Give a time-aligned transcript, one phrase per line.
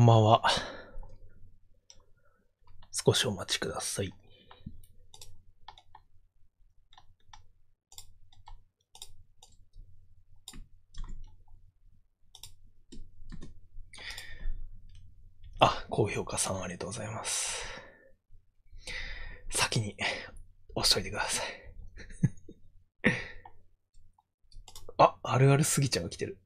[0.00, 0.42] こんばんは。
[2.90, 4.10] 少しお待ちください。
[15.58, 17.62] あ、高評価さんありがとうございます。
[19.50, 19.98] 先に
[20.76, 21.46] 押しといてください。
[24.96, 26.40] あ、あるあるすぎちゃんが来てる。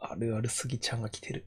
[0.00, 1.46] あるあるすぎちゃんが来てる。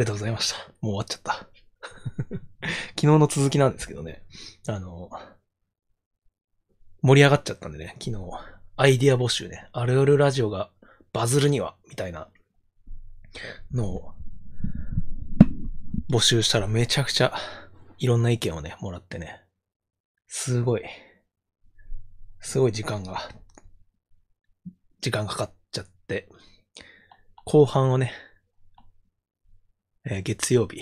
[0.00, 0.56] ありがとうございました。
[0.80, 1.34] もう終わっちゃった。
[2.88, 4.24] 昨日の続きなんですけどね。
[4.66, 5.10] あの、
[7.02, 8.16] 盛り上がっちゃったんでね、昨日、
[8.76, 10.70] アイディア募集ね、あるあるラジオが
[11.12, 12.30] バズるには、みたいな
[13.72, 14.14] のを
[16.10, 17.34] 募集したらめちゃくちゃ
[17.98, 19.42] いろんな意見をね、もらってね、
[20.28, 20.82] すごい、
[22.40, 23.30] すごい時間が、
[25.02, 26.30] 時間かかっちゃって、
[27.44, 28.14] 後半をね、
[30.06, 30.80] えー月曜日、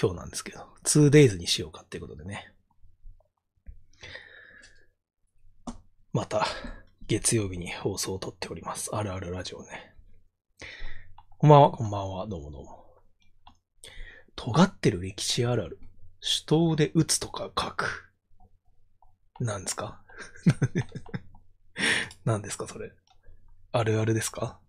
[0.00, 2.52] 今日なんですけど、2days にしようかっていうことでね。
[6.12, 6.46] また、
[7.08, 8.94] 月曜日に放送を撮っております。
[8.94, 9.94] あるあるラジオね。
[11.38, 12.86] こんばんは、こんばんは、どうもどうも。
[14.36, 15.80] 尖ってる歴史あるある。
[16.20, 18.12] 手刀で打つとか書く。
[19.40, 20.04] なんですか？
[22.24, 22.92] なんですか、それ？
[23.72, 24.60] あるあるですか？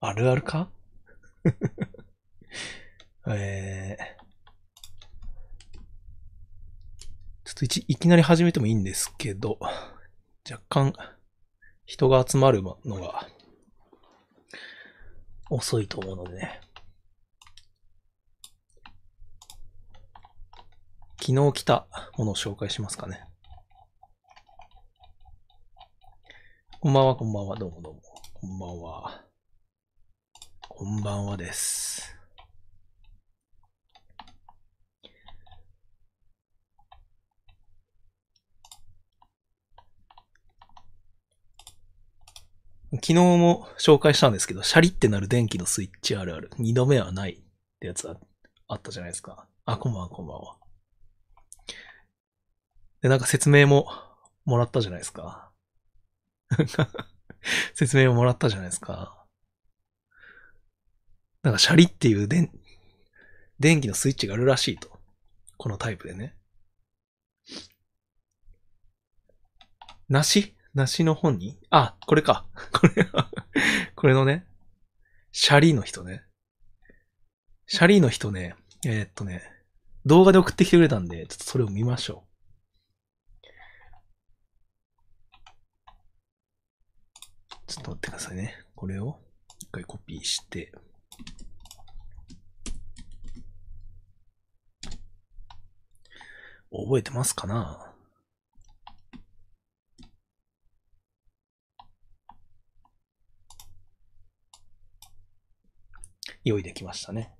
[0.00, 0.70] あるあるか？
[3.28, 4.04] えー、
[7.44, 9.58] ちょっといいきなり始めてもいいんですけど、
[10.48, 10.92] 若干
[11.86, 13.28] 人が集まるのが
[15.48, 16.60] 遅いと思うのでね。
[21.20, 21.86] 昨日来た
[22.16, 23.22] ものを紹介しますかね。
[26.80, 28.00] こんばんは、こんばんは、どうもどうも。
[28.34, 29.29] こんばんは。
[30.80, 32.16] こんばんはです。
[42.92, 46.50] 昨日も紹介したんですけど、シャリってなる電気のスイッチあるある。
[46.56, 47.36] 二度目はないっ
[47.78, 48.16] てやつあ
[48.66, 49.46] あったじゃないですか。
[49.66, 50.56] あ、こんばんは、こんばんは。
[53.02, 53.86] で、なんか説明も
[54.46, 55.50] もらったじゃないですか。
[57.74, 59.19] 説明をもらったじゃないですか。
[61.42, 62.50] なんかシャリっていう電、
[63.58, 65.00] 電気のスイッチがあるらしいと。
[65.56, 66.36] このタイプでね。
[70.08, 70.54] 梨？
[70.74, 71.58] 梨の本に？
[71.70, 72.46] あ、これか。
[72.72, 73.06] これ、
[73.94, 74.46] これのね、
[75.32, 76.24] シャリの人ね。
[77.66, 79.42] シャリの人ね、えーっとね、
[80.04, 82.30] 動画で送ってきてくれたんで、ちょっとそれを見ましょう。
[87.66, 88.66] ちょっと待ってくださいね。
[88.74, 89.20] これを
[89.60, 90.72] 一回コピーして。
[96.72, 97.90] 覚えてますかな？
[106.44, 107.34] 用意できましたね。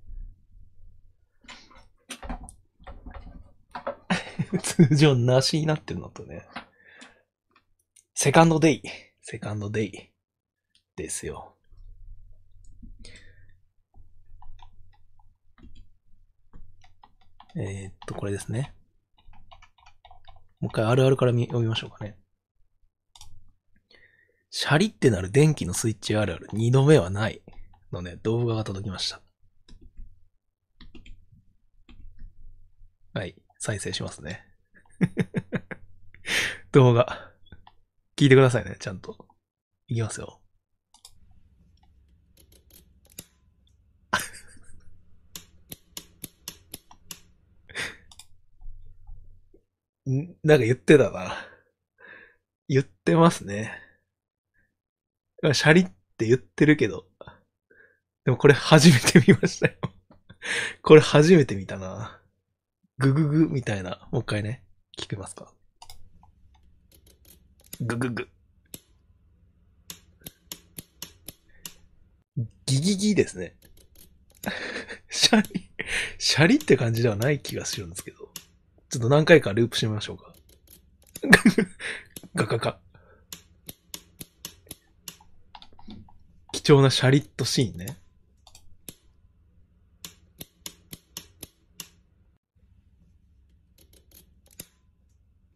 [4.61, 6.45] 通常なしになってるのとね。
[8.13, 8.83] セカンドデイ。
[9.21, 10.11] セカンドデイ。
[10.95, 11.50] ですよ。
[17.55, 18.73] えーっと、これですね。
[20.59, 22.17] もう一回あるあるから見読みましょうかね。
[24.49, 26.47] シャリってなる電気のスイッチあるある。
[26.53, 27.41] 二度目はない。
[27.91, 29.21] のね、動画が届きました。
[33.13, 33.35] はい。
[33.59, 34.45] 再生しますね。
[36.71, 37.33] 動画。
[38.15, 39.27] 聞いてくださいね、ちゃんと。
[39.87, 40.40] いきますよ。
[50.05, 51.35] なんか言ってたな。
[52.67, 53.71] 言ってますね。
[55.53, 55.85] シャリっ
[56.17, 57.05] て言ってるけど。
[58.25, 59.73] でもこれ初めて見ましたよ。
[60.81, 62.19] これ初めて見たな。
[62.97, 64.07] グググみたいな。
[64.11, 64.63] もう一回ね。
[64.97, 65.53] 聞けますか
[67.79, 68.27] グググ。
[72.65, 73.57] ギギギですね。
[75.09, 75.69] シャリ、
[76.17, 78.20] シャリって感じではない気がするんですけど。
[78.91, 80.33] ちょっと何回かループしてみましょうか。
[82.35, 82.77] ガガガ。
[86.51, 87.97] 貴重なシャリットシーンね。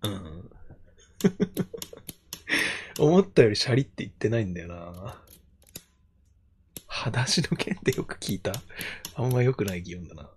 [0.04, 0.52] うん。
[3.04, 5.22] 思ったよりシャリって言ってないんだよな。
[6.88, 8.54] 裸足の剣ってよく聞いた。
[9.16, 10.35] あんま良くない擬音だな。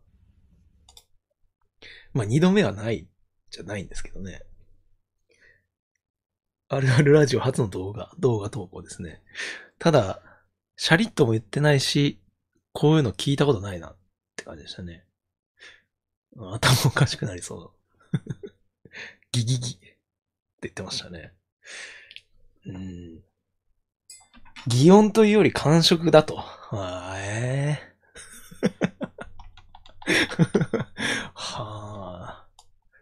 [2.18, 3.06] まあ、二度目はない
[3.52, 4.42] じゃないんですけどね。
[6.68, 9.22] あるあるラジオ初の動画、動画投稿ですね。
[9.78, 10.20] ただ、
[10.74, 12.20] シャリッとも言ってないし、
[12.72, 13.96] こういうの聞いたことないなっ
[14.34, 15.04] て感じでしたね。
[16.36, 16.56] 頭
[16.86, 17.72] おかしくなりそ
[18.12, 18.18] う。
[19.30, 19.96] ギギギって
[20.62, 21.34] 言ってましたね。
[22.66, 23.22] うん。
[24.66, 26.40] 擬音というより感触だと。
[26.72, 27.80] あえ
[28.60, 28.97] えー、
[31.34, 32.48] はあ。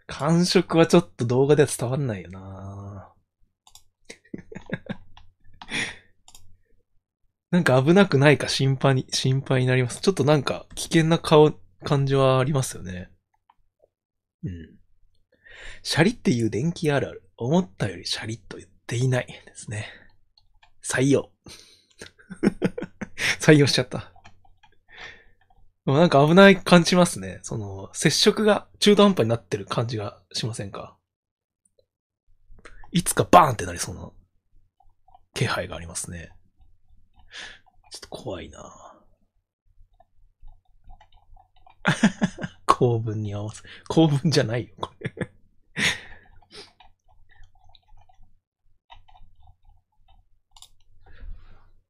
[0.07, 3.13] 感触はちょっと動画では伝わんないよな。
[7.51, 10.01] なんか危なくないか心配に、心配になります。
[10.01, 11.53] ちょっとなんか危険な顔、
[11.85, 13.11] 感じはありますよね。
[14.43, 14.79] うん。
[15.83, 17.23] シャリっていう電気あるある。
[17.37, 19.87] 思ったよりシャリッと言っていないですね。
[20.83, 21.31] 採用。
[23.41, 24.13] 採用しちゃった。
[25.87, 27.39] なんか危ない感じますね。
[27.43, 30.97] その、接触が中途半端になってる感じがしませんか？
[32.91, 34.11] いつかバーンってなりそうな
[35.35, 36.33] 気配がありますね。
[37.93, 38.95] ちょっと怖いな
[42.67, 45.15] 公文に合わせ、公文じゃないよ、これっ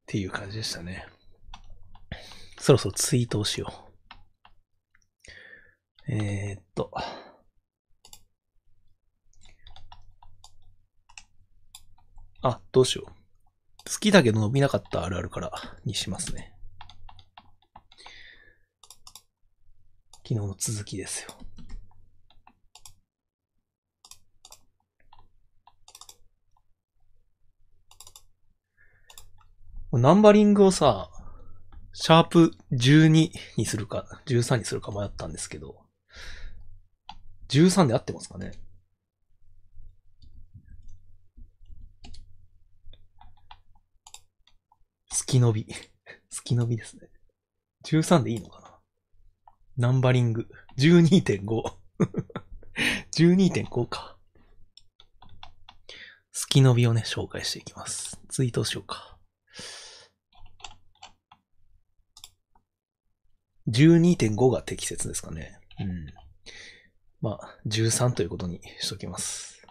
[0.05, 1.05] ていう感じでしたね。
[2.59, 3.86] そろそろツイートをしよう。
[6.09, 6.91] えー、っと。
[12.41, 13.11] あ、どうしよう。
[13.89, 15.51] 好きだけど伸びなかったあるあるから
[15.85, 16.53] にしますね。
[20.27, 21.37] 昨日の続きですよ。
[29.93, 31.09] ナンバリングをさ、
[31.93, 35.86] シャープ12にするか、13にするか迷ったんですけど、
[37.49, 38.51] 13で合ってますかね
[45.17, 45.65] 好き伸び。
[45.65, 45.73] 好
[46.43, 47.09] き伸びですね。
[47.85, 50.47] 13でいいのかなナンバリング。
[50.77, 51.43] 12.5。
[53.15, 54.17] 12.5か。
[56.39, 58.21] 好き伸びをね、紹介していきます。
[58.29, 59.17] ツイートしようか。
[63.67, 65.59] 12.5が適切ですかね。
[65.79, 66.13] うん。
[67.19, 69.65] まあ、13ということにしときます。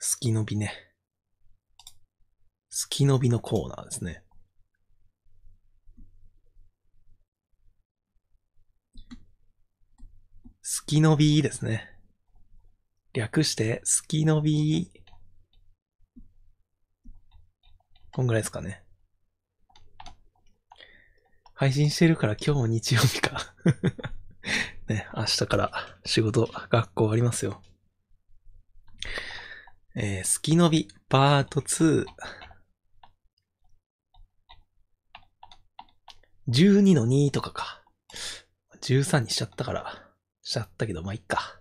[0.00, 0.72] 好き伸びね。
[2.70, 4.24] 好き伸びのコーナーですね。
[10.62, 11.88] 好き伸びですね。
[13.12, 14.90] 略して、好き伸び。
[18.12, 18.87] こんぐらいですかね。
[21.58, 23.52] 配信してるから今日も日曜日か
[24.86, 25.72] ね、明日から
[26.06, 27.60] 仕事、学校ありますよ。
[29.96, 32.06] えー、スキノビ、パート2。
[36.46, 37.84] 12の2とかか。
[38.80, 40.12] 13にしちゃったから、
[40.42, 41.58] しちゃったけど、まあ、いっか。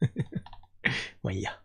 [1.22, 1.62] まあいいや。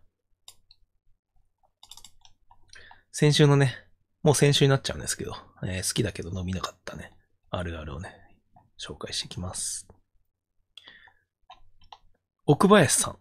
[3.10, 3.89] 先週のね、
[4.22, 7.12] もう先週になっちゃうんですけど、えー、好きだけど飲みなかったね、
[7.50, 8.14] あるあるをね、
[8.78, 9.86] 紹介していきます。
[12.46, 13.18] 奥林さん。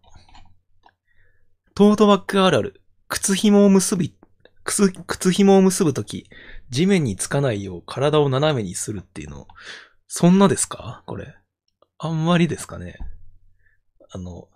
[1.76, 2.82] トートバッグあるある。
[3.08, 4.18] 靴紐を結び、
[4.64, 6.30] 靴、靴紐を結ぶとき、
[6.70, 9.48] 地面につかないよう体を斜めにするっていうの、
[10.08, 11.04] そんなですか？
[11.06, 11.36] これ。
[12.00, 12.98] あんまりですかね。
[14.12, 14.50] あの、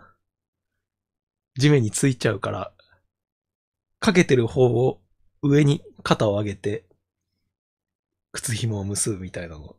[1.58, 2.74] 地面についちゃうから、
[4.00, 5.03] かけてる方を
[5.44, 6.86] 上に肩を上げて、
[8.32, 9.76] 靴紐を結ぶみたいなの。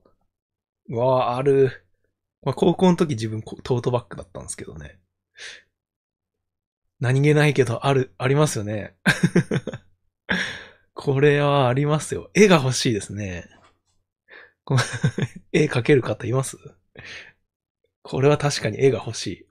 [0.90, 1.84] わあ、ある。
[2.42, 5.00] まあ、高校の時自分トートバッグだったんですけどね。
[7.00, 8.94] 何気ないけど、ある、ありますよね。
[10.94, 12.30] これはありますよ。
[12.34, 13.48] 絵が欲しいですね。
[15.52, 16.56] 絵描ける方います？
[18.02, 19.46] これは確かに絵が欲しい。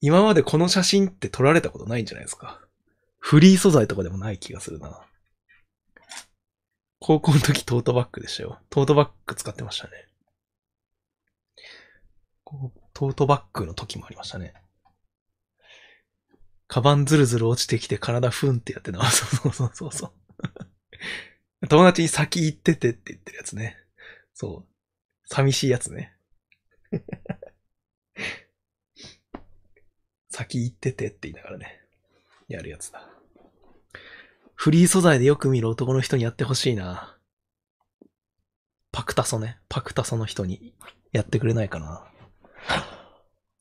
[0.00, 2.65] 今までこの写真って撮られたことないんじゃないですか。
[3.26, 5.04] フリー素材とかでもない気がするな。
[7.00, 8.60] 高校の時トートバッグでしたよ。
[8.70, 9.90] トートバッグ使ってましたね。
[12.94, 14.54] トートバッグの時もありましたね。
[16.68, 19.02] カバンズルズル落ちてきて体ふんってやってな。
[19.10, 20.14] そうそうそうそ
[21.62, 21.66] う。
[21.66, 23.76] 友達に先行っててって言ってるやつね。
[24.34, 24.72] そう。
[25.24, 26.16] 寂しいやつね。
[30.30, 31.82] 先行っててって言いながらね。
[32.46, 33.15] やるやつだ。
[34.56, 37.18] フリー素材でよく見る男の人にやってほしいな。
[38.90, 39.58] パクタソね。
[39.68, 40.74] パクタソの人に
[41.12, 42.04] やってくれないかな。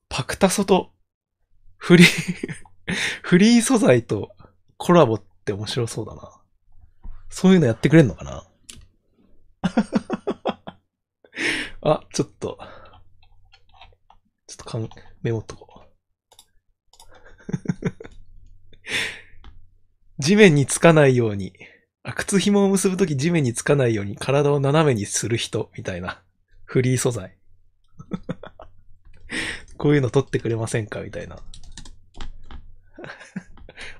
[0.10, 0.94] パクタソと
[1.78, 2.08] フリー
[3.22, 4.36] フリー素材と
[4.78, 6.42] コラボって面白そうだな。
[7.30, 8.48] そういうのやってくれんのかな
[11.82, 12.58] あ、ちょっと、
[14.48, 14.90] ちょっとかん、
[15.22, 15.86] メモっとこう。
[20.20, 21.54] 地面につかないように、
[22.04, 26.22] あ、靴紐を結ぶとき地面につかないように体を斜めにする人みたいな。
[26.64, 27.38] フリー素材。
[29.78, 31.38] こういうの撮ってくれませんかみたいな。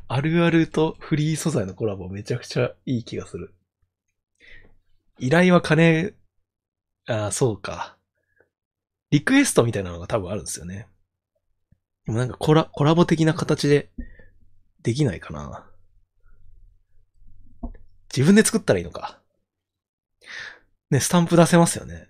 [0.08, 3.54] あるあるとフリー素材のコラボめちゃくちゃいい気がする。
[5.20, 6.14] 依頼は金、
[7.08, 7.98] ああ、そうか。
[9.12, 10.88] リクエストみたいなのが多分あるんですよね。
[12.06, 13.92] でもなんかコラ、コラボ的な形で
[14.82, 15.70] できないかな。
[18.14, 19.20] 自分で作ったらいいのか。
[20.90, 22.10] ね、スタンプ出せますよね。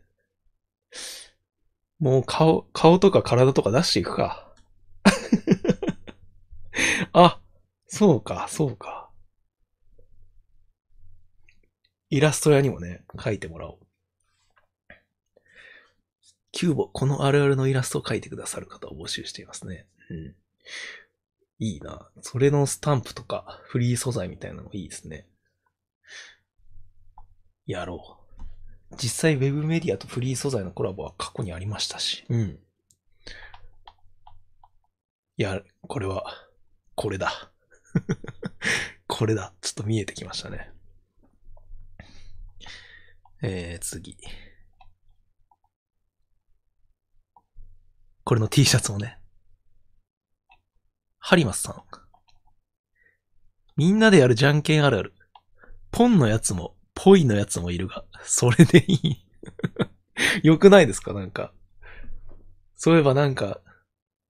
[2.00, 4.54] もう顔、顔とか体とか出していくか。
[7.14, 7.40] あ、
[7.88, 9.10] そうか、そうか。
[12.10, 13.78] イラスト屋にもね、描いてもらおう。
[16.52, 19.88] キューボ、このあるあるのイラストを描いてくださる方を募集していますね。
[20.10, 20.36] うん。
[21.60, 22.10] いいな。
[22.22, 25.28] それのスタンプとか、フリー素材みたいなのもいいですね。
[27.66, 28.20] やろ
[28.92, 28.96] う。
[28.98, 32.26] 実際 Web メディアとフリー素材のコラボは過去にありましたし。
[32.30, 32.60] うん。
[35.38, 36.24] いや、これは、
[36.96, 37.52] これだ。
[39.08, 39.54] これだ。
[39.62, 40.72] ちょっと見えてきましたね。
[43.42, 44.18] えー、次。
[48.24, 49.20] これの T シャツもね。
[51.20, 51.84] ハリマスさん。
[53.76, 55.14] みんなでやるじゃんけんあるある。
[55.92, 59.26] ポンのやつも、ポイのやつもいるが、それでいい
[60.44, 61.14] よくないですか？
[61.14, 61.54] なんか。
[62.76, 63.62] そういえばなんか、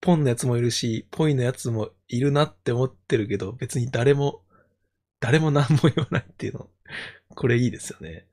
[0.01, 4.43] ポンのやつもいるし、ポイのやつもいるなって思ってるけど、別に誰も、
[5.19, 6.69] 誰も何も言わないっていうの。
[7.35, 8.27] これいいですよね。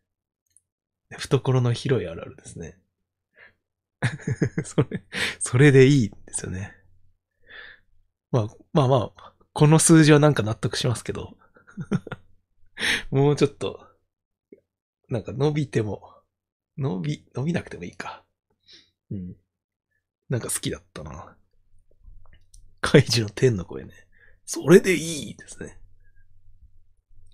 [1.19, 2.79] 懐の広いあるあるですね。
[4.65, 5.05] それ、
[5.39, 6.75] それでいいんですよね。
[8.31, 11.37] まあ、まあまあ、この数字はなんか納得しますけど。
[13.11, 13.87] もうちょっと、
[15.12, 16.02] なんか伸びても、
[16.78, 18.25] 伸び、伸びなくてもいいか。
[19.11, 19.37] うん。
[20.31, 21.37] なんか好きだったな。
[22.81, 23.92] カイジの天の声ね。
[24.47, 25.78] それでいいですね。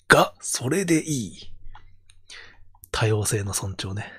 [0.08, 1.54] が、それでいい。
[2.90, 4.10] 多様性の尊重ね。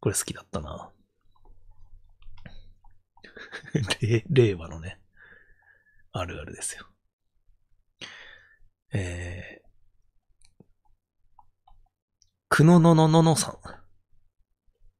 [0.00, 0.92] これ好きだったな。
[4.28, 5.00] 令和のね、
[6.12, 6.86] あるあるですよ。
[8.92, 9.62] え、
[12.56, 13.58] くのののののさん。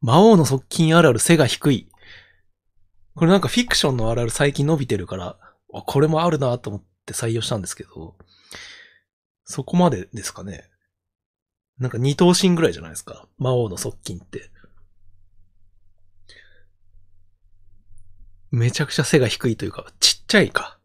[0.03, 1.89] 魔王の側近あるある背が低い。
[3.15, 8.15] これなんかフィクションのあるある最近伸びてるから、これもあるなと思って採用したんですけど、
[9.45, 10.69] そこまでですかね。
[11.79, 13.27] なんか二等身ぐらいじゃないですか。
[13.39, 14.51] 魔王の側近って。
[18.51, 20.79] めちゃくちゃ背が低いというか、ちっちゃいか。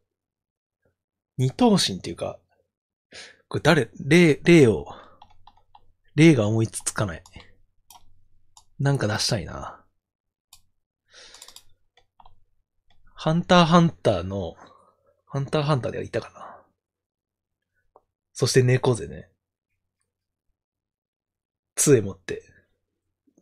[1.38, 2.40] 二等身っていうか、
[3.50, 4.88] これ誰、例、例を、
[6.16, 7.24] 例が思いつつかない。
[8.80, 9.86] なんか出したいな。
[13.14, 14.56] ハンターハンターの、
[15.28, 18.02] ハンターハンターではいたかな。
[18.34, 19.30] そして猫背ね。
[21.76, 22.44] 杖持って。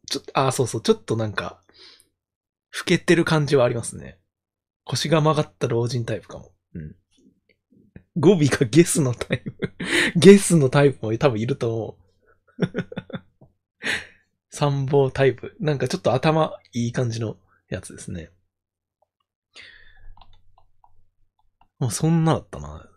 [0.08, 1.62] ちょっと、あ、そうそう、ちょっとなんか、
[2.78, 4.20] 老けてる感じはありますね。
[4.84, 6.52] 腰が曲がった老人タイプかも。
[6.74, 6.96] うん。
[8.18, 9.56] 語尾がゲスのタイプ
[10.20, 12.09] ゲスのタイプも多分いると思う。
[14.50, 15.56] 参謀タイプ。
[15.60, 17.38] なんかちょっと頭いい感じの
[17.70, 18.32] やつですね。
[21.80, 22.89] もうそんなだったな。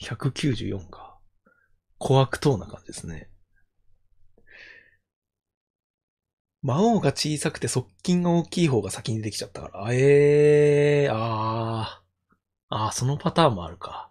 [0.00, 1.18] 194か。
[1.98, 3.28] 小悪党な感じですね。
[6.62, 9.88] 魔王が小さくて側近が大きい方が先に出てきちゃったから。
[9.92, 12.76] ええー、あー。
[12.76, 14.10] あー、そのパターンもあるか。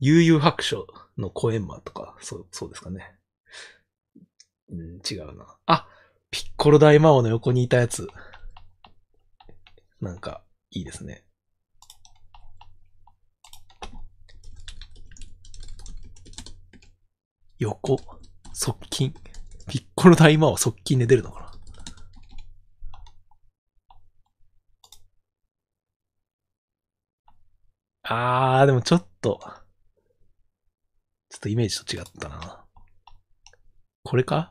[0.00, 0.86] 悠々白書
[1.16, 3.14] のコエンマとか、そう、そうですかね。
[4.72, 5.58] うん、違うな。
[5.66, 5.86] あ、
[6.30, 8.08] ピッコロ大魔王の横にいたやつ。
[10.00, 11.24] なんか、いいですね。
[17.58, 18.00] 横、
[18.54, 19.14] 側近。
[19.68, 21.52] ピッコロ大魔王側近で出るのかな？
[28.04, 29.38] あー、でもちょっと、
[31.28, 32.61] ちょっとイメージと違ったな。
[34.04, 34.50] これか？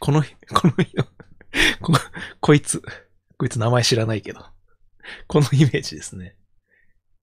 [0.00, 0.22] この、
[0.54, 0.74] この
[1.80, 1.92] こ、
[2.40, 2.82] こいつ、
[3.38, 4.44] こいつ名前知らないけど。
[5.28, 6.36] このイメージですね。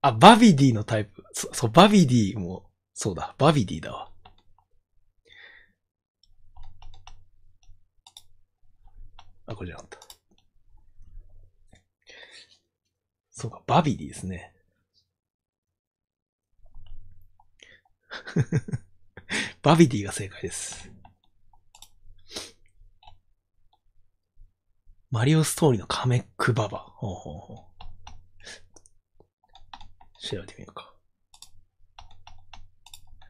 [0.02, 1.24] あ、バビディのタイプ。
[1.34, 4.12] そ、そう、バビディも、そうだ、バビディだわ。
[9.46, 10.00] あ、これじゃなかった。
[13.32, 14.54] そうか、バビディですね。
[19.64, 20.92] バビディが正解です。
[25.10, 26.80] マリオストーリーのカメックババ。
[26.80, 27.58] ほうほうほう。
[30.20, 30.94] 調べてみようか。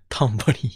[0.10, 0.72] タンバリン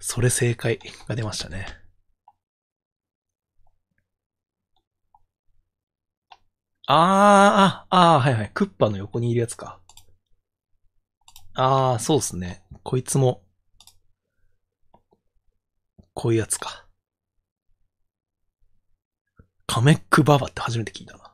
[0.00, 1.83] それ正解が出ましたね。
[6.86, 8.50] あー、あ、あ、はいはい。
[8.54, 9.80] クッパの横にいるやつか。
[11.54, 12.62] あー、そうっすね。
[12.84, 13.42] こいつも、
[16.14, 16.88] こういうやつか。
[19.66, 21.30] カメックババって初めて聞いたな。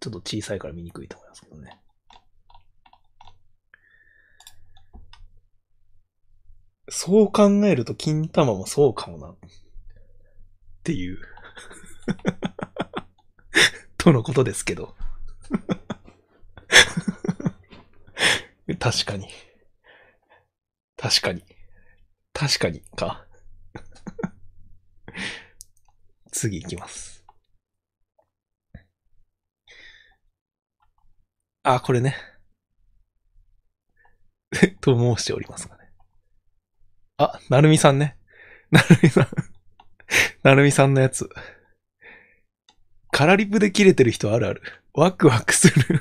[0.00, 1.78] ちょっと小さいから見にくいと思いますけどね。
[6.90, 9.34] そう考えると金玉もそうかもな。
[10.88, 11.18] っていう
[13.98, 14.96] とのことですけど
[18.78, 19.28] 確かに。
[20.96, 21.44] 確かに。
[22.32, 23.26] 確かに、か。
[26.32, 27.22] 次行きます。
[31.64, 32.16] あ、これね。
[34.80, 35.92] と申しておりますがね。
[37.18, 38.16] あ、なるみさんね。
[38.70, 39.57] なるみさん
[40.42, 41.28] なるみさんのやつ。
[43.10, 44.62] カラリプで切れてる人あるある。
[44.94, 46.00] ワクワクする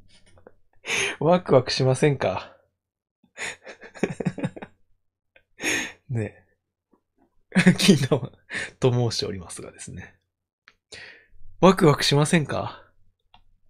[1.20, 2.56] ワクワクしませんか？
[6.08, 6.44] ね
[7.56, 7.72] え。
[7.78, 8.30] 金玉
[8.80, 10.16] と申しておりますがですね。
[11.60, 12.82] ワクワクしませんか？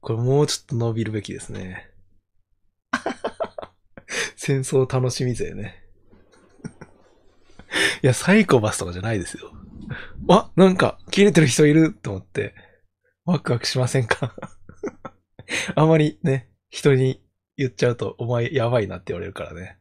[0.01, 1.91] これもうちょっと伸びるべきですね。
[4.37, 5.84] 戦争楽しみ勢ね。
[8.03, 9.53] いや、サイコパスとかじゃないですよ。
[10.27, 12.55] わ、なんか、切れてる人いると思って、
[13.25, 14.35] ワクワクしませんか？
[15.75, 17.23] あまりね、人に
[17.57, 19.79] 言っちゃうと、お前やばいなって言われるからね。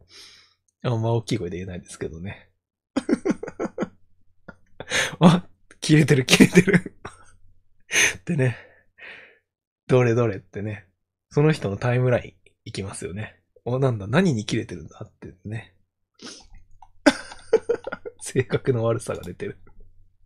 [0.84, 2.50] あんま大きい声で言えないですけどね。
[5.20, 5.48] あ、
[5.80, 6.96] 切れてる、切れてる
[8.18, 8.58] ってね。
[9.88, 10.88] どれどれってね。
[11.30, 12.34] その人のタイムライン
[12.66, 13.40] 行きますよね。
[13.66, 15.73] お、なんだ、何に切れてるんだってね。
[18.34, 19.60] 性格の悪さが出てる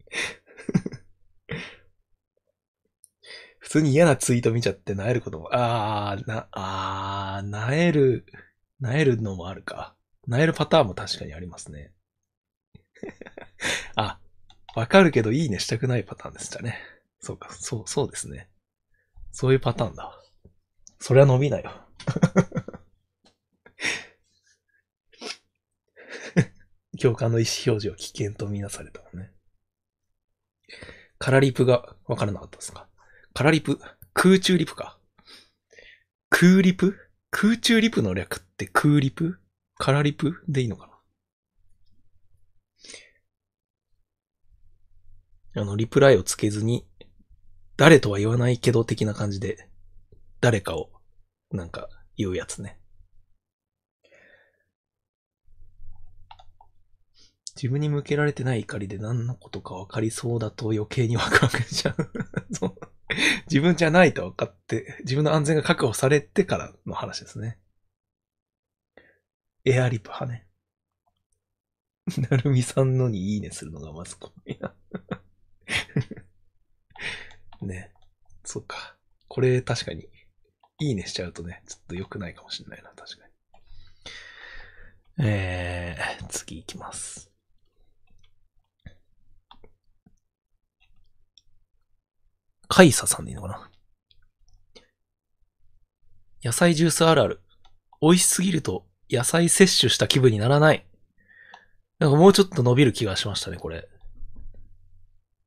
[3.59, 8.25] 普通に嫌なツイート見ちゃって萎えることも、あー、な、あー、萎える、
[8.81, 9.93] 萎えるのもあるか。
[10.29, 11.91] 萎えるパターンも確かにありますね。
[13.97, 14.21] あ、
[14.73, 16.79] わかるけどいいねしたくないパターンでしたね。
[17.19, 18.47] そうか、そう、そうですね。
[19.33, 20.17] そういうパターンだ。
[21.01, 21.71] そりゃ伸びないよ。
[26.97, 29.31] 共感の意思表示は危険とみなされたもんね。
[31.17, 32.88] カラリプがわからなかったですか？
[33.33, 33.79] カラリプ？
[34.13, 34.99] 空中リプか？
[36.29, 36.95] 空リプ？
[37.29, 39.39] 空中リプの略って空リプ？
[39.77, 40.88] カラリプでいいのか
[45.55, 45.62] な？
[45.62, 46.88] あの、リプライをつけずに、
[47.77, 49.69] 誰とは言わないけど的な感じで、
[50.39, 50.91] 誰かを、
[51.51, 52.79] なんか、言うやつね。
[57.57, 62.11] 自分に向けられてない怒りで何のことか分かりそうだと余計にワクワクしちゃう
[63.49, 67.59] 自分じゃないと分かって、自分の安全が確保されてからの話ですね。
[69.65, 70.47] エアリプ派ね。
[72.29, 74.75] なるみさんのにいいねするのがまず怖いな。
[77.61, 77.91] ね。
[78.43, 78.97] そっか。
[79.27, 80.07] これ確かに、
[80.79, 83.33] いいねしちゃうとね、ちょっと良くないかもしれないな、確かに。
[85.19, 87.31] えー、次行きます。
[92.67, 93.71] カイサさんでいいのかな？
[96.43, 97.41] 野菜ジュースあるある。
[98.01, 100.86] 美味しすぎると野菜摂取した気分にならない。
[101.99, 103.88] なんかもうちょっと伸びる気がしましたね、これ。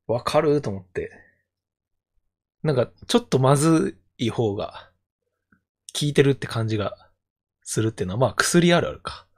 [0.08, 1.12] わかると思って。
[2.64, 4.90] なんか、ちょっとまずい方が、
[5.98, 6.96] 効いてるって感じが
[7.62, 9.28] するっていうのは、まあ薬あるあるか。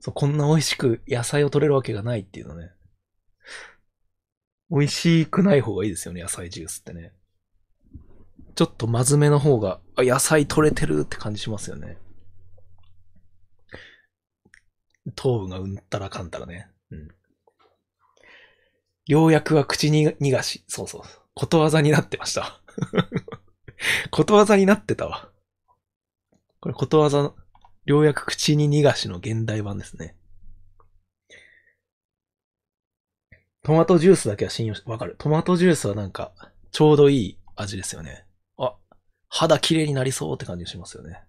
[0.00, 2.72] そう、こんな美味しく野菜を取れるわけがないっていうのね。
[4.70, 7.12] 美味しくない方がいいですよね、野菜ジュースってね。
[8.54, 11.98] ちょっとまずめの方が、あ、野菜取れてるって感じしますよね。
[15.14, 16.68] 糖分がうんたらかんたらね。
[16.90, 17.08] うん。
[19.06, 20.64] ようやくは口に逃がし。
[20.66, 21.02] そうそう。
[21.34, 22.60] ことわざになってました。
[24.10, 25.30] ことわざになってたわ。
[26.60, 27.32] これことわざ、
[27.84, 30.16] ようやく口に逃がしの現代版ですね。
[33.66, 35.16] トマトジュースだけは信用し、わかる。
[35.18, 36.30] トマトジュースはなんか、
[36.70, 38.24] ちょうどいい味ですよね。
[38.58, 38.76] あ、
[39.28, 41.24] 肌綺麗になりそうって感じしますよね。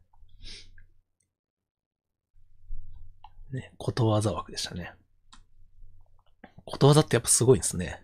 [3.51, 4.93] ね、ことわざ枠でしたね。
[6.63, 8.03] ことわざってやっぱすごいんですね。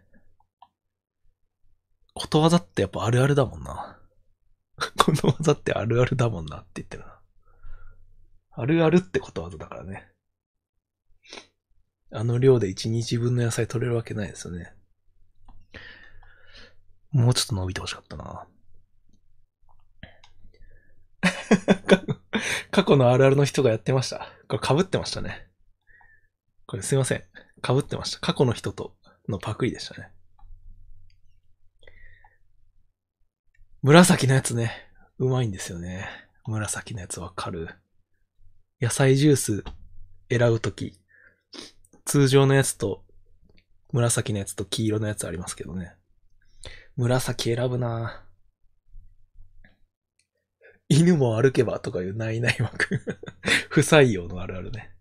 [2.15, 3.99] ことわざってやっぱあるあるだもんな。
[4.97, 7.19] ことわざってあるあるだもんなって言ってるな。
[8.49, 10.11] あるあるってことわざだからね。
[12.13, 14.71] あの量で1日分の野菜取れるわけないですよね。
[17.11, 18.47] もうちょっと伸びてほしかったな。
[22.71, 24.27] 過去のあるあるの人がやってました。
[24.47, 25.47] これ被ってましたね。
[26.67, 27.23] これすいません。
[27.65, 28.19] 被ってました。
[28.19, 28.95] 過去の人と
[29.27, 30.11] のパクリでしたね。
[33.81, 34.71] 紫のやつね。
[35.17, 36.07] うまいんですよね。
[36.45, 37.69] 紫のやつわかる。
[38.81, 39.63] 野菜ジュース
[40.29, 40.99] 選ぶとき、
[42.05, 43.03] 通常のやつと、
[43.91, 45.95] 紫のやつと黄色のやつありますけどね。
[46.95, 48.23] 紫選ぶな
[50.89, 53.01] 犬も歩けばとかいうないない枠。
[53.69, 54.91] 不採用のあるあるね。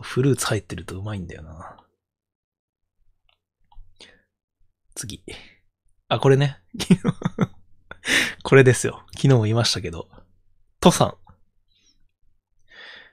[0.00, 1.76] フルーツ入ってるとうまいんだよな。
[4.94, 5.22] 次。
[6.08, 6.60] あ、これね。
[8.42, 9.04] これですよ。
[9.12, 10.10] 昨日も言いましたけど。
[10.80, 11.21] トさん。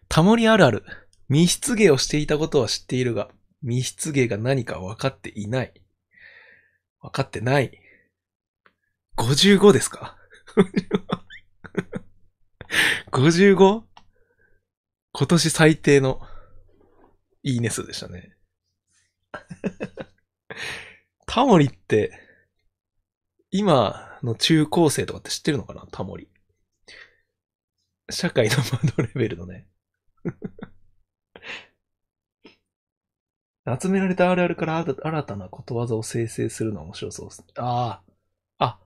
[0.10, 0.84] タモリあるある。
[1.30, 3.30] 密室芸をしていたことは知っているが、
[3.62, 5.74] 密室芸が何か分かっていない。
[7.00, 7.80] 分かってない。
[9.18, 10.18] 55ですか
[13.12, 13.84] ?55?
[15.12, 16.20] 今年最低の
[17.44, 18.36] いいね数でしたね。
[21.28, 22.20] タモリって、
[23.52, 25.86] 今の中高生とかって知ってるのかな？
[25.92, 26.28] タモリ。
[28.10, 29.69] 社会の窓レベルのね。
[33.82, 37.48] 集められたあるあるから新たなことわざを生成するのは面白そうですね。
[37.58, 38.02] あ
[38.58, 38.66] あ。
[38.66, 38.80] あ、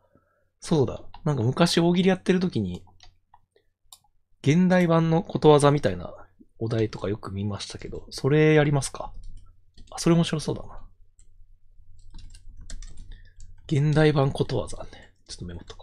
[0.59, 1.01] そうだ。
[1.23, 2.83] なんか昔大喜利やってる時に、
[4.41, 6.13] 現代版のことわざみたいな
[6.59, 9.13] お題とかよく見ましたけど、それやりますか？
[9.91, 10.79] あ、それ面白そうだな。
[13.67, 14.89] 現代版ことわざね。
[15.27, 15.82] ちょっとメモっとこ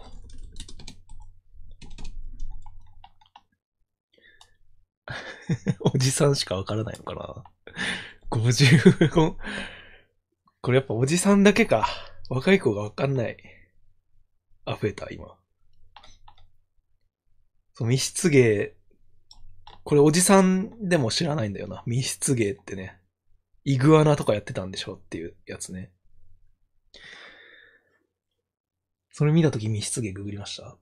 [5.81, 7.43] おじさんしかわからないのかな
[8.29, 9.35] ?55。
[10.61, 11.87] これやっぱおじさんだけか。
[12.29, 13.37] 若い子がわかんない。
[14.65, 15.37] あ、増えた、今。
[17.73, 18.75] そう、密室芸。
[19.83, 21.83] これおじさんでも知らないんだよな。
[21.85, 22.99] 密室芸ってね。
[23.63, 25.91] イグアナとかやってたんでしょっていうやつね。
[29.11, 30.77] それ見たとき密室芸ググりました？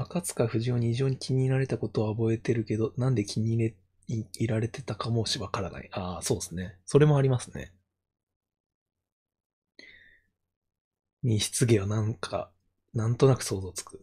[0.00, 3.74] 赤塚不二夫に異常に気に入られたことは覚えてるけど、なんで気に入れ、
[4.38, 5.88] いられてたかもしわからない。
[5.92, 6.76] ああ、そうですね。
[6.86, 7.72] それもありますね。
[11.24, 12.52] 密室芸はなんか、
[12.94, 14.00] なんとなく想像つく。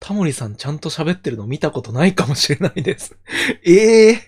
[0.00, 3.16] タモリさんちゃんと喋ってるの見たことないかもしれないです。
[3.64, 4.18] え えー、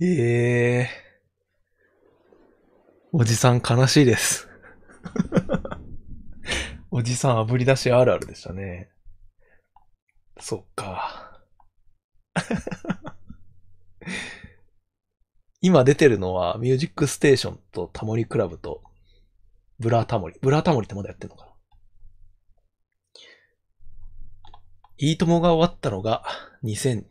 [0.00, 1.09] え えー。
[3.12, 4.48] おじさん悲しいです。
[6.92, 8.88] おじさん炙り出しあるあるでしたね。
[10.38, 11.42] そっか。
[15.60, 18.84] 今出てるのは、ミュージックステーションとタモリクラブと、
[19.80, 20.38] ブラタモリ。
[20.40, 21.52] ブラタモリってまだやってんのかな？
[24.98, 26.24] いいともが終わったのが、
[26.62, 27.08] 2013、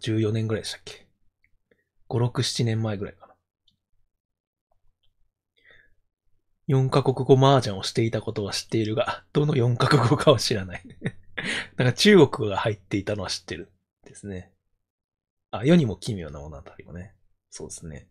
[0.00, 1.06] 14年ぐらいでしたっけ
[2.08, 3.21] ?5、6、7年前ぐらい。
[6.68, 10.82] 4カ国語麻雀をしていたことは知っているが、どの4カ国語かは知らない。
[11.02, 11.10] だ
[11.76, 13.72] から中国が入っていたのは知ってる。
[14.04, 14.52] ですね。
[15.50, 17.14] あ、世にも奇妙な物語もね。
[17.50, 18.08] そうですね。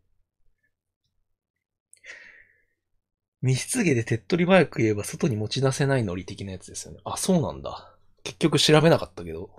[3.42, 7.00] 密室芸で手っ取り早く言えば外に持ち出せないノリ的なやつですよね。
[7.04, 7.96] あ、そうなんだ。
[8.24, 9.50] 結局調べなかったけど。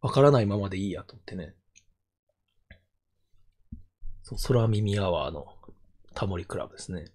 [0.00, 1.54] わからないままでいいやと思ってね。
[4.22, 5.46] そう、空耳アワーの
[6.14, 7.12] タモリクラブですね。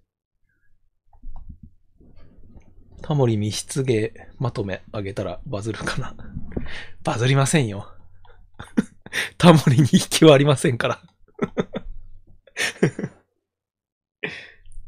[3.01, 6.15] タモリ密室芸まとめあげたらバズるかな？
[7.03, 7.93] バズりませんよ。
[9.37, 11.01] タモリに引きはありませんから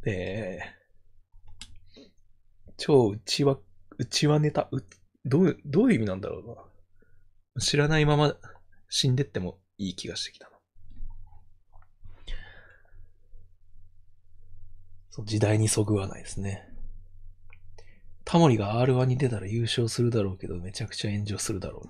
[0.05, 2.09] えー、
[2.77, 3.59] 超内輪、
[3.97, 4.83] 内輪ネタ、う、
[5.25, 6.55] どう、どういう意味なんだろうな。
[7.61, 8.35] 知らないまま
[8.89, 10.57] 死んでってもいい気がしてきたな。
[15.11, 16.68] そう、時代にそぐわないですね。
[18.29, 21.81] タモリが R1 に出たら優勝するだろうけど、めちゃくちゃ炎上するだろ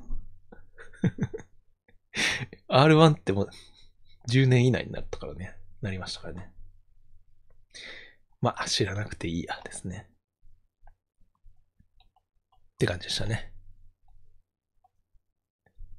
[2.70, 2.72] う。
[2.74, 3.50] R1 ってもう
[4.30, 5.58] 10年以内になったからね。
[5.82, 6.54] なりましたからね。
[8.40, 10.08] まあ、知らなくていいやですね。
[10.86, 10.86] っ
[12.78, 13.52] て感じでしたね。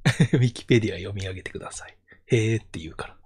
[0.32, 1.98] ウィキペディア読み上げてください。
[2.28, 3.18] へーって言うから。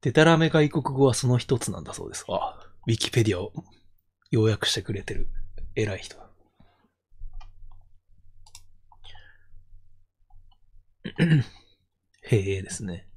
[0.00, 2.24] デタラメ外国語はその一つなんだそうです。
[2.28, 3.50] あ、ウィキペディアを
[4.30, 5.30] 要約してくれてる
[5.74, 6.16] 偉い人。
[12.24, 13.08] へえですね。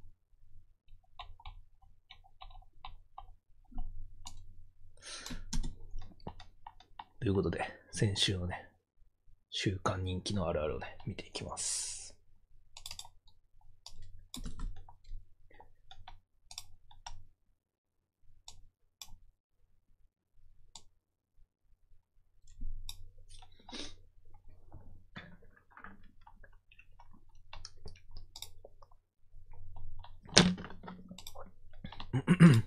[7.20, 7.60] ということで、
[7.92, 8.70] 先週のね、
[9.50, 12.07] 週間人気のあるあるをね、見ていきます。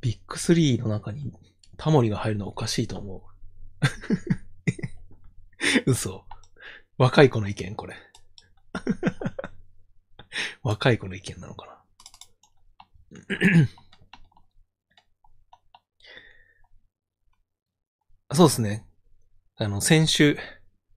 [0.00, 1.32] ビッグ3の中に
[1.76, 3.22] タモリが入るのはおかしいと思う。
[5.86, 6.24] 嘘。
[6.98, 7.96] 若い子の意見、これ。
[10.62, 11.82] 若い子の意見なのかな。
[18.36, 18.89] そうですね。
[19.62, 20.38] あの、先週、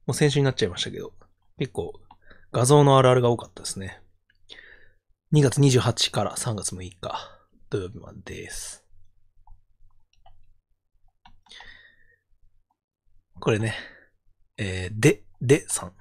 [0.06, 1.12] もう先週になっちゃいましたけど、
[1.60, 1.99] 結構
[2.54, 4.02] 画像のあるあるが多かったですね。
[5.34, 6.95] 2月28から3月6日
[7.69, 8.86] 土曜日までです。
[13.41, 13.76] これね、
[14.58, 15.93] えー、で、でさん。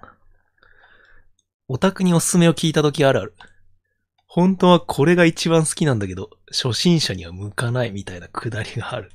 [1.66, 3.34] オタクにおすすめを聞いたときあるある。
[4.28, 9.10] 本当はこれが一番好きなんだけど、初心者には向かないみたいなくだりがある。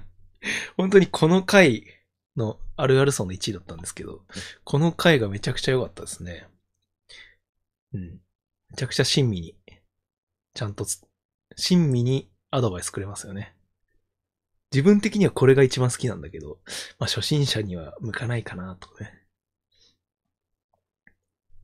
[0.78, 1.99] 本当にこの回
[2.36, 4.22] のあるある層の1位だったんですけど、
[4.64, 6.46] この回がめちゃくちゃ良かったですね。
[7.92, 8.00] うん。
[8.00, 9.56] めちゃくちゃ親身に、
[10.54, 10.86] ちゃんと
[11.56, 13.54] 親身にアドバイスくれますよね。
[14.72, 16.58] 自分的にはこれが一番好きなんだけど、
[16.98, 19.20] まあ初心者には向かないかなとかね。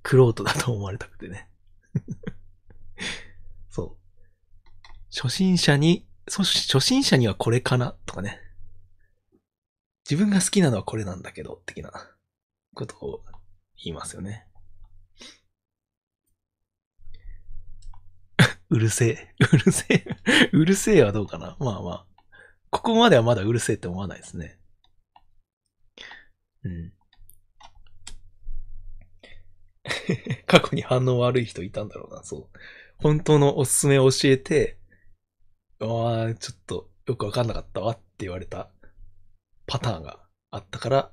[0.03, 1.49] クロートだと思われたくてね。
[3.71, 3.97] そう。
[5.15, 8.41] 初心者に、初心者にはこれかなとかね。
[10.09, 11.91] 自分が好きなのはこれなんだけど、的な
[12.75, 13.25] ことを
[13.83, 14.47] 言いますよね。
[18.71, 19.35] うるせえ。
[19.53, 20.05] うるせえ。
[20.53, 21.57] うるせえはどうかな？
[21.59, 22.07] まあまあ。
[22.71, 24.61] ここまではまだうるせえって思わないですね。
[26.63, 26.93] うん。
[30.47, 32.59] 過去に反応悪い人いたんだろうな、そう。
[32.99, 34.79] 本当のおすすめを教えて、
[35.81, 38.71] ああ、ちょっとよくわかんなかったわって言われた
[39.67, 41.13] パターンがあったから、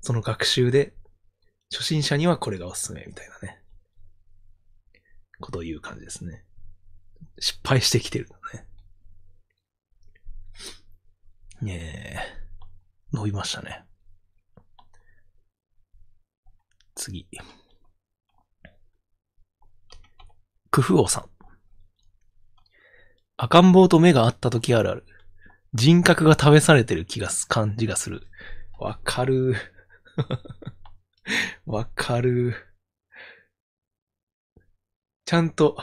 [0.00, 0.94] その学習で、
[1.70, 3.62] 初心者にはこれがおすすめみたいなね、
[5.40, 6.44] ことを言う感じですね。
[7.38, 8.66] 失敗してきてるのね。
[11.60, 12.32] ね
[13.12, 13.84] え、伸びましたね。
[16.94, 17.28] 次。
[20.70, 21.30] クフ王さん。
[23.36, 25.06] 赤ん坊と目が合った時あるある。
[25.78, 28.26] 人格が試されてる気がす、感じがする。
[28.80, 29.54] わかる。
[31.66, 32.56] わかる。
[35.24, 35.76] ちゃんと、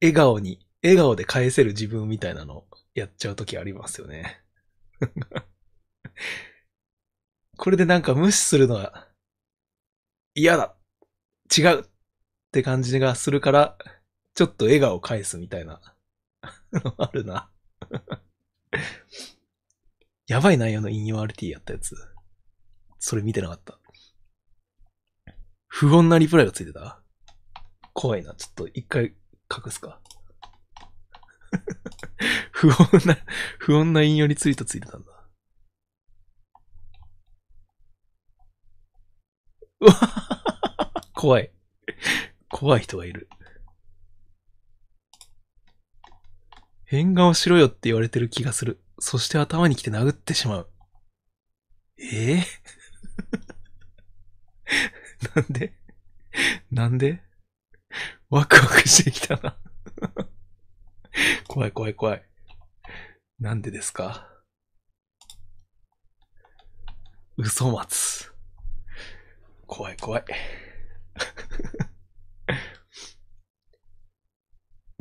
[0.00, 2.64] 笑顔に、笑顔で返せる自分みたいなの
[2.94, 4.42] やっちゃう時ありますよね。
[7.58, 9.06] これでなんか無視するのは
[10.34, 10.74] 嫌だ
[11.54, 11.84] 違うっ
[12.52, 13.76] て感じがするから、
[14.34, 15.94] ちょっと笑顔返すみたいな
[16.96, 17.50] あるな
[20.26, 21.94] やばい内容の引用 RT やったやつ。
[22.98, 23.78] それ見てなかった。
[25.68, 27.02] 不穏なリプライがついてた？
[27.92, 28.34] 怖いな。
[28.34, 29.14] ちょっと一回
[29.54, 30.00] 隠すか。
[32.52, 33.16] 不穏な、
[33.58, 35.12] 不穏な引用リツイートついてたんだ。
[39.80, 39.92] うわ
[41.14, 41.52] 怖い。
[42.48, 43.28] 怖い人がいる。
[46.86, 48.80] 変顔しろよって言われてる気がする。
[49.00, 50.70] そして頭に来て殴ってしまう。
[51.98, 52.38] え？
[52.38, 55.72] えー、なんで？
[56.70, 57.22] なんで？
[58.30, 59.56] ワクワクしてきたな
[61.48, 62.24] 怖い怖い怖い。
[63.40, 64.28] なんでですか？
[67.36, 68.32] 嘘松。
[69.66, 70.24] 怖い怖い。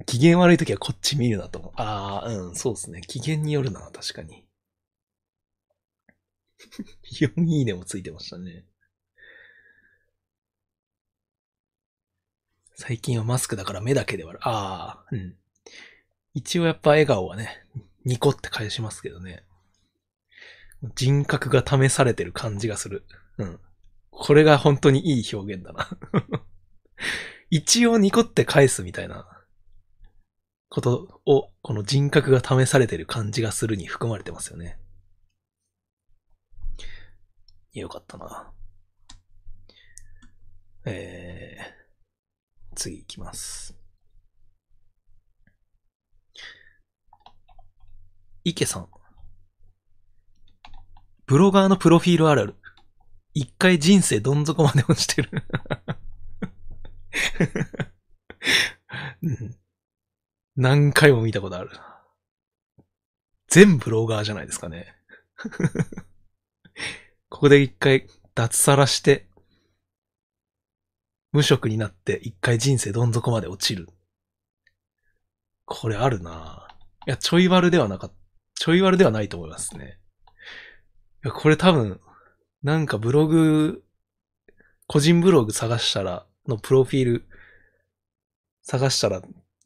[0.05, 1.71] 機嫌悪い時はこっち見るなと思う。
[1.77, 3.01] ああ、うん、そうですね。
[3.01, 4.45] 機嫌によるな、確かに。
[7.19, 8.65] 4いいねもついてましたね。
[12.75, 14.47] 最近はマスクだから目だけで割る。
[14.47, 15.35] ああ、うん。
[16.33, 17.65] 一応やっぱ笑顔はね、
[18.03, 19.45] ニコって返しますけどね。
[20.95, 23.05] 人格が試されてる感じがする。
[23.37, 23.59] うん。
[24.11, 25.89] これが本当にいい表現だな
[27.49, 29.27] 一応ニコって返すみたいな
[30.75, 34.77] ことを、この人格が試されてる感じがするに含まれてますよね。
[37.71, 38.51] よかったな。
[40.83, 43.73] えー、次行きます。
[48.43, 48.89] 池さん。
[51.25, 52.55] ブロガーのプロフィールあるある。
[53.33, 55.29] 一回人生どん底まで落ちてる
[59.23, 59.64] うん。
[60.55, 61.69] 何回も見たことある。
[63.47, 64.95] 全ブロガーじゃないですかね。
[67.29, 69.27] ここで一回脱サラして、
[71.31, 73.89] 無職になって一回人生どん底まで落ちる。
[75.65, 76.69] これあるな
[77.05, 78.15] いや、ちょい悪ではなかった。
[78.57, 79.99] ちょい悪ではないと思いますね。
[81.23, 81.99] いや、これ多分、
[82.63, 83.83] なんかブログ、
[84.87, 87.27] 個人ブログ探したら、のプロフィール
[88.61, 89.21] 探したら、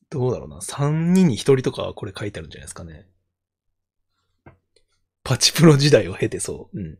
[0.09, 0.57] どうだろうな。
[0.57, 3.07] 3人に1人とかはこれ書いてあるんじゃないですかね。
[5.23, 6.79] パチプロ時代を経てそう。
[6.79, 6.97] うん。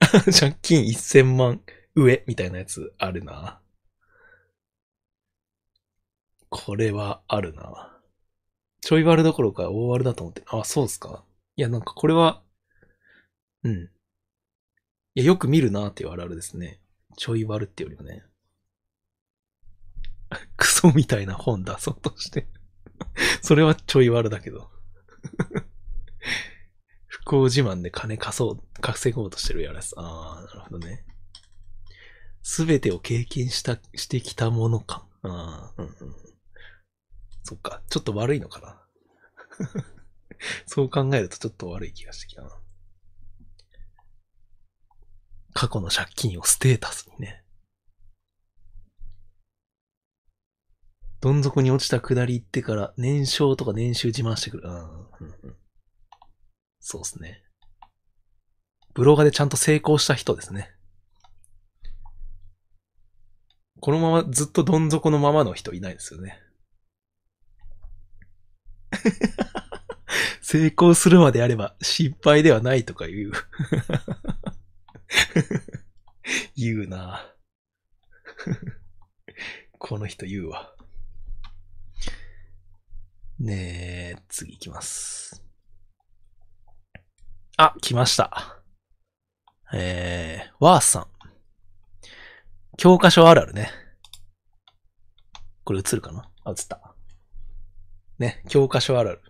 [0.32, 1.62] 借金1000万
[1.94, 3.60] 上みたいなやつあるな。
[6.48, 8.00] これはあるな。
[8.80, 10.42] ちょい悪どころか大悪だと思って。
[10.46, 11.24] あ、そうっすか
[11.56, 12.42] いや、なんかこれは、
[13.62, 13.84] うん。
[13.84, 13.88] い
[15.14, 16.80] や、よく見るなっていうあるあるですね。
[17.16, 18.24] ちょい悪ってよりもね。
[20.56, 22.48] クソみたいな本出そうとして
[23.42, 24.70] それはちょい悪だけど
[27.06, 29.94] 不幸自慢で金貸そう、稼ごうとしてるやつ。
[29.96, 31.04] ああ、なるほどね。
[32.42, 35.06] すべてを経験した、してきたものか。
[35.22, 36.16] ああ、うんうん。
[37.42, 37.82] そっか。
[37.88, 38.82] ちょっと悪いのかな。
[40.66, 42.50] そう考えるとちょっと悪い気がしてきたな。
[45.54, 47.42] 過去の借金をステータスにね。
[51.26, 54.62] どん底に落ちた下り行ってから年商とか年収自慢してくる。
[54.64, 54.78] うんう
[55.48, 55.56] ん、
[56.78, 57.42] そうですね。
[58.94, 60.70] ブロガでちゃんと成功した人ですね。
[63.80, 66.40] このままずっとどん底のままの人いないですよね。
[70.42, 73.32] 成功するまであれば失敗ではないとか言う
[76.54, 77.34] 言うな
[79.80, 80.75] この人言うわ。
[83.38, 85.44] ねえ、次行きます。
[87.58, 88.62] あ、来ました。
[89.74, 91.06] えー、ワースさん。
[92.78, 93.70] 教科書あるあるね。
[95.64, 96.30] これ映るかな？
[96.44, 96.94] あ、映った。
[98.18, 99.20] ね、教科書あるある。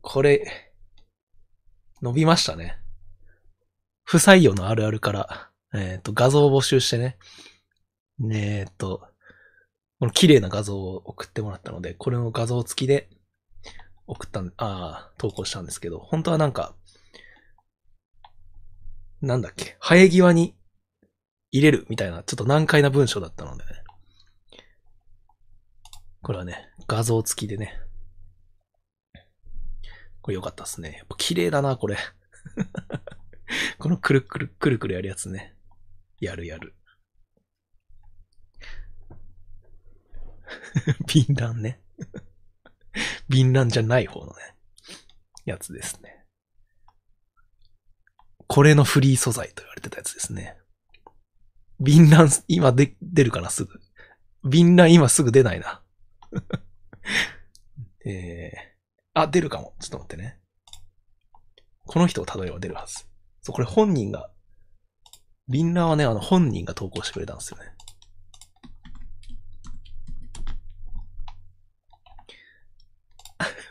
[0.00, 0.72] これ、
[2.02, 2.78] 伸びましたね。
[4.04, 7.18] 不採用のあるあるから、えっ、ー、と、画像を募集してね。
[8.32, 9.08] えっ、と、
[9.98, 13.08] この綺麗な画像を送ってもらったので、これの画像付きで、
[14.06, 16.74] 送ったん、ああ、投稿したんですけど、本当はなんか、
[19.20, 20.54] なんだっけ、生え際に
[21.50, 23.70] 入れるみたいな、ちょっと難解な文章だったのでね。
[26.22, 27.80] これはね、画像付きでね。
[30.20, 30.96] これ良かったっすね。
[30.98, 31.98] やっぱ綺麗だな、これ。
[33.78, 35.54] このくるくる、くるくるやるやつね。
[36.18, 36.74] やるやる。
[41.06, 41.80] 敏乱ね。
[43.28, 44.32] 敏乱じゃない方のね、
[45.44, 46.24] やつですね。
[48.46, 50.56] これのフリー素材と言われてたやつですね。
[51.80, 53.80] 敏乱、今で、出るかな、すぐ。
[54.44, 55.82] 敏乱今すぐ出ないな。
[58.06, 59.74] えー、あ、出るかも。
[59.80, 60.40] ちょっと待ってね。
[61.86, 63.06] この人をたどれば出るはず。
[63.40, 64.30] そう、これ本人が、
[65.48, 67.73] 敏乱はね、あの本人が投稿してくれたんですよね。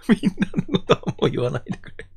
[0.10, 2.08] みんなのことはもう言わないでくれ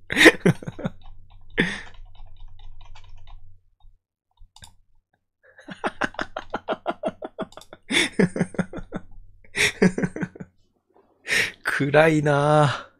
[11.62, 12.90] 暗いな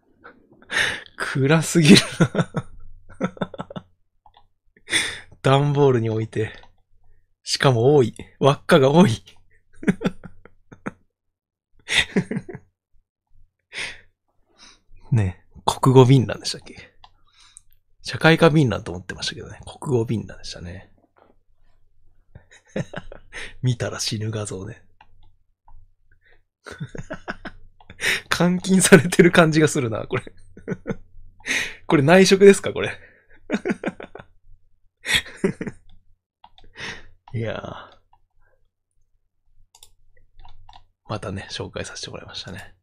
[1.17, 2.03] 暗すぎる
[2.35, 2.67] な
[5.47, 6.53] 段ボールに置いて、
[7.45, 8.17] しかも多い。
[8.41, 9.23] 輪っかが多い。
[15.13, 16.95] ね国語便欄でしたっけ？
[18.03, 19.59] 社会科便欄と思ってましたけどね。
[19.81, 20.93] 国語便欄でしたね。
[23.63, 24.87] 見たら死ぬ画像ね。
[28.37, 30.23] 監禁されてる感じがするな、これ。
[31.87, 32.97] これ内職ですか、これ？
[37.33, 37.97] いやー。
[41.09, 42.76] またね、紹介させてもらいましたね。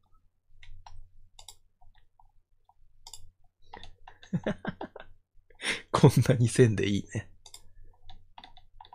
[5.92, 7.30] こんなにせんでいいね。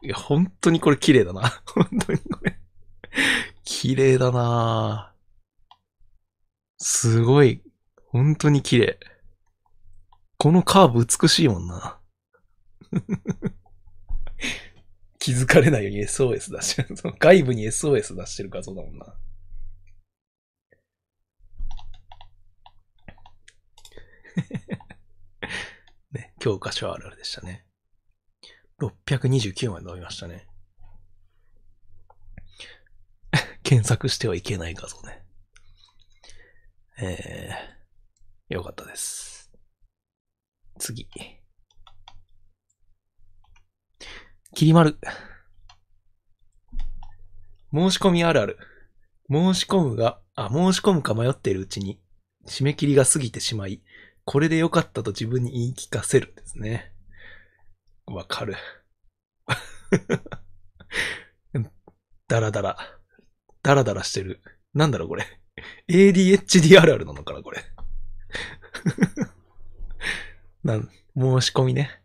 [0.03, 1.63] いや、本当にこれ綺麗だな。
[1.67, 2.59] 本当にこれ。
[3.65, 5.15] 綺麗だな
[6.79, 7.63] すごい。
[8.07, 8.99] 本当に綺麗。
[10.37, 11.99] このカーブ美しいもんな。
[15.19, 16.97] 気づかれないように SOS 出してる。
[16.97, 19.15] その外部に SOS 出してる画像だもんな。
[26.39, 27.67] 教科書あるあるでしたね。
[28.81, 30.47] 629まで伸びましたね。
[33.63, 35.25] 検索してはいけない画像ね。
[37.01, 39.53] えー、よかったです。
[40.79, 41.09] 次。
[44.55, 44.99] きりまる。
[47.73, 48.59] 申し込みあるある。
[49.31, 52.01] 申し込むが、あ、申し込むか迷っているうちに、
[52.47, 53.83] 締め切りが過ぎてしまい、
[54.31, 56.93] これでよかったと自分に言い聞かせるんですね。
[58.05, 58.57] わかる。
[62.29, 62.77] だらだら。
[63.63, 64.43] だらだらしてる。
[64.75, 65.25] なんだろうこれ。
[65.89, 67.65] ADHD あるあるなのかなこれ。
[70.63, 70.83] なん、
[71.17, 72.03] 申し込みね。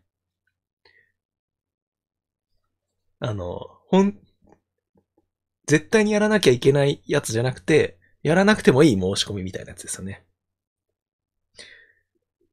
[3.18, 3.60] あの、
[3.90, 4.18] ほん、
[5.66, 10.24] 絶対にやらなきゃいけないやつじゃなくて、やらなくてもいい申し込みみたいなやつですよね。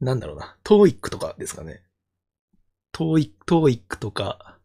[0.01, 0.57] なんだろうな。
[0.63, 1.83] トーイックとかですかね。
[2.91, 4.59] TOEIC、TOEICとか、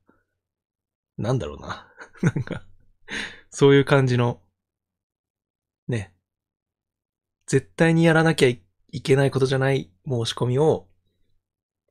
[1.19, 1.93] なんだろうな。
[2.23, 2.67] なんか、
[3.51, 4.41] そういう感じの、
[5.89, 6.15] ね。
[7.47, 10.89] 絶対にやらなきゃいけないことじゃない申し込みを、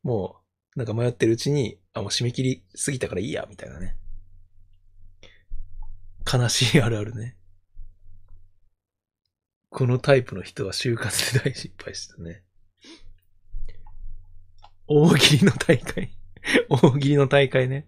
[0.02, 0.42] も
[0.76, 3.96] う、なんか迷ってるうちに、あ、もう締め切りすぎたからいいや、みたいなね。
[6.32, 7.38] 悲しいあるあるね。
[9.70, 12.45] このタイプの人は就活で大失敗したね。
[14.88, 16.12] 大喜利の大会。
[16.70, 17.88] 大喜利の大会ね。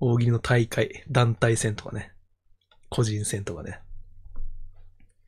[0.00, 2.12] 大喜利の大会、団体戦とかね。
[2.88, 3.80] 個人戦とかね。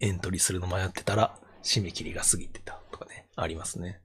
[0.01, 3.29] エントリーするの迷ってたら、締め切りが過ぎてたとかね。
[3.37, 4.01] ありますね。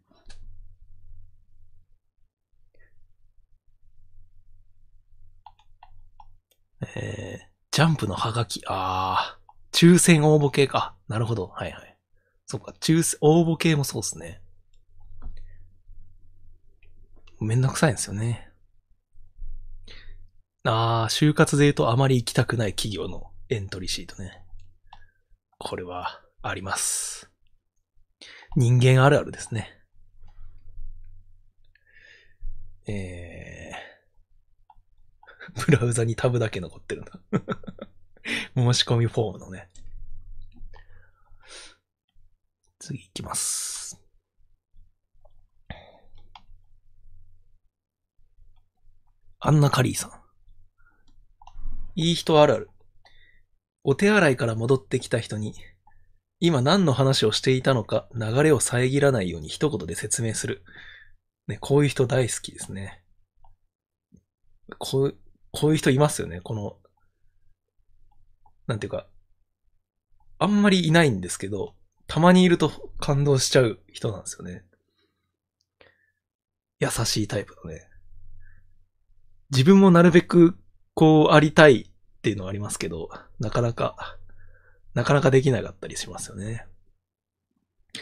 [6.95, 8.61] えー、ジャンプのハガキ。
[8.67, 10.95] あー、抽選応募系か。
[11.07, 11.47] なるほど。
[11.47, 11.97] はいはい。
[12.45, 14.41] そっか、抽選、応募系もそうっすね。
[17.45, 18.49] めんどくさいんですよね。
[20.63, 24.43] あー、就活で言うとあまり行きたくない企業のエントリーシートね。
[25.57, 27.29] これは、あります。
[28.55, 29.69] 人間あるあるですね。
[32.87, 37.41] えー、 ブラウザにタブだけ残ってるな
[38.73, 39.69] 申し込みフォームのね。
[42.79, 43.99] 次行きます。
[49.41, 50.11] アンナカリーさん。
[51.95, 52.69] いい人あるある。
[53.85, 55.55] お手洗いから戻ってきた人に、
[56.41, 60.63] 今何の話をしていたのか流れを遮らないように一言で説明する。
[61.47, 63.01] ね、こういう人大好きですね。
[64.77, 65.17] こう、
[65.51, 66.41] こういう人いますよね。
[66.41, 66.77] この、
[68.67, 69.07] なんていうか、
[70.37, 71.75] あんまりいないんですけど、
[72.07, 74.65] たまにいると感動しちゃう人なんですよね。
[76.79, 77.88] 優しいタイプのね。
[79.52, 80.58] 自分もなるべく
[80.93, 84.18] こうありたいっていうのはありますけど、なかなか、
[84.93, 86.68] なかなかできなかったりしますよね。
[87.95, 88.00] い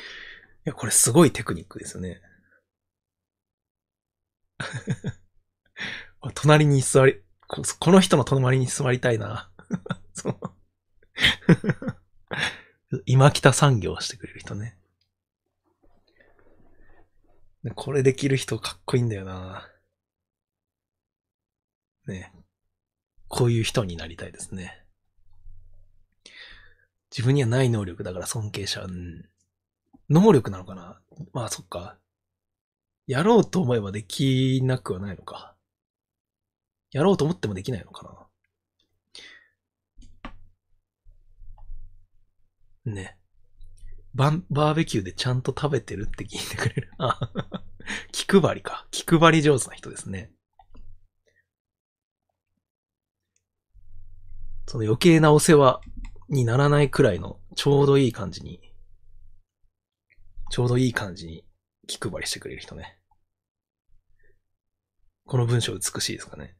[0.65, 2.21] や、これすごいテクニックですよね。
[6.33, 9.49] 隣に座り、この人の隣に座りたいな。
[10.13, 10.39] そう
[13.05, 14.77] 今北産業をしてくれる人ね。
[17.75, 19.69] これできる人かっこいいんだよな。
[22.07, 22.31] ね
[23.27, 24.83] こういう人になりたいですね。
[27.11, 28.81] 自分にはない能力だから尊敬者。
[28.81, 29.25] うん。
[30.09, 30.99] 能力なのかな
[31.33, 31.97] まあそっか。
[33.05, 35.55] やろうと思えばできなくはないのか。
[36.91, 38.29] やろうと思ってもできないのか
[42.85, 42.93] な。
[42.93, 43.17] ね。
[44.13, 46.91] バン、バーベキューでちゃんと食べてるって聞いてくれる。
[46.97, 47.19] あ、
[48.11, 48.87] 気配りか。
[48.91, 50.31] 気配り上手な人ですね。
[54.67, 55.79] その余計なお世話
[56.27, 58.59] にならないくらいのちょうどいい感じに、
[60.51, 61.45] ちょうどいい感じに
[61.87, 62.99] 気配りしてくれる人ね。
[65.25, 66.57] この文章美しいですかね。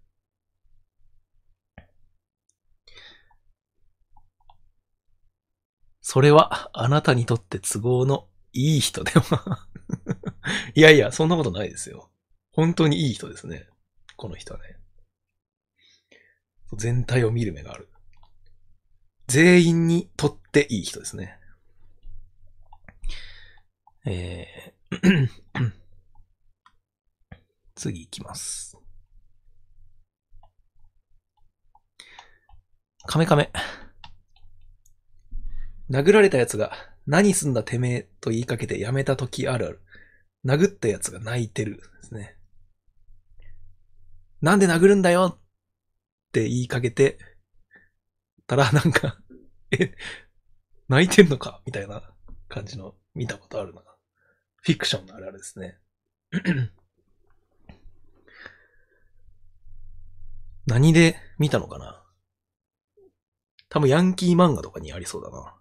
[6.02, 9.68] それはあなたにとって都合のいい人では
[10.74, 12.10] いやいや、そんなことないですよ。
[12.54, 13.68] 本当にいい人ですね。
[14.16, 14.80] この人はね。
[16.78, 17.90] 全体を見る目がある。
[19.28, 21.38] 全員にとっていい人ですね。
[24.06, 25.28] えー、
[27.76, 28.78] 次行きます。
[33.06, 33.52] カメカメ。
[35.90, 36.72] 殴られた奴が、
[37.06, 39.82] 何すんだてめえと言いかけてやめた時あるある。
[40.46, 42.38] 殴った奴が泣いてるですね。
[44.42, 45.42] なんで殴るんだよっ
[46.32, 47.18] て言いかけて、
[48.48, 49.20] たら なんか、
[49.72, 49.94] え、
[50.88, 51.62] 泣いてんのか？
[51.66, 52.02] みたいな
[52.48, 53.84] 感じの見たことあるな。
[54.62, 55.78] フィクションのあるあるですね。
[60.66, 62.04] 何で見たのかな？
[63.70, 65.56] 多分ヤンキー漫画とかにありそうだな。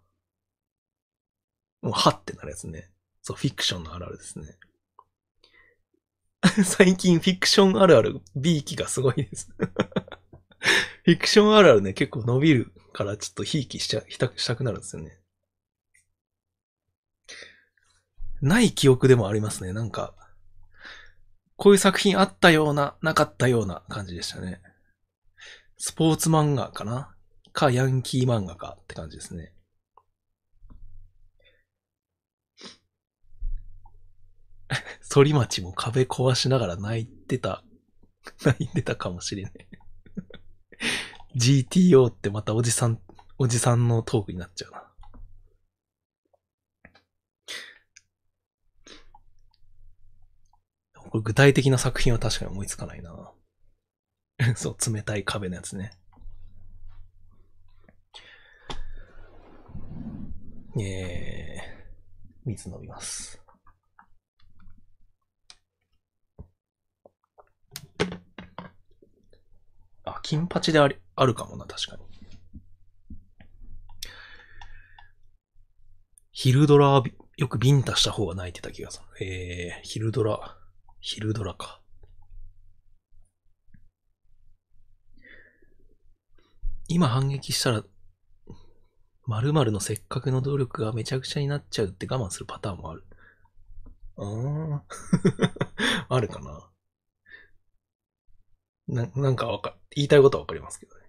[1.83, 2.91] もう、はってなるやつね。
[3.23, 4.57] そう、フィクションのあるあるですね。
[6.65, 9.51] 最近フィクションあるある B 期がすごいです。
[9.59, 15.21] フィクションあるあるね、結構伸びるからちょっとひいきしちゃ、したしたくなるんですよね。
[18.41, 19.75] ない記憶でもありますね。
[19.75, 20.15] なんか、
[21.57, 24.63] こういう作品あったような、なかったような感じでしたね。
[25.77, 27.15] スポーツ漫画かな？
[27.53, 29.53] か、ヤンキー漫画かって感じですね。
[35.13, 37.63] 反町も壁壊しながら泣いてた、
[38.43, 39.53] 泣いてたかもしれない。
[41.37, 42.99] GTO ってまたおじさん、
[43.39, 44.83] おじさんのトークになっちゃうな。
[51.11, 53.33] これ具体的な作品は確かに思いつかないな。
[54.57, 55.93] そう、冷たい壁のやつね。
[60.79, 63.43] えー、水飲みます。
[70.05, 72.03] あ、金八であり、あるかもな、確かに。
[76.31, 77.03] 昼ドラ
[77.39, 79.27] よくビンタした方が泣いてた気がする。
[79.27, 80.59] えー、昼ドラ、
[81.01, 81.81] 昼ドラか。
[86.89, 87.85] 今反撃したら、
[89.27, 93.05] 〇〇のせっかくの努力がめちゃくちゃになっちゃうって我慢するパターンもある。
[94.19, 94.81] あー
[96.09, 96.71] あるかな。
[98.89, 101.06] な、なんかわか、言いたいことはわかりますけどね。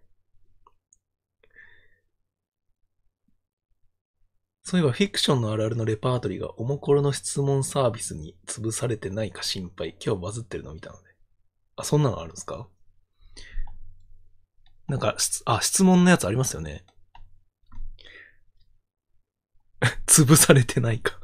[4.69, 9.95] そういえばフィクションのあるあるのレパートリーがおもころの質問サービスに潰されてないか心配。
[10.05, 11.03] 今日バズってるの見たので。
[11.77, 12.67] あ、そんなのあるんですか？
[14.89, 15.15] なんか、
[15.45, 16.85] あ、質問のやつありますよね。
[20.05, 21.17] 潰されてないか。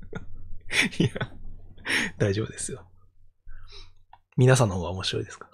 [0.98, 1.10] いや、
[2.16, 2.90] 大丈夫ですよ。
[4.38, 5.50] 皆さんの方が面白いですか？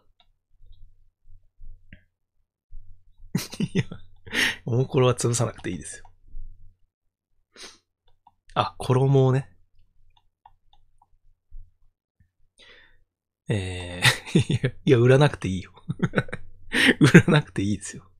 [3.74, 3.84] いや、
[4.64, 6.05] おもころは潰さなくていいですよ。
[8.58, 9.50] あ、衣をね。
[13.50, 15.72] えー、いや、いや、売らなくていいよ。
[16.98, 18.10] 売らなくていいですよ。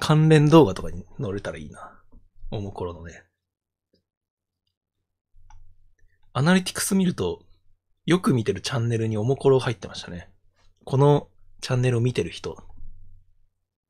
[0.00, 2.02] 関連動画とかに載れたらいいな。
[2.50, 3.24] おもころのね。
[6.32, 7.46] アナリティクス見ると、
[8.06, 10.32] よく見てるチャンネルにおもころ入ってましたね。
[10.84, 12.60] このチャンネルを見てる人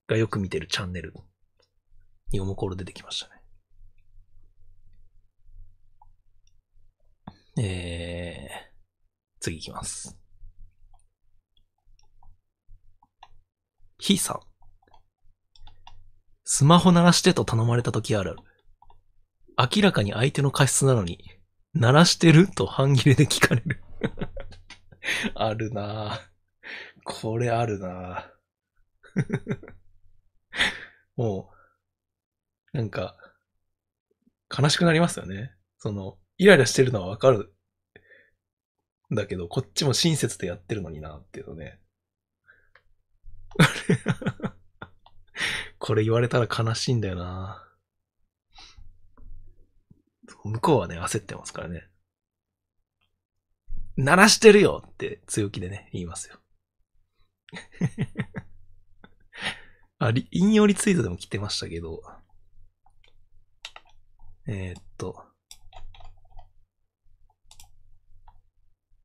[0.08, 1.14] がよく見てるチャンネル
[2.32, 3.40] におもころ出てきましたね。
[7.62, 10.16] えー、次いきます。
[13.98, 14.40] ひさん。
[16.44, 18.40] スマホ鳴らしてと頼まれた時あるある。
[19.74, 21.22] 明らかに相手の過失なのに、
[21.74, 23.82] 鳴らしてると半切れで聞かれる
[25.34, 26.20] あるなぁ。
[27.04, 28.40] これあるなぁ。
[31.16, 31.59] もう、
[32.72, 33.16] なんか、
[34.56, 35.52] 悲しくなりますよね。
[35.78, 37.54] その、イライラしてるのはわかる。
[39.12, 41.80] だけど、こっちも親切でやってるのになっていうのね。
[45.78, 47.66] これ言われたら悲しいんだよな
[50.44, 51.88] 向こうはね、焦ってますからね。
[53.96, 56.36] 鳴らしてるよって強気でね、言いますよ。
[59.98, 62.02] あ、引用リツイートでも来てましたけど、
[64.52, 65.22] えー、っと、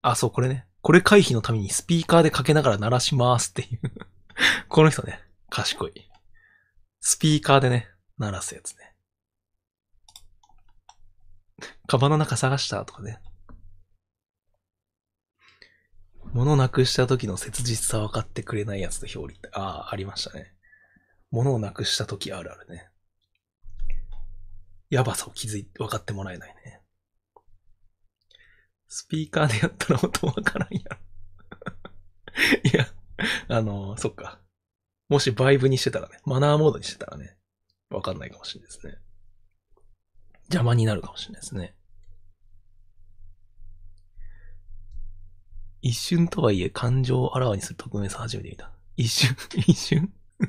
[0.02, 0.66] あ、そう、これね。
[0.82, 3.80] これ回避のためにスピーカーでかけながら鳴らしますっていう
[4.70, 5.22] この人ね、
[5.52, 6.12] 賢い。
[7.00, 7.88] スピーカーでね、
[8.18, 8.96] 鳴らすやつね。
[11.86, 13.22] カバンの中探したとかね。
[16.34, 20.56] 物なくした時の切実さ分かってくれないやつと表裏って、ああ、ありましたね。
[21.30, 22.90] 物をなくした時あるあるね。
[24.96, 26.82] やばさを気づいて、分かってもらえないね。
[28.88, 30.98] スピーカーでやったら音わからんやろ。
[32.64, 32.88] いや、
[33.50, 34.40] あの、そっか。
[35.10, 37.38] もしバイブにしてたらね、マナーモードにしてたらね、
[37.90, 38.98] わかんないかもしれないですね。
[40.44, 41.76] 邪魔になるかもしれないですね。
[45.82, 48.72] 一瞬とはいえ感情をあらわにする匿名さん初めて見た。
[48.96, 49.36] 一瞬
[49.68, 50.14] 一瞬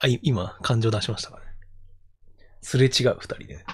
[0.00, 1.53] あ、今、感情出しましたかね。
[2.64, 3.66] すれ違う二人で、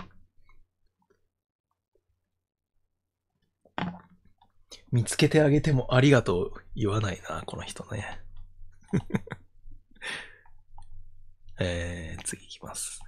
[4.90, 8.20] 見つけてあげてもありがとう言わないな、この人ね。
[11.60, 13.00] えー、次いきます。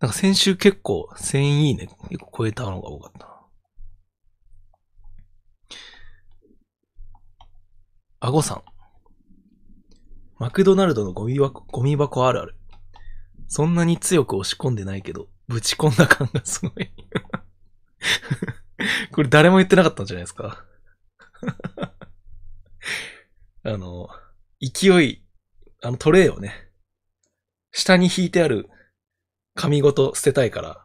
[0.00, 3.46] なんか先週結構1000いいね結構超えたのが多かったな。
[8.18, 8.64] あごさん。
[10.38, 12.56] マクドナルドのゴミ箱、ゴミ箱あるある。
[13.54, 16.90] そんなに強く押し込んでないけど、ぶち込んだ感がすごい
[19.14, 20.66] これ誰も言ってなかったんじゃないですか
[23.62, 24.08] あの、
[24.60, 25.24] 勢い、
[25.82, 26.68] あのトレイをね、
[27.70, 28.68] 下に引いてある
[29.54, 30.84] 紙ごと捨てたいから、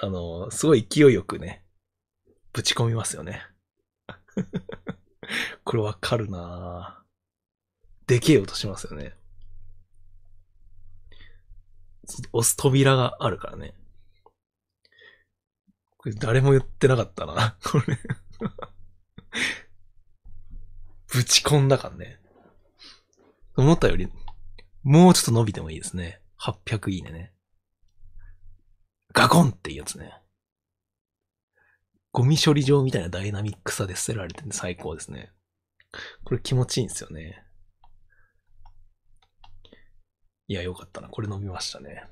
[0.00, 1.62] あの、すごい勢いよくね、
[2.54, 3.46] ぶち込みますよね。
[5.62, 7.04] これわかるな
[8.06, 9.14] でけえ音しますよね。
[12.32, 13.74] 押す扉があるからね。
[15.96, 17.56] これ誰も言ってなかったな。
[17.64, 17.98] これ
[21.08, 22.20] ぶち込んだかんね。
[23.56, 24.08] 思ったより、
[24.82, 26.20] もうちょっと伸びてもいいですね。
[26.38, 27.32] 800いいねね。
[29.12, 30.12] ガコンっていうやつね。
[32.12, 35.32] ゴミ処理場みたいなダイナミックさで捨てられてて最高ですね。
[36.24, 37.45] これ気持ちいいんですよね。
[40.48, 41.08] いや、よかったな。
[41.08, 42.04] これ伸びましたね。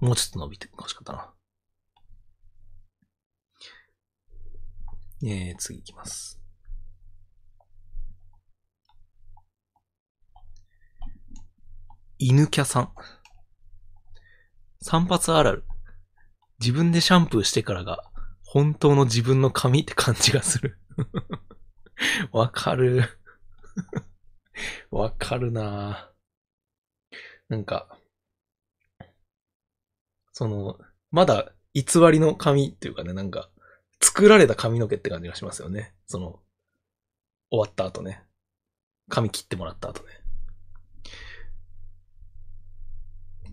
[0.00, 1.32] もうちょっと伸びて欲しかったな。
[5.24, 6.40] えー、次いきます。
[12.18, 12.90] 犬キャさん。
[14.80, 15.64] 散髪あるある。
[16.60, 18.02] 自分でシャンプーしてからが、
[18.42, 20.78] 本当の自分の髪って感じがする。
[22.32, 23.04] わかる。
[24.90, 26.12] わかるな
[27.48, 27.98] なんか、
[30.32, 30.78] その、
[31.10, 31.82] まだ偽
[32.12, 33.50] りの髪っていうかね、なんか、
[34.02, 35.94] 作られた髪の毛って感じがしますよね。
[36.06, 36.40] その、
[37.50, 38.22] 終わった後ね。
[39.08, 40.08] 髪切ってもらった後ね。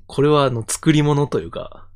[0.08, 1.88] これはあの、作り物というか、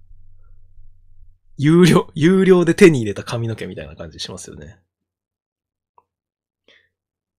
[1.58, 4.80] 有料、有料で手に入れた髪の毛みたいな感じしますよね。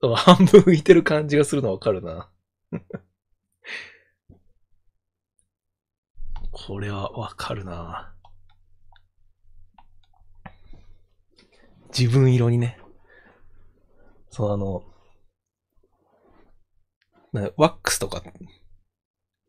[0.01, 2.31] 半分浮いてる感じがするのわかるな。
[6.53, 8.15] これはわかるな。
[11.97, 12.79] 自分色にね。
[14.31, 14.85] そう、あの、
[17.57, 18.23] ワックスとか、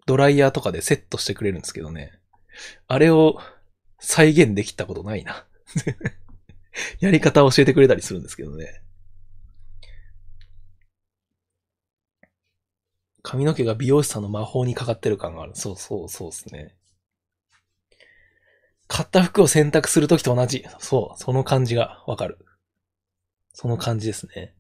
[0.06, 2.20] ドライヤーとかでセットしてくれるんですけどね。
[2.88, 3.39] あれを
[4.00, 5.45] 再現できたことないな。
[7.00, 8.82] やり方を教えてくれたりするんですけどね。
[13.22, 15.51] 髪の毛が美容師さんの魔法にかかってる感がある。
[15.55, 16.76] そうそうそうですね。
[18.88, 20.65] 買った服を選択するときと同じ。
[20.80, 22.39] そう、その感じがわかる。
[23.53, 24.55] その感じですね。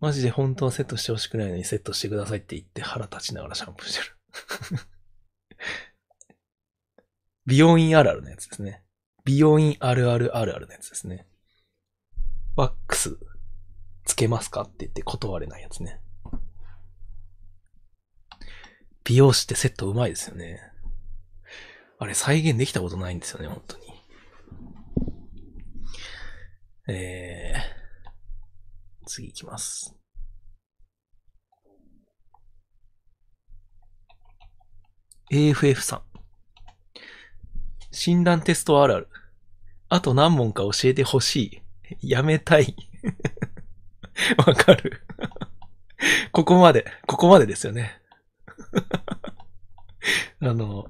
[0.00, 4.16] マジで本当はセットしてほしくないのにセットしてくださいって言って腹立ちながらシャンプーしてる。
[7.46, 8.82] 美容院あるあるのやつですね。
[9.24, 11.26] 美容院あるあるあるあるのやつですね。
[12.56, 13.18] ワックス
[14.06, 16.00] つけますかって言って断れないやつね。
[19.04, 20.60] 美容師ってセットうまいですよね。
[21.98, 23.84] あれ再現できたことないんですよね、本当に。
[26.88, 29.94] えー、次行きます。
[35.32, 36.02] AFF さん。
[37.90, 39.08] 診断テストあるある。
[39.88, 41.62] あと何問か教えてほし
[42.00, 42.08] い。
[42.10, 42.76] やめたい。
[44.46, 45.02] わかる。
[46.32, 48.00] ここまで、ここまでですよね。
[50.40, 50.86] あの、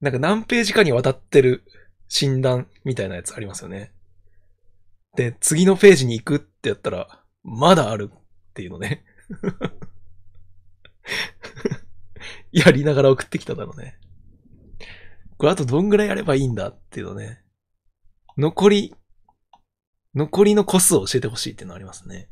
[0.00, 1.64] なんか何ページかにわたってる
[2.08, 3.92] 診断みたいなやつありますよね。
[5.16, 8.18] で、次のページに行くってやったら、まだあるっ
[8.54, 9.04] ていうのね。
[12.52, 13.98] やりながら送ってきただろうね。
[15.38, 17.42] これあとどんぐらいやればいいんだっていうのね。
[18.36, 18.94] 残り
[20.14, 22.28] 残りの個数を教えてほしいっていうのありますね。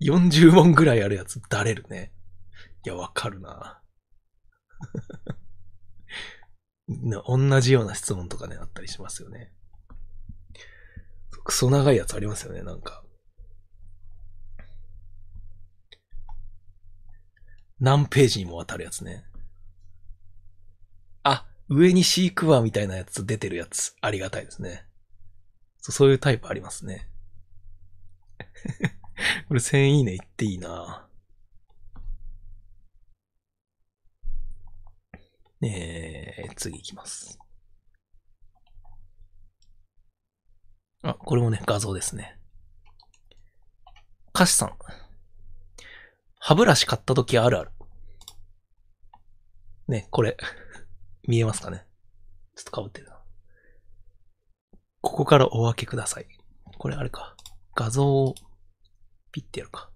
[0.00, 2.12] 40問ぐらいあるやつ、だれるね。
[2.86, 3.82] いや、わかる な。
[7.26, 9.52] 同じような質問とかね、あったりしますよね。
[11.44, 13.02] クソ長いやつありますよね、なんか。
[17.80, 19.24] 何ページにもわたるやつね。
[21.70, 24.84] 上にシークワーみたいなやつ出てるやつ、ありがたいですね。
[25.80, 27.08] そうそういうタイプありますね。
[29.48, 31.08] これ1000いいね言っていいな
[35.60, 37.38] えー、次行きます。
[41.02, 42.38] あ、これもね、画像ですね。
[44.34, 44.78] 歌詞さん。
[46.38, 47.72] 歯ブラシ買った時あるある。
[49.88, 50.36] ね、これ。
[51.28, 51.84] 見えますかね？
[52.56, 53.20] ちょっと被ってるな。
[55.02, 56.26] ここからお分けください。
[56.78, 57.36] これあれか。
[57.76, 58.34] 画像を
[59.30, 59.90] ピッてやるか。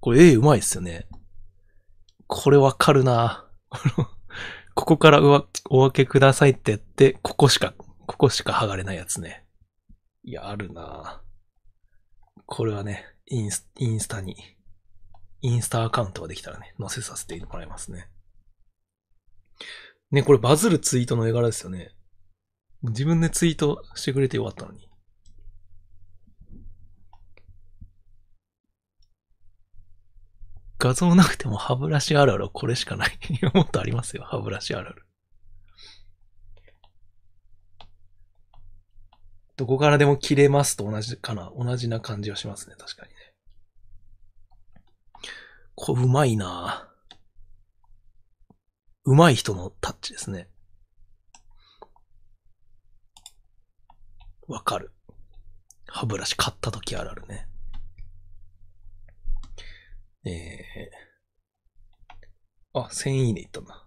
[0.00, 1.06] これ絵うまいっすよね。
[2.26, 3.48] これわかるな
[4.74, 5.20] ここから
[5.68, 7.74] お分けくださいってやって、ここしか、
[8.06, 9.46] ここしか剥がれないやつね。
[10.24, 11.22] いや、あるな
[12.46, 14.36] これはね、インス、インスタに、
[15.40, 18.08] インスタアカウントができたらね、載せさせてもらいますね。
[20.10, 21.92] ね、これバズるツイートの絵柄ですよね。
[22.82, 24.90] 自分でツイートしてくれてよかったのに。
[30.78, 33.18] 画像なくても歯ブラシあるあるこれしかない。
[33.54, 35.06] もっとありますよ、歯ブラシあるある。
[39.56, 41.52] どこからでも切れますと同じかな。
[41.54, 43.19] 同じな感じはしますね、確かにね。
[45.82, 46.90] こう、まいな
[49.06, 50.50] うまい人のタッチですね。
[54.46, 54.92] わかる。
[55.86, 57.48] 歯ブラシ買った時あるあるね。
[60.26, 62.78] えー。
[62.78, 63.86] あ、1000いいねいったんだ。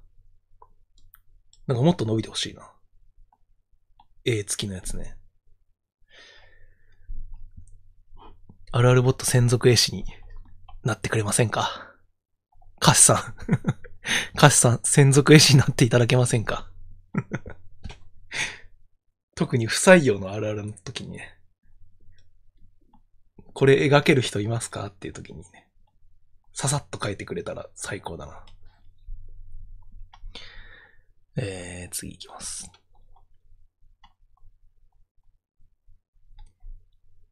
[1.68, 2.72] なんかもっと伸びてほしいな。
[4.26, 5.16] A 付きのやつね。
[8.72, 10.06] あるあるボット専属絵師に
[10.84, 11.90] なってくれませんか？
[12.80, 13.18] カシさん
[14.38, 16.70] カシさん、専属絵師になっていただけませんか？
[19.36, 21.38] 特に不採用のあるあるの時にね。
[23.54, 24.88] これ描ける人いますか？
[24.88, 25.70] っていう時にね。
[26.54, 28.46] ささっと描いてくれたら最高だな。
[31.36, 32.70] えー、次行きます。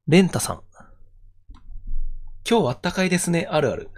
[0.08, 0.64] レンタさん。
[2.50, 3.90] 今日あったかいですね、あるある。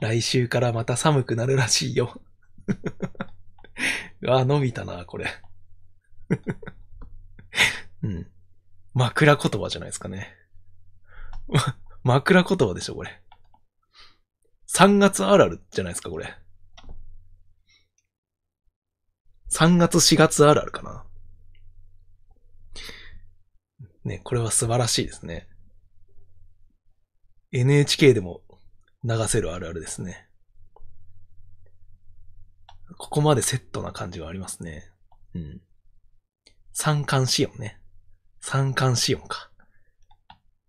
[0.00, 2.20] 来週からまた寒くなるらしいよ。
[4.28, 5.26] あ、伸びたな、これ。
[8.02, 8.30] うん。
[8.94, 10.34] 枕言葉じゃないですかね。
[12.02, 13.22] 枕言葉でしょ、これ。
[14.68, 16.34] 3月あるあるじゃないですか、これ。
[19.50, 21.06] 3月4月あるあるかな。
[24.04, 25.48] ね、これは素晴らしいですね。
[27.52, 28.40] NHK でも
[29.04, 30.26] 流せるあるあるですね。
[32.96, 34.90] ここまでセットな感じはありますね。
[35.34, 35.60] うん。
[36.72, 37.78] 三冠四音ね。
[38.40, 39.50] 三冠四音か。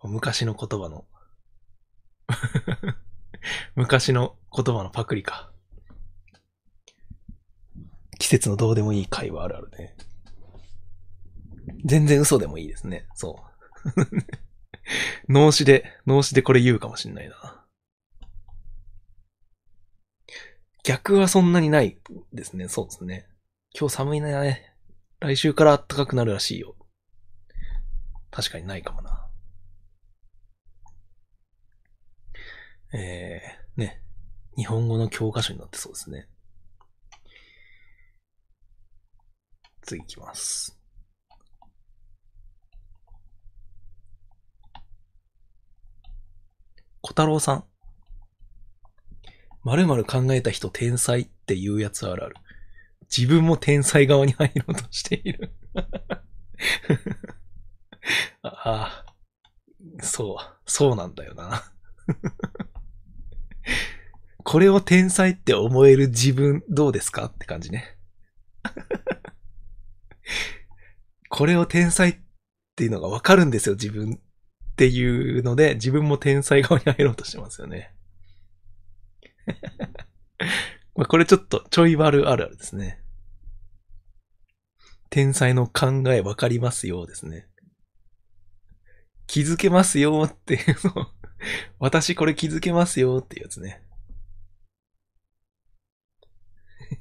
[0.04, 1.06] 昔の言葉の
[3.76, 5.54] 昔の言葉のパクリか。
[8.20, 9.96] 季節のどうでもいい会話あるあるね。
[11.86, 13.08] 全然嘘でもいいですね。
[13.16, 13.42] そ
[13.86, 14.02] う。
[15.30, 17.66] 脳死で、脳死でこれ言うかもしんないな。
[20.84, 21.98] 逆はそんなにない
[22.34, 22.68] ですね。
[22.68, 23.26] そうですね。
[23.78, 24.74] 今日寒いね。
[25.20, 26.76] 来週から暖かくなるらしいよ。
[28.32, 29.30] 確かにないかもな。
[32.94, 34.02] えー、ね。
[34.58, 36.28] 日本語の教科書になってそうですね。
[39.82, 40.83] 次行きます。
[47.04, 47.66] 小太郎さん。
[49.66, 52.36] 〇〇考えた人天才っていうやつあるある。
[53.16, 55.54] 自分も天才側に入ろうとしている。
[58.42, 59.06] ああ、
[60.02, 61.74] そう、そうなんだよな。
[64.46, 67.98] これを天才って思える自分どうですかって感じね。
[71.30, 72.18] これを天才っ
[72.78, 74.22] ていうのがわかるんですよ、自分。
[74.74, 77.94] っていうので、自分も天才側に入ろうとしてますよね。
[80.96, 83.00] まあこれちょっとちょい悪あるあるですね。
[85.12, 87.48] 天才の考えわかりますよですね。
[89.28, 91.08] 気づけますよっていうの
[91.78, 93.84] 私これ気づけますよっていうやつね。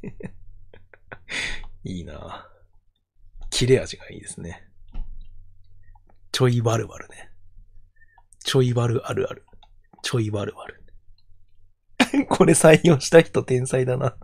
[1.84, 2.50] いいな
[3.48, 4.68] 切れ味がいいですね。
[6.32, 7.31] ちょいバルバルね。
[8.42, 9.46] ちょいバルあるある。
[10.02, 10.82] ちょいバルバル。
[12.28, 14.16] これ採用した人天才だな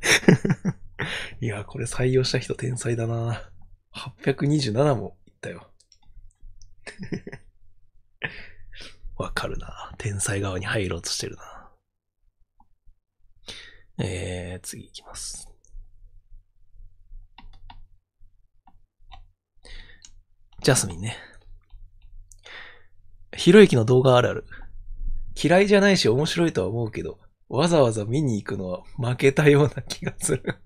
[1.40, 3.50] いや、これ採用した人天才だな
[3.92, 5.70] 827もいったよ。
[9.16, 11.70] わかるな天才側に入ろうとしてるな
[14.00, 15.48] えー、次行きます。
[20.62, 21.16] ジャスミンね。
[23.38, 24.44] ひろゆきの動画あるある。
[25.40, 30.42] 嫌いじゃないし面白いとは思うけど、わざわざ見に行くのは負けたような気がする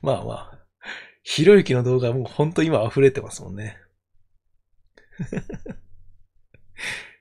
[0.00, 0.58] まあまあ。
[1.22, 3.76] ひろゆきの動画もうほんと今溢れてますもんね。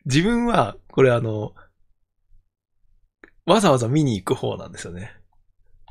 [0.05, 1.53] 自分は、これあの、
[3.45, 5.13] わざわざ見に行く方なんですよね。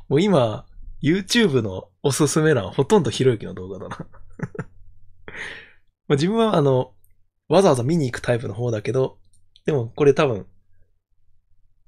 [0.09, 0.65] もう今、
[1.03, 3.97] YouTube のおすすめ欄ほとんどひろゆきの動画だな
[6.13, 6.93] まあ自分はあの、
[7.49, 9.17] わざわざ見に行くタイプの方だけど、
[9.65, 10.45] でもこれ多分、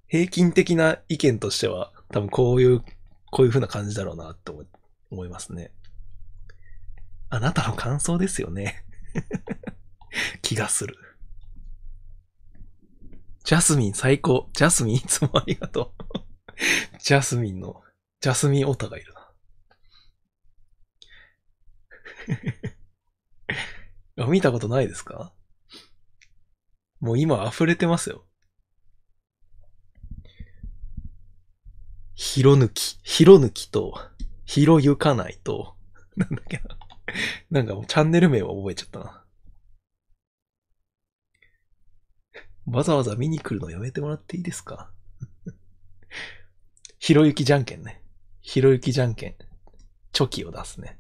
[0.08, 2.80] 平均的な意見としては、多分こういう、
[3.32, 4.52] こういう風な感じだろうなって
[5.12, 5.72] 思いますね。
[7.30, 8.84] あなたの感想ですよね。
[10.42, 10.98] 気がする。
[13.44, 14.50] ジャスミン最高。
[14.54, 17.00] ジャスミンいつもありがとう。
[17.00, 17.84] ジャスミンの、
[18.22, 19.32] ジャスミンオタがいるな。
[24.18, 25.34] 見たことないですか？
[27.00, 28.26] もう今溢れてますよ。
[32.16, 34.00] ひろ抜き、ひろ抜きと、
[34.46, 35.76] ひろゆかないと、
[36.16, 36.64] なんだっけな。
[37.52, 39.26] なんかもうチャンネル名は覚えちゃったな。
[42.68, 44.92] わざわざ見に来るのやめてもらっていいですか？
[47.00, 48.02] ひろゆきじゃんけんね。
[48.42, 49.36] ひろゆきじゃんけん。
[50.14, 51.00] チョキを出すね。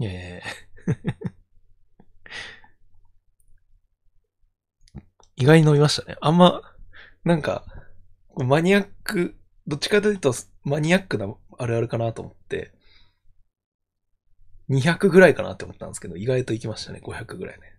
[0.00, 0.42] ええ
[5.36, 6.16] 意外に飲みましたね。
[6.20, 6.62] あんま、
[7.24, 7.64] なんか、
[8.36, 9.36] マニアック、
[9.66, 10.34] どっちかというと
[10.64, 12.72] マニアックなあるあるかなと思って、
[14.68, 17.00] 200ぐらいかなって思ったんですけど、意外と行きましたね。
[17.02, 17.74] 500ぐらいね。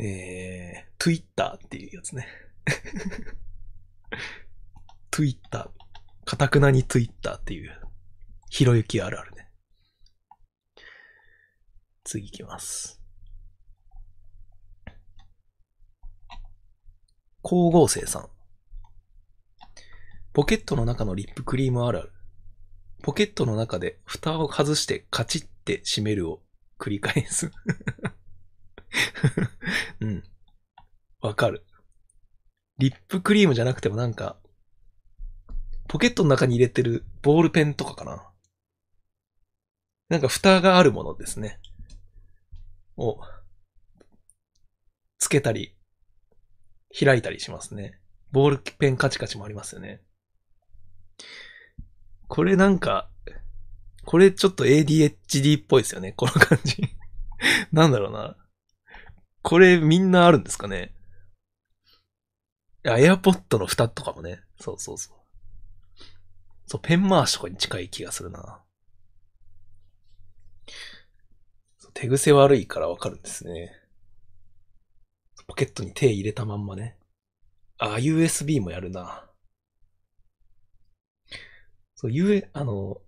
[0.00, 2.28] えー、Twitter っていうやつね。
[5.10, 5.70] Twitter。
[6.24, 7.87] かたくなに Twitter っていう
[8.50, 9.48] ひろゆきあるあるね。
[12.04, 13.00] 次行きます。
[17.42, 18.28] 光合成さん。
[20.32, 22.12] ポケットの中のリップクリームあるある。
[23.02, 26.42] ポケットの中で蓋を外してカチッて閉めるを
[26.78, 27.50] 繰り返す。
[30.00, 30.24] うん。
[31.20, 31.64] わかる。
[32.78, 34.38] リップクリームじゃなくてもなんか、
[35.88, 38.30] ポケットの中に入れてるボールペンとかかな。
[40.08, 41.60] なんか蓋があるものですね。
[42.96, 43.20] を、
[45.18, 45.76] つけたり、
[46.98, 48.00] 開いたりしますね。
[48.32, 50.02] ボールペンカチカチもありますよね。
[52.28, 53.10] これなんか、
[54.04, 56.12] これちょっと ADHD っぽいですよね。
[56.12, 56.96] この感じ。
[57.72, 58.36] なんだろうな。
[59.42, 60.94] これみんなあるんですかね。
[62.84, 64.40] エアポッドの蓋とかもね。
[64.60, 65.18] そうそうそう。
[66.66, 68.62] そう、ペン回しとかに近い気がするな。
[71.78, 73.72] そう手癖悪いからわかるんですね。
[75.48, 76.96] ポケットに手入れたまんまね。
[77.76, 79.28] あ、USB もやるな。
[81.96, 82.98] そう、U、あの、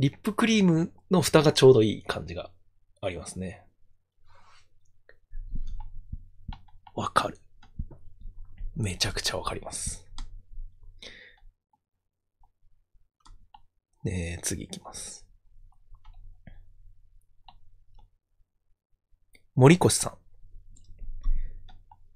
[0.00, 2.50] リップクリームの蓋がちょうどいい感じが
[3.00, 3.64] ありますね。
[6.96, 7.38] わかる。
[8.74, 10.04] めちゃくちゃわかります。
[14.02, 15.25] ねえ、次行きます。
[19.56, 20.10] 森越さ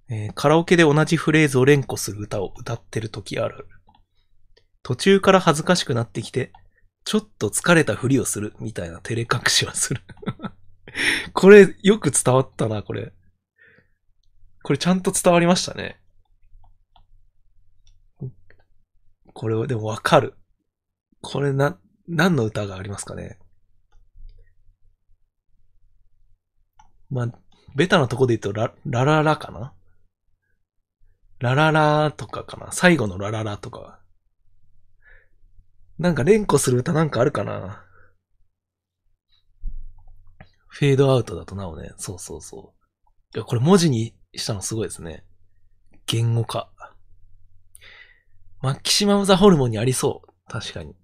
[0.09, 0.13] ん。
[0.13, 3.69] えーカラオケで同じフレーズを連呼する歌を歌ってる時あるある。
[4.83, 6.53] 途中から恥ずかしくなってきて、
[7.05, 10.03] ちょっと疲れたふりをするみたいな照れ隠しはする。
[11.33, 13.13] これ、よく伝わったな、これ。
[14.63, 15.99] これちゃんと伝わりましたね。
[19.33, 20.35] これ、でもわかる。
[21.23, 23.39] これな、何の歌がありますかね。
[27.11, 27.29] まあ、
[27.75, 29.73] ベタなとこで言うと、ラ、ラララかな？
[31.39, 32.71] ラララとかかな？
[32.73, 33.99] 最後のラララとか。
[35.99, 37.85] なんか連呼する歌なんかあるかな？
[40.69, 41.93] フェードアウトだとなおね。
[41.97, 42.75] そうそうそ
[43.35, 43.37] う。
[43.37, 45.25] いや、これ文字にしたのすごいですね。
[46.07, 46.71] 言語化。
[48.63, 50.51] マキシマムザホルモンにありそう。
[50.51, 50.95] 確かに。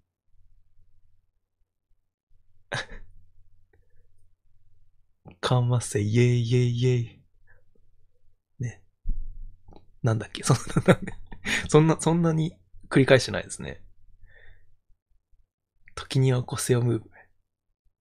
[5.41, 7.23] かませ、イェイイェイイェイ。
[8.61, 8.83] ね。
[10.03, 10.43] なんだっけ？
[10.45, 10.99] そんな、
[11.69, 12.57] そんな、そんなに
[12.89, 13.83] 繰り返してないですね。
[15.95, 17.11] 時にはこせをムーブ。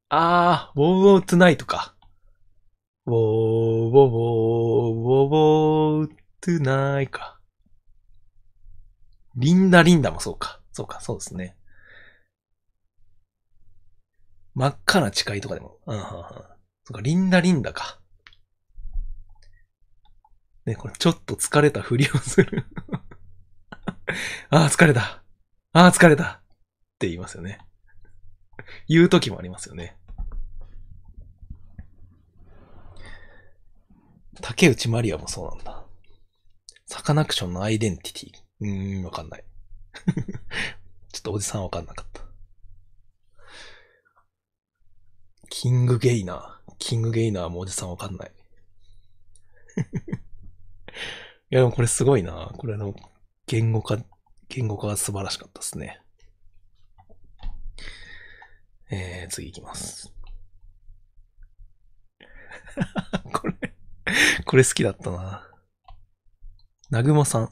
[0.09, 1.95] あー、ウォーウォートナイトか。
[3.05, 7.39] ウォーウォーウォーウォーウォートゥナイか。
[9.35, 10.61] リンダリンダもそうか。
[10.71, 11.57] そうか、そうですね。
[14.53, 15.77] 真っ赤な誓いとかでも。
[15.85, 16.54] うん、うん、うん。
[16.85, 17.99] そか、リンダリンダか。
[20.65, 22.65] ね、これちょっと疲れたふりをする。
[24.51, 25.23] ああ、疲れた。
[25.73, 26.31] ああ、疲れた。
[26.33, 26.37] っ
[26.99, 27.57] て言いますよね。
[28.87, 29.97] 言う時もありますよね。
[34.41, 35.85] 竹内まりやもそうなんだ。
[36.85, 38.43] サカナクションのアイデンティティ。
[38.59, 39.43] うーん、わかんない。
[41.11, 42.21] ちょっとおじさんわかんなかった。
[45.49, 46.54] キングゲイナー。
[46.79, 48.31] キングゲイナーもおじさんわかんない。
[51.51, 52.51] いや、でもこれすごいな。
[52.57, 52.95] これあの、
[53.47, 53.97] 言語化、
[54.49, 56.01] 言語化が素晴らしかったですね。
[58.89, 60.13] えー、次行きます。
[63.33, 63.75] これ、
[64.45, 65.49] これ好きだったな。
[66.89, 67.49] なぐもさん。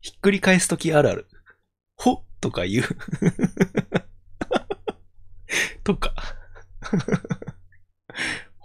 [0.00, 1.28] ひっくり返すときあるある。
[1.96, 2.84] ほとか言う。
[5.82, 6.14] とか。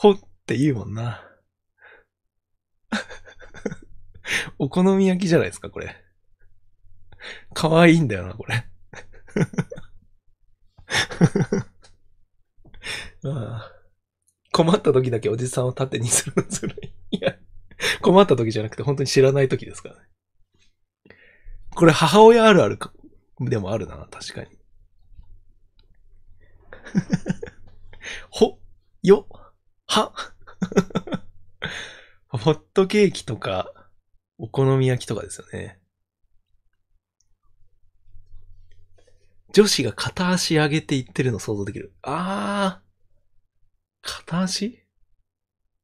[0.04, 1.24] ほって言うもんな。
[4.60, 5.96] お好み焼きじゃないですか、これ。
[7.54, 8.56] かわいいんだよな、これ。
[13.26, 13.72] ああ
[14.52, 16.76] 困った時だけおじさんを縦にするのずる
[17.10, 17.16] い。
[17.20, 17.38] いや、
[18.02, 20.02] 困った時じゃなくて本当に知らない時ですからね。
[21.74, 22.92] これ母親あるあるか、
[23.40, 24.50] でもあるな、確かに。
[28.30, 28.60] ほ、
[29.02, 29.30] よ、
[29.88, 30.14] は？
[32.30, 33.72] ホットケーキとか、
[34.38, 35.80] お好み焼きとかですよね。
[39.54, 41.94] 女子が片足上げていってるの想像できる。
[42.02, 44.10] あー。
[44.26, 44.84] 片足？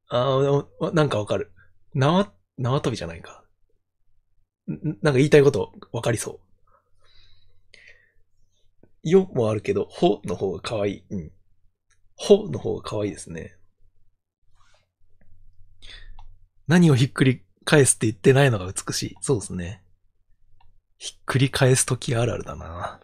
[0.07, 1.53] あー、なんかわかる。
[1.93, 3.43] 縄、縄跳びじゃないか。
[4.67, 6.39] なんか言いたいことわかりそ
[9.03, 9.09] う。
[9.09, 11.03] よもあるけど、ほの方が可愛い。
[11.11, 11.31] うん。
[12.15, 13.55] ほの方が可愛いですね。
[16.69, 19.15] 何をひっくり返すって言ってないのが美しい。
[19.21, 19.81] そうですね。
[20.99, 22.99] ひっくり返すときあるあるだな。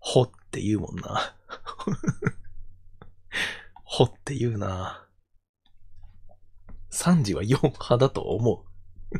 [0.00, 1.34] ほって言うもんな。
[3.84, 5.08] ほって言うな。
[6.90, 8.66] 3時は4派だと思
[9.14, 9.18] う。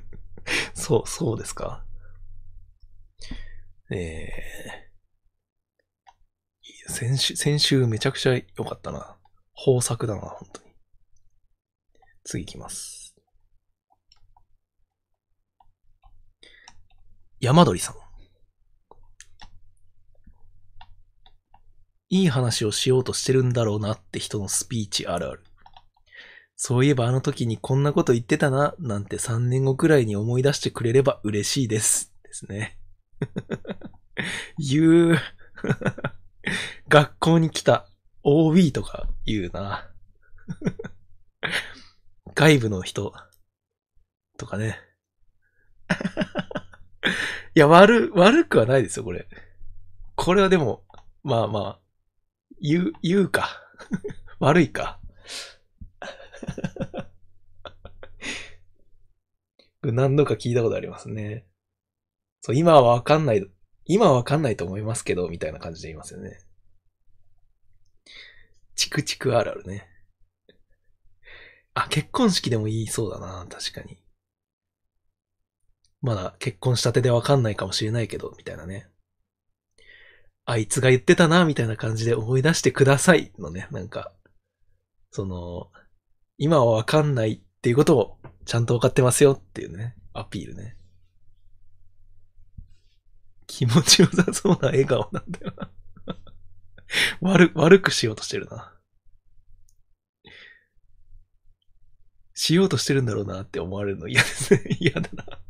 [0.78, 1.86] そう、そうですか。
[3.90, 4.87] ええー、
[6.88, 9.16] 先週、先週めちゃくちゃ良かったな。
[9.54, 10.68] 豊作だな、本当に。
[12.24, 13.14] 次行きます。
[17.40, 17.94] 山鳥さん。
[22.10, 25.44] いい話をしようとしてるんだろうなって人のスピーチあるある。
[26.56, 32.14] そういえばあの時にこんなこと言ってたな、なんて3年後くらいに思い出してくれれば嬉しいです。
[32.24, 32.78] ですね。
[34.58, 35.18] 言う。
[36.88, 37.88] 学校に来た
[38.22, 39.90] OB とか言うな。
[42.34, 43.12] 外部の人
[44.36, 44.78] とかね。
[47.54, 49.28] いや、悪、悪くはないですよ、これ。
[50.14, 50.84] これはでも、
[51.22, 51.80] まあまあ、
[52.60, 53.48] 言う、言うか。
[54.38, 55.00] 悪いか。
[59.82, 61.46] 何度か聞いたことありますね。
[62.40, 63.44] そう、今はわかんない、
[63.88, 66.38] 今わかんないと思いますけど、みたいな感じで言いますよね。
[68.76, 69.88] チクチクあるあるね。
[71.74, 73.98] あ、結婚式でも言いそうだな、確かに。
[76.00, 78.88] まだ結婚したてでわかんないかもしれないけど、みたいなね。
[80.44, 84.12] あいつが言ってたな、みたいな感じで思い出してくださいのね、なんか、
[85.10, 85.70] その、
[86.36, 90.77] 今はわかんないっていうことをちゃんとわかってますよっていうね、アピールね。
[93.48, 95.70] 気持ちよさそうな笑顔なんだよな
[97.20, 98.72] 悪、悪くしようとしてるな。
[102.34, 104.62] しようとしてるんだろうなって思われるの嫌ですね。
[104.78, 105.40] 嫌だな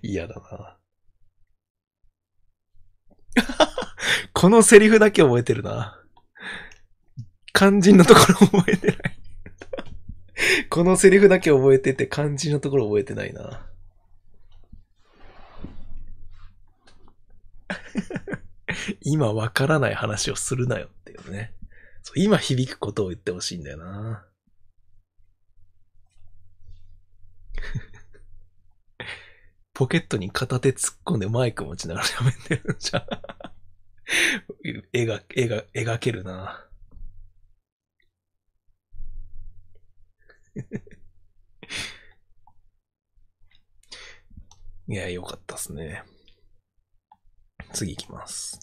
[0.00, 0.78] 嫌だな。
[4.32, 6.00] このセリフだけ覚えてるな。
[7.52, 8.98] 肝心のところ覚えてない
[10.68, 13.66] このセリフだけ覚えてて肝心のところ覚えてないな。
[19.02, 21.52] 今わからない話をするなよっていうね。
[22.02, 24.26] そう今響くことを言ってほしいんだよな。
[29.74, 33.06] ポケットに片手突っ込んでマイク持ちながら喋ってるじゃん。
[34.92, 36.66] 絵が、絵が、描けるな。
[44.88, 46.02] いや、よかったっすね。
[47.72, 48.60] 次行きます。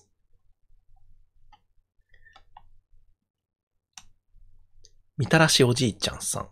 [5.17, 6.47] みたらしおじいちゃんさん。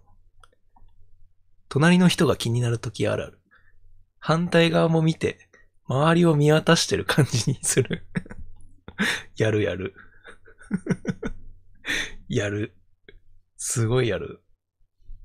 [1.67, 3.39] 隣の人が気になるときあるある。
[4.19, 5.49] 反対側も見て、
[5.85, 8.05] 周りを見渡してる感じにする。
[9.35, 9.95] やるやる。
[12.29, 12.75] やる。
[13.57, 14.43] すごいやる。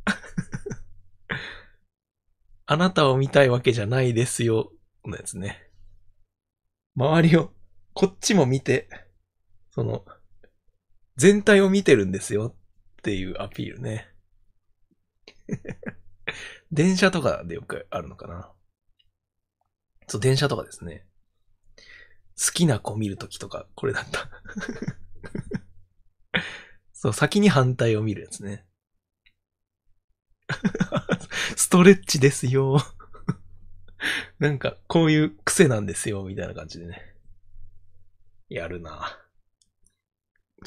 [2.67, 4.73] あなたを見たいわけじゃないですよ、
[5.05, 5.66] のやつね。
[6.97, 7.53] 周りを、
[7.93, 8.89] こっちも見て、
[9.71, 10.05] その、
[11.17, 14.09] 全体を見てるんですよっていうアピールね。
[16.73, 18.51] 電車とかでよくあるのかな。
[20.09, 21.07] そう、電車とかですね。
[22.39, 24.31] 好きな子見るときとか、これだった
[26.93, 28.67] そう、先に反対を見るやつね。
[31.57, 32.79] ストレッチですよ。
[34.39, 37.15] なんか、こういう癖なんですよ、みたいな感じでね。
[38.49, 39.19] やるな。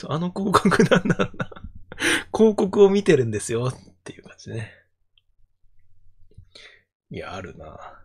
[0.08, 1.52] あの広告なんだろうな。
[2.34, 3.74] 広告を見てるんですよ、っ
[4.04, 4.74] ていう感じね。
[7.12, 8.04] いや、あるな。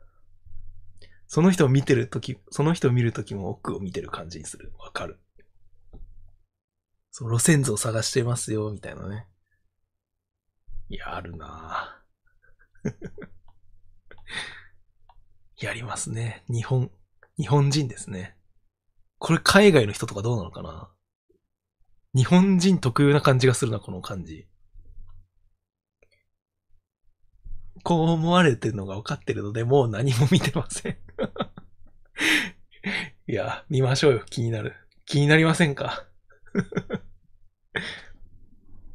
[1.26, 4.72] その人を見てるとき、その人を見るときも奥を見てる感じにする。
[4.78, 5.18] わかる。
[7.10, 9.26] そう、路線図を探してますよ、みたいなね。
[10.88, 12.90] いや、あるなぁ
[15.60, 16.44] やりますね。
[16.48, 16.90] 日本、
[17.38, 18.36] 日本人ですね。
[19.18, 20.90] これ海外の人とかどうなのかな？
[22.14, 24.46] 日本人特有な感じがするな、この感じ。
[27.82, 30.96] こう思われてるのが分かってるので、もう何も見てません
[33.26, 34.22] いや、見ましょうよ。
[34.26, 34.74] 気になる。
[35.06, 36.06] 気になりませんか？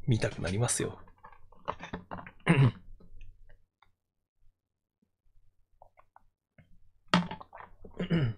[0.07, 0.99] 見たくなりますよ。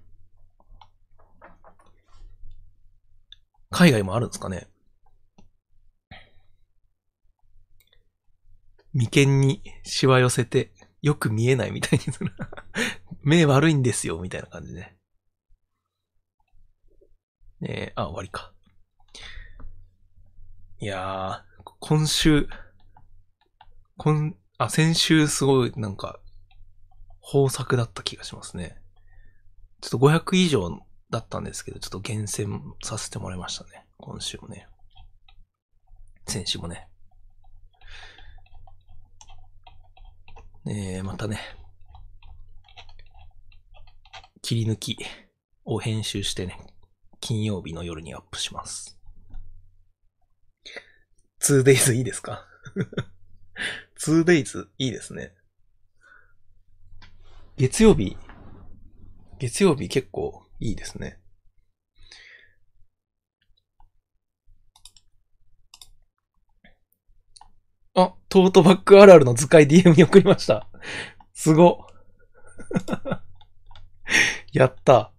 [3.69, 4.67] 海外もあるんですかね？
[8.93, 12.33] 眉間にしわ寄せて、よく見えないみたいにする。
[13.23, 14.97] 目悪いんですよ、みたいな感じね。
[17.61, 18.53] ねえ、あ、終わりか。
[20.79, 22.49] いやー、今週、
[23.97, 26.19] 今、あ、先週すごいなんか、
[27.33, 28.80] 豊作だった気がしますね。
[29.81, 30.79] ちょっと500以上
[31.09, 33.85] だったんですけど、ちょっと厳選させてもらいましたね。
[33.97, 34.67] 今週もね。
[36.27, 36.87] 先週もね。
[40.67, 41.39] えー、またね、
[44.43, 44.97] 切り抜き
[45.65, 46.59] を編集してね、
[47.19, 48.99] 金曜日の夜にアップします。
[51.41, 52.45] 2days いいですか
[53.99, 55.33] ?2days いいですね。
[57.57, 58.15] 月曜日、
[59.41, 61.19] 月曜日結構いいですね。
[67.95, 70.67] あ、トートバッグあるあるの図解 DM に送りました。
[71.33, 71.87] すご。
[74.53, 75.11] やった。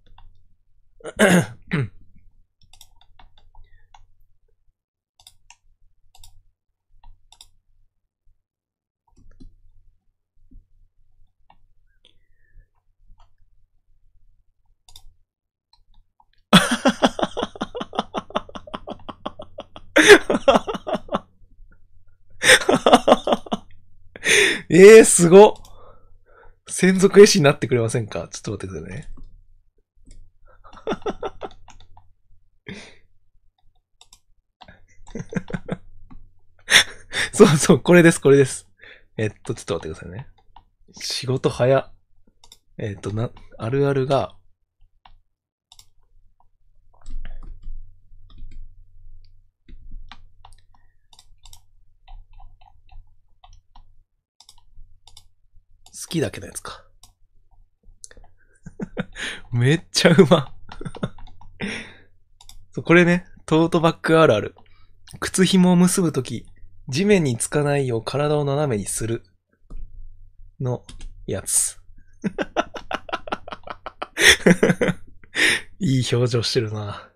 [24.69, 25.55] え えー、すご
[26.69, 28.28] 専属絵師になってくれませんか？
[28.28, 29.09] ちょっと待ってくださいね。
[37.32, 38.69] そうそう、これです、これです。
[39.16, 40.28] えっと、ちょっと待ってくださいね。
[40.93, 41.93] 仕事早。
[42.78, 44.35] えっと、な、あるあるが、
[56.12, 56.84] きだけのやつか。
[59.52, 60.55] めっちゃうま。
[62.84, 64.55] これね、トートバッグあるある。
[65.20, 66.47] 靴紐を結ぶとき、
[66.89, 69.24] 地面につかないよう体を斜めにする。
[70.60, 70.84] の
[71.26, 71.78] やつ。
[75.80, 77.09] いい表情してるな。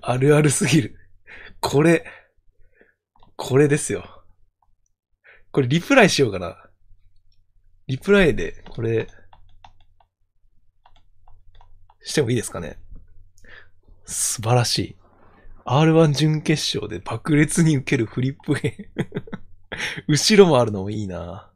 [0.00, 0.96] あるあるすぎる。
[1.60, 2.04] これ、
[3.36, 4.24] これですよ。
[5.50, 6.56] これリプライしようかな。
[7.86, 9.08] リプライで、これ、
[12.02, 12.78] してもいいですかね。
[14.04, 14.96] 素晴らしい。
[15.64, 19.06] R1 準決勝で爆裂に受けるフリップゲー
[20.08, 21.52] 後ろもあるのもいいな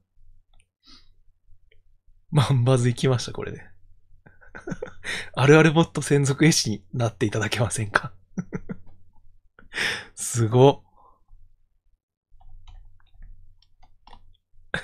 [2.31, 3.65] 万バズ行きました、これで、
[5.35, 8.13] あるあるもっと専属絵師になっていただけませんか
[10.15, 10.86] すご。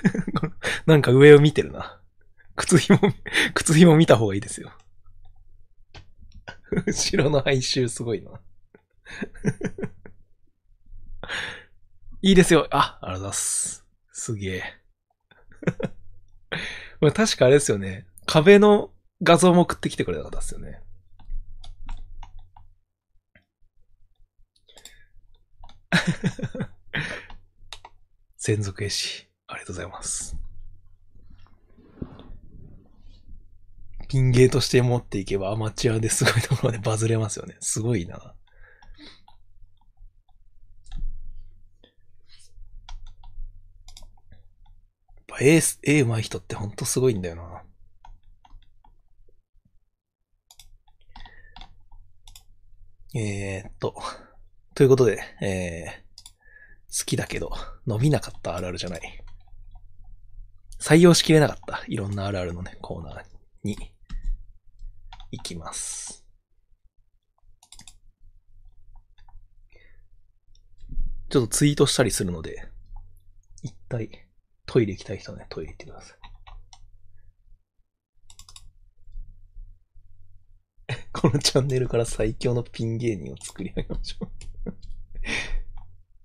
[0.85, 1.99] なんか上を見てるな。
[2.55, 2.99] 靴紐、
[3.53, 4.71] 靴紐見た方がいいですよ。
[6.85, 8.39] 後ろの哀愁すごいな。
[12.21, 12.67] いいですよ。
[12.71, 13.85] あ、ありがとうございます。
[14.11, 14.63] すげえ。
[17.01, 18.07] まあ確かあれですよね。
[18.25, 18.91] 壁の
[19.21, 20.81] 画像も送ってきてくれた方ですよね。
[28.37, 29.32] 専属絵師。
[29.53, 30.35] ありがとうございます。
[34.07, 37.57] ピンゲーとして持っていけばアマチュアですごいところでバズれますよね。
[37.61, 38.15] すごいな。
[38.15, 38.33] やっ
[45.27, 47.63] ぱ絵、絵上手い人ってほんとすごいんだよな。
[53.15, 53.95] えー、っと、
[54.75, 57.51] ということで、えー、好きだけど
[57.87, 59.22] 伸びなかったあるあるじゃない。
[60.83, 61.81] 採用しきれなかった。
[61.87, 63.23] いろんなあるあるのね、コーナー
[63.63, 63.77] に
[65.31, 66.25] 行きます。
[71.29, 72.67] ちょっとツイートしたりするので、
[73.61, 74.27] 一体
[74.65, 76.17] トイレ行きたい人はね、トイレ行ってください。
[81.13, 84.31] このチャンネルから最強のピン芸人を作り上げましょう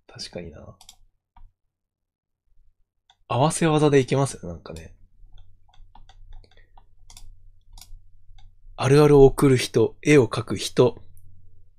[0.12, 0.76] 確かにな。
[3.28, 4.94] 合わせ技でいけますよ、なんかね。
[8.76, 11.02] あるあるを送る人、絵を描く人、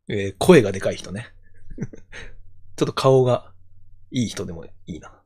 [0.09, 1.27] えー、声がでかい人ね。
[2.75, 3.51] ちょっと顔が
[4.11, 5.19] いい人でもいいな。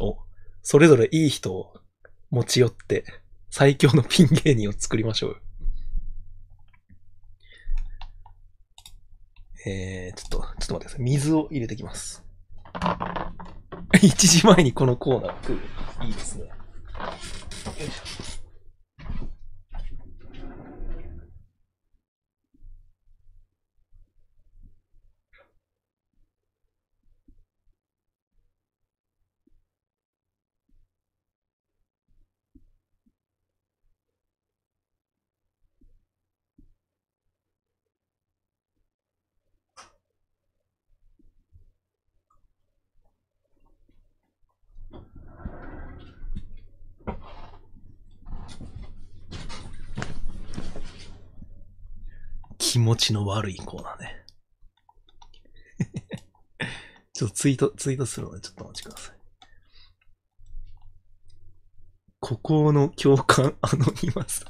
[0.00, 0.18] お、
[0.62, 1.74] それぞれいい人を
[2.30, 3.04] 持ち寄って
[3.50, 5.42] 最強のピン芸人を作りましょう。
[9.66, 11.00] えー、ちょっと、ちょっと待ってください。
[11.02, 12.24] 水を入れてきます。
[13.98, 15.60] 1時前にこのコーナー来る。
[16.06, 16.44] いいですね。
[16.44, 16.50] よ
[17.78, 18.44] いしょ。
[52.56, 54.26] 気持ちの悪いコーナーね。
[57.12, 59.14] ちょっとツイート、ツイートするのでちょっとお待ちください。
[62.20, 64.44] 孤高の共感アノニマス。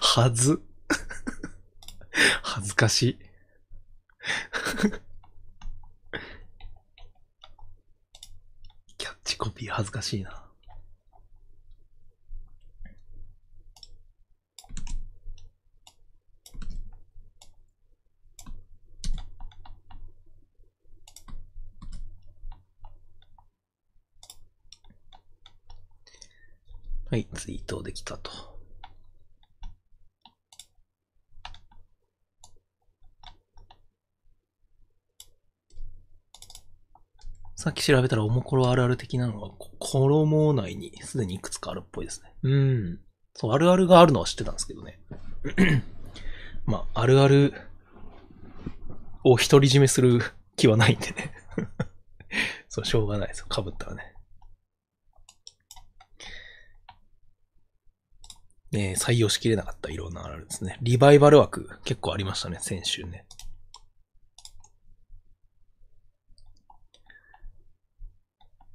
[0.00, 0.62] はず。
[2.42, 3.18] 恥ずかしい。
[8.98, 10.47] キャッチコピー恥ずかしいな。
[27.18, 28.30] はい、ツイートできたと。
[37.56, 39.50] さっき調べたらおもころあるある的なのが、
[39.80, 42.32] 衣内にすでにいくつかあるっぽいですね。
[42.44, 43.00] うん。
[43.34, 45.00] そう、あるあるがあるのは知ってたんですけどね。
[46.66, 47.52] まあ、あるある
[49.24, 50.20] を独り占めする
[50.54, 51.32] 気はないんでね。
[52.68, 53.46] そう、しょうがないですよ。
[53.50, 54.17] 被ったらね。
[58.72, 60.78] ね採用しきれなかったいろんなあるあるですね。
[60.82, 63.24] リバイバル枠結構ありましたね、先週ね。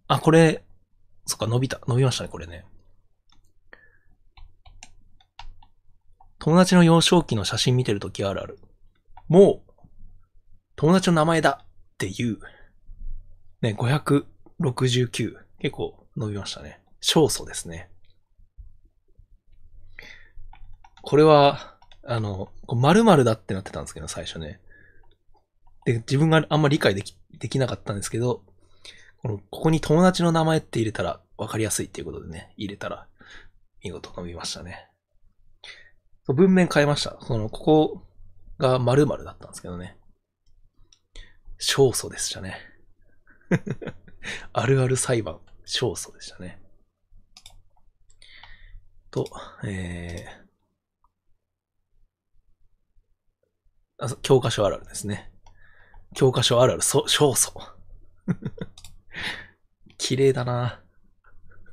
[0.07, 0.63] あ、これ、
[1.25, 1.79] そっか、伸びた。
[1.87, 2.65] 伸びましたね、これね。
[6.39, 8.59] 友達の幼少期の写真見てるときあるある。
[9.29, 9.71] もう、
[10.75, 11.67] 友達の名前だっ
[11.97, 12.37] ていう。
[13.61, 15.37] ね、569。
[15.59, 16.81] 結構伸びましたね。
[17.01, 17.89] 勝訴ですね。
[21.03, 24.61] これは、あの、〇〇だってなってたんですけど、最初ね。
[25.85, 28.41] で、自分があんま理解でき、できなかったんですけど、
[29.21, 33.07] この、ここに友達の名前って入れたら分かりやすいっていうことでね、入れたら、
[33.84, 34.88] 見事伸びましたね。
[36.27, 37.17] 文面変えました。
[37.19, 38.07] その、ここ
[38.57, 39.97] が〇〇だったんですけどね。
[41.59, 42.57] 勝訴でしたね。
[44.53, 46.61] あるある裁判、勝訴でしたね。
[49.11, 49.30] と、
[49.65, 50.43] えー、
[53.92, 55.31] あそう教科書あるあるですね。
[56.15, 57.73] 教科書あるある、そ、勝訴。
[59.97, 60.84] 綺麗だな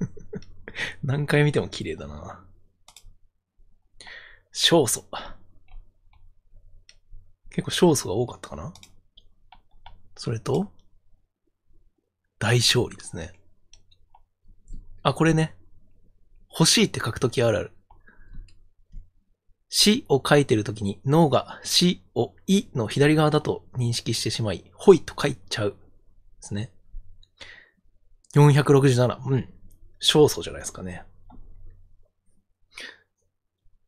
[1.02, 2.44] 何回見ても綺麗だな
[4.52, 5.04] 勝訴。
[7.50, 8.72] 結構勝訴が多かったかな
[10.16, 10.72] それと、
[12.38, 13.32] 大勝利ですね。
[15.02, 15.56] あ、これね。
[16.50, 17.72] 欲しいって書くときあるある。
[19.70, 25.70] 死を書いてるときに脳が死をいの左側だと認識してしまい、ほいと書いちゃう。
[25.70, 25.76] で
[26.40, 26.70] すね。
[28.34, 29.18] 467。
[29.26, 29.48] うん。
[30.00, 31.04] 勝訴じゃないですかね。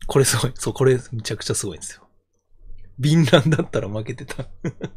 [0.06, 0.52] これすごい。
[0.54, 2.06] そう、これめちゃくちゃすごいんですよ。
[2.98, 4.46] 敏乱だったら負けてた。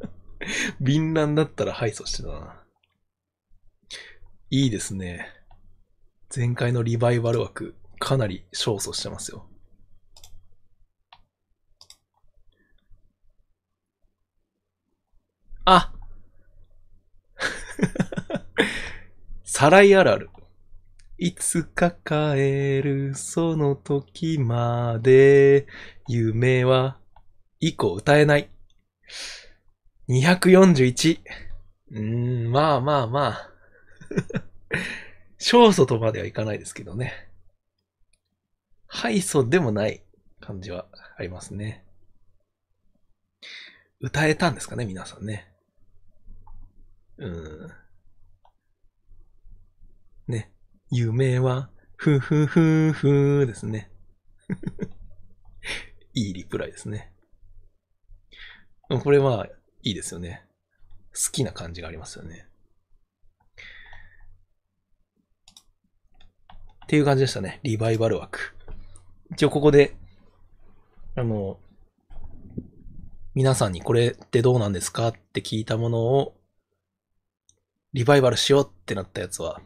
[0.79, 2.63] 敏乱だったら敗訴してたな。
[4.51, 5.27] いいですね。
[6.35, 9.49] 前回のリバイバル枠、かなり勝訴してますよ。
[15.65, 15.91] あ
[19.43, 20.29] サライあるある。
[21.17, 25.65] いつか帰るその時まで、
[26.07, 26.99] 夢は、
[27.59, 28.49] 以降歌えない。
[30.09, 31.19] 241。
[31.91, 33.51] うーん、まあまあまあ。
[35.39, 37.31] 勝訴とまではいかないですけどね。
[38.87, 40.03] 敗訴でもない
[40.41, 40.87] 感じは
[41.17, 41.85] ありますね。
[43.99, 45.54] 歌えたんですかね、皆さんね。
[47.17, 47.71] うん。
[50.27, 50.51] ね。
[50.89, 53.91] 夢は、ふふふふですね。
[56.13, 57.13] いいリプライですね。
[59.03, 59.47] これは、
[59.81, 60.45] いいですよね。
[61.13, 62.47] 好きな感じがありますよね。
[66.85, 67.59] っていう感じでしたね。
[67.63, 68.55] リバイバル枠。
[69.31, 69.95] 一応ここで、
[71.15, 71.59] あの、
[73.33, 76.35] 皆さんにこれってどうなんですかって聞いたものを、
[77.95, 79.61] リバイバルしようってなったやつは、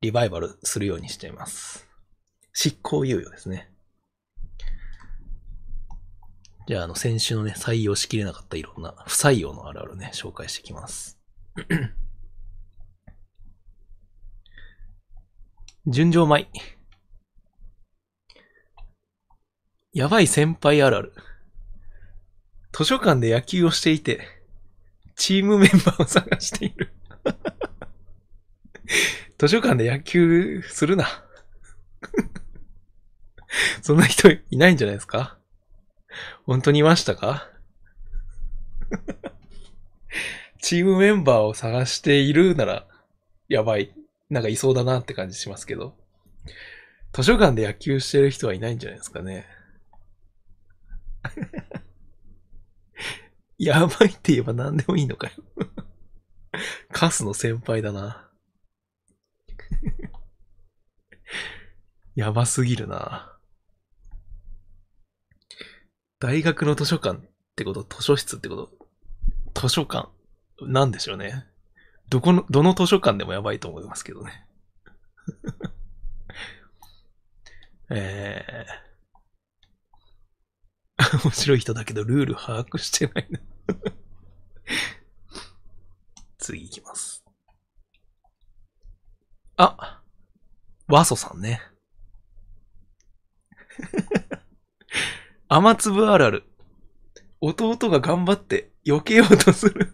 [0.00, 1.88] リバイバルするようにしています。
[2.52, 3.68] 執行猶予ですね。
[6.68, 11.18] じゃあ、あの、先週のね、採用しきれなかったいろんな不採用のあるあるね、紹介していきます。
[15.88, 16.48] 純情米。
[19.92, 21.12] やばい先輩あるある。
[22.72, 24.20] 図書館で野球をしていて、
[25.16, 26.92] チームメンバーを探している。
[29.38, 31.06] 図書館で野球するな。
[33.82, 35.38] そんな人いないんじゃないですか？
[36.44, 37.48] 本当にいましたか？
[40.60, 42.86] チームメンバーを探しているなら、
[43.48, 43.94] やばい。
[44.30, 45.96] なんかいそうだなって感じしますけど。
[47.12, 49.46] 図書館で野球してる人はいないんじゃないですかね？
[53.58, 55.32] やばいって言えば何でもいいのかよ
[56.92, 58.30] カスの先輩だな。
[62.14, 63.32] やばすぎるな。
[66.18, 67.20] 大学の図書館っ
[67.56, 67.84] てこと？
[67.84, 68.70] 図書室ってこ
[69.54, 69.60] と？
[69.60, 70.08] 図書館？
[70.62, 71.46] なんでしょうね。
[72.08, 74.46] どこの、どの図書館でもやばいと思いますけどね。
[77.90, 83.38] えー、面白い人だけどルール把握してないな
[86.46, 87.24] 次行きます。
[89.56, 90.00] あ、
[90.86, 91.60] 和ソさんね。
[95.48, 96.44] 雨粒あるある。
[97.40, 99.92] 弟が頑張って避けようとする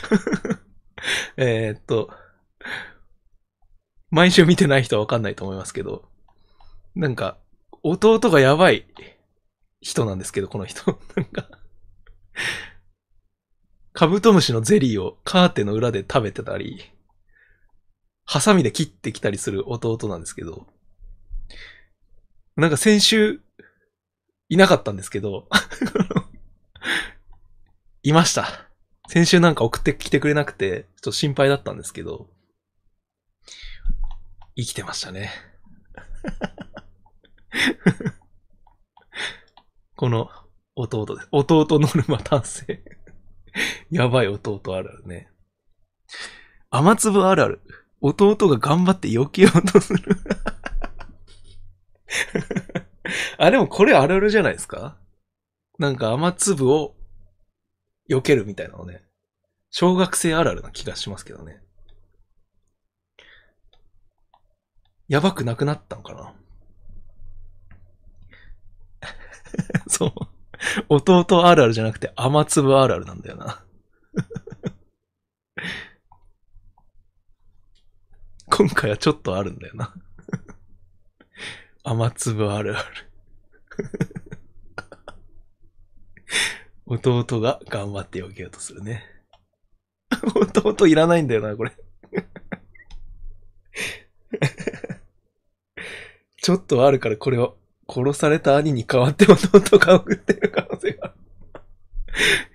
[1.36, 2.10] えっと、
[4.10, 6.10] 毎週見てない人はわかんないと思いますけど、
[6.94, 7.38] なんか、
[7.82, 8.86] 弟がやばい
[9.80, 11.00] 人なんですけど、この人。
[11.16, 11.48] なんか、
[13.96, 16.84] カブトムシのゼリーをカーテンの裏で食べてたり、
[18.26, 20.66] ハサミで切ってきたりする弟なんですけど、
[22.56, 23.40] なんか先週、
[24.50, 25.48] いなかったんですけど、
[28.04, 28.68] いました。
[29.08, 32.28] 先週なんか送ってきてくれなくて、ちょっと心配だったんですけど、
[34.56, 35.32] 生きてましたね。
[39.96, 40.30] この
[40.74, 41.28] 弟です。
[41.32, 42.95] 弟ノルマ男性。
[43.90, 45.30] やばい弟あるあるね。
[46.70, 47.60] 雨粒あるある。
[48.00, 50.16] 弟が頑張って避けようとする
[53.38, 54.98] あ、でもこれあるあるじゃないですか？
[55.78, 56.94] なんか雨粒を
[58.08, 59.04] 避けるみたいなのね。
[59.70, 61.60] 小学生あるあるな気がしますけどね。
[65.08, 66.34] やばくなくなったんかな？
[69.88, 70.12] そう。
[70.88, 73.62] 弟あるあるじゃなくて雨粒あるあるなんだよな
[78.50, 79.94] 今回はちょっとあるんだよな
[81.84, 82.86] 雨粒あるある
[86.86, 89.04] 弟が頑張って避けようとするね。
[90.54, 91.72] 弟いらないんだよな、これ。
[96.40, 101.14] ちょっとあるからこれを殺された兄に代わって弟が送ってる可能性がある。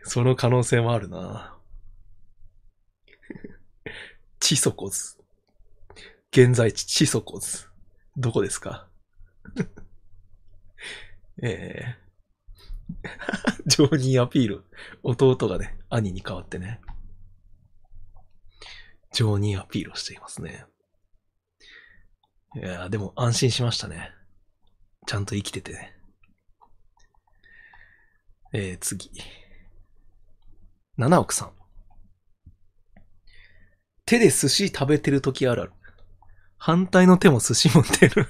[0.03, 1.57] その可能性もあるな。
[4.39, 5.17] チソコズ。
[6.31, 7.67] 現在地チソコズ。
[8.17, 8.89] どこですか？
[11.43, 14.65] ええー、 ジョーニーアピール。
[15.03, 16.81] 弟がね、兄に代わってね。
[19.13, 20.65] ジョーニーアピールをしていますね。
[22.55, 24.11] いやでも安心しましたね。
[25.07, 25.93] ちゃんと生きててね。
[28.53, 29.11] えー、次。
[30.97, 31.51] 七億さん。
[34.05, 35.71] 手で寿司食べてる時あるある。
[36.57, 38.27] 反対の手も寿司持ってる。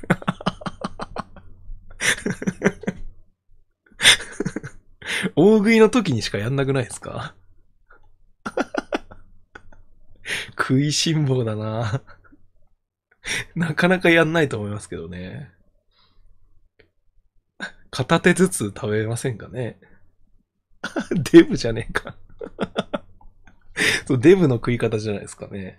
[5.35, 7.35] 大食いの時にしかやんなくないですか？
[10.57, 12.01] 食いしん坊だな
[13.55, 15.51] なかなかやんないと思いますけどね。
[17.91, 19.79] 片手ずつ食べませんかね？
[21.31, 22.17] デブじゃねえか
[24.07, 25.77] そう、デブの食い方じゃないですかね。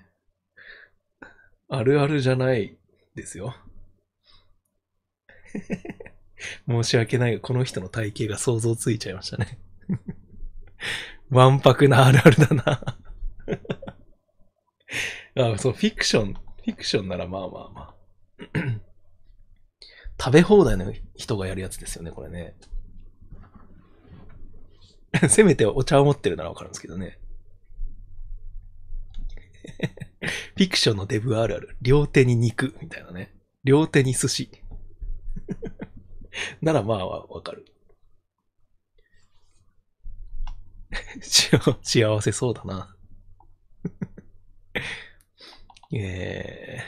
[1.69, 2.79] あるあるじゃない
[3.15, 3.57] ですよ。
[6.69, 9.59] 申し訳ないが、この人の体型が想像ついちゃいましたね。
[11.31, 12.99] わんぱくなあるあるだな
[15.55, 17.95] あ、そう、フィクション、フィクションならまあまあまあ。
[20.19, 22.57] 食べ放題の人がやるやつですよね、これね。
[25.29, 27.19] せめてお茶を持ってるならわかるんですけどね。
[30.23, 31.77] フィクションのデブあるある。
[31.83, 33.35] 両手に肉、みたいなね。
[33.65, 34.51] 両手に寿司。
[36.63, 37.67] ならまあわかる。
[41.83, 42.97] 幸せそうだな。
[45.95, 46.79] え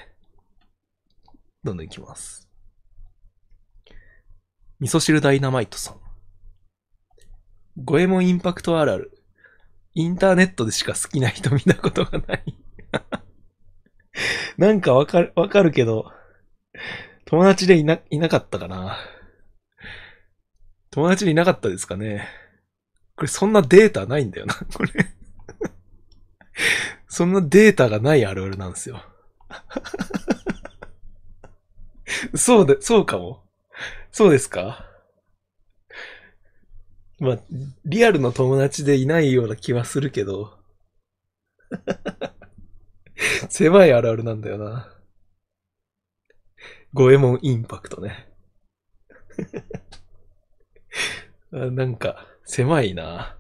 [1.30, 2.43] ー、どんどんいきます。
[4.80, 5.96] 味噌汁ダイナマイトさん。
[7.76, 9.12] 五右衛門インパクトあるある。
[9.94, 12.44] インターネットでしか好きな人見たことがない
[14.58, 16.12] なんかわかる、わかるけど、
[17.24, 18.98] 友達でいな、いなかったかな。
[20.90, 22.28] 友達でいなかったですかね。
[23.16, 24.90] これそんなデータないんだよな、 これ
[27.08, 29.02] そんなデータがないあるあるなんですよ。
[32.34, 33.43] そうで、そうかも。
[34.12, 34.88] そうですか？
[37.20, 37.38] まあ、
[37.84, 40.58] リアルの友達でいないような気はするけど。
[43.48, 44.90] 狭いあるあるなんだよな。
[46.92, 48.28] 五右衛門インパクトね。
[51.50, 53.38] なんか、狭いな。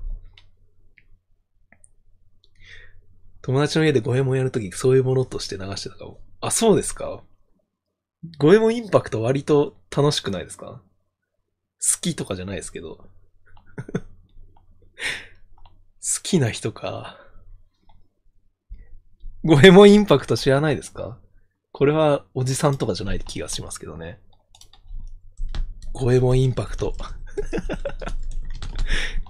[3.42, 6.20] 友達の家で五右衛門やるとき、そういうものとして流してたかも。
[6.40, 7.22] あ、そうですか？
[8.38, 10.66] 五右衛門インパクト割と楽しくないですか？
[10.66, 10.80] 好
[12.00, 12.96] きとかじゃないですけど。
[16.00, 17.18] 好きな人か。
[19.42, 21.18] 五右衛門インパクト知らないですか？
[21.72, 24.20] これはおじさんとかじゃない気がしますけどね。
[25.92, 26.94] 五右衛門インパクト。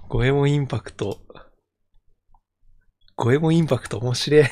[0.07, 1.19] 五右衛門インパクト。
[3.17, 4.43] 五右衛門インパクト面白い。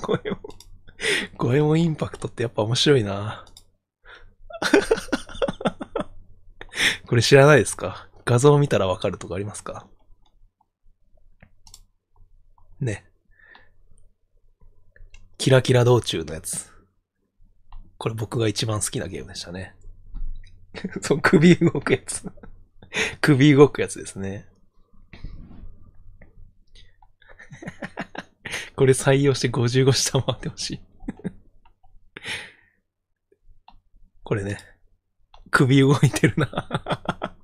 [0.00, 0.37] 五右衛門。
[1.38, 3.44] 五右衛門インパクトってやっぱ面白いな。
[7.06, 8.08] これ知らないですか？
[8.24, 9.86] 画像を見たらわかるとかありますか？
[12.80, 13.04] ね。
[15.38, 16.70] キラキラ道中のやつ。
[17.96, 19.74] これ僕が一番好きなゲームでしたね。
[21.00, 22.30] そう、首動くやつ。
[23.20, 24.48] 首動くやつですね。
[28.76, 30.80] これ採用して55下回ってほしい
[34.28, 34.58] これね。
[35.50, 37.34] 首動いてるな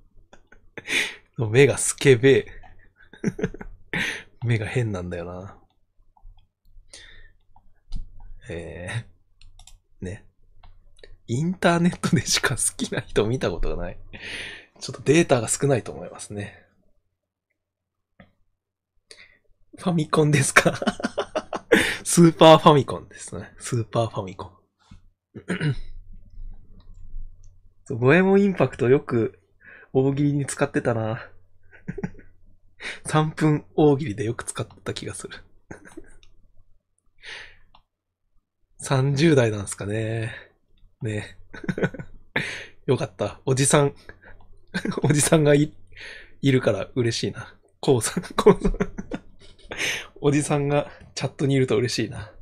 [1.39, 2.47] 目がスケベ。
[4.45, 5.59] 目が変なんだよな。
[8.51, 10.27] えー、ね。
[11.27, 13.99] インターネットでしか好きな人見たことがない。
[14.79, 16.67] ちょっとデータが少ないと思いますね。
[19.79, 20.75] ファミコンですか？
[22.05, 23.55] スーパーファミコンですね。
[23.59, 24.55] スーパーファミコン。
[27.85, 29.39] そう、五右衛門インパクトよく
[29.93, 31.31] 大喜利に使ってたな。
[33.07, 35.39] 3分大喜利でよく使った気がする。
[38.83, 40.33] 30代なんすかね。
[41.01, 41.39] ね
[42.87, 43.41] よかった。
[43.47, 43.95] おじさん、
[45.03, 45.73] おじさんがい、
[46.43, 47.55] いるから嬉しいな。
[47.81, 48.79] こうさん、こうさん。
[50.21, 52.33] おじさんがチャットにいると嬉しいな。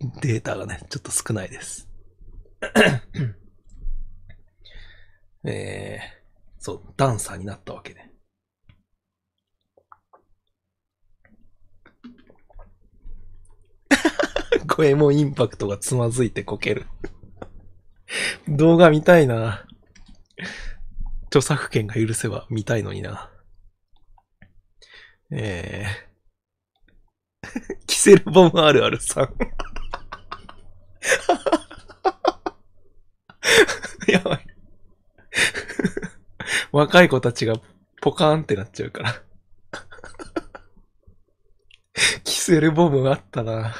[0.00, 1.88] データがね、ちょっと少ないです。
[5.44, 6.02] えー、
[6.58, 8.08] そう、ダンサーになったわけで。
[14.68, 16.86] 声もインパクトがつまずいてこける
[18.48, 19.64] 動画見たいな。
[21.26, 23.30] 著作権が許せば見たいのにな。
[25.30, 27.48] えー、
[27.86, 29.34] キセルボムあるあるさん
[34.08, 34.46] やばい。
[36.72, 37.54] 若い子たちが
[38.00, 39.22] ポカーンってなっちゃうから
[42.24, 43.74] キセルボムあったな。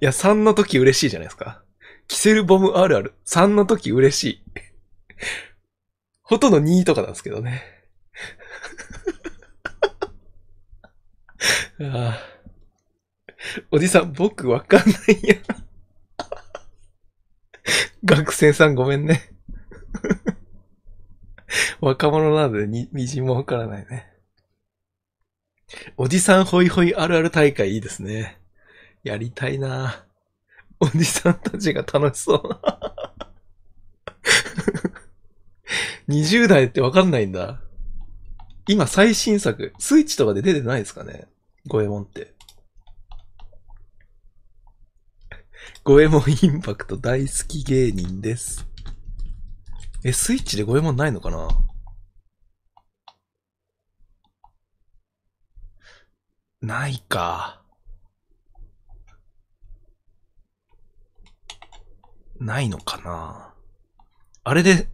[0.00, 1.62] いや、3の時嬉しいじゃないですか。
[2.08, 3.14] キセルボムあるある。
[3.26, 4.42] 3の時嬉しい。
[6.22, 7.62] ほとんど2とかなんですけどね。
[11.80, 12.36] ああ
[13.70, 15.36] おじさん、僕わかんないや。
[18.04, 19.30] 学生さんごめんね。
[21.80, 24.12] 若者なのでに、みじんもわからないね。
[25.96, 28.40] おじさんホイホイあるある大会いいですね。
[29.02, 30.04] やりたいな
[30.80, 32.60] おじさんたちが楽しそう
[36.08, 37.60] 20 代ってわかんないんだ。
[38.68, 41.26] 今最新作、スイッチとかで出てないですかね？
[41.66, 42.35] 五右衛門って。
[45.84, 48.66] 五右衛門インパクト大好き芸人です。
[50.04, 51.48] え、スイッチで五右衛門ないのかな？
[56.60, 57.62] ないか。
[62.40, 63.54] ないのかな？
[64.44, 64.88] あれで、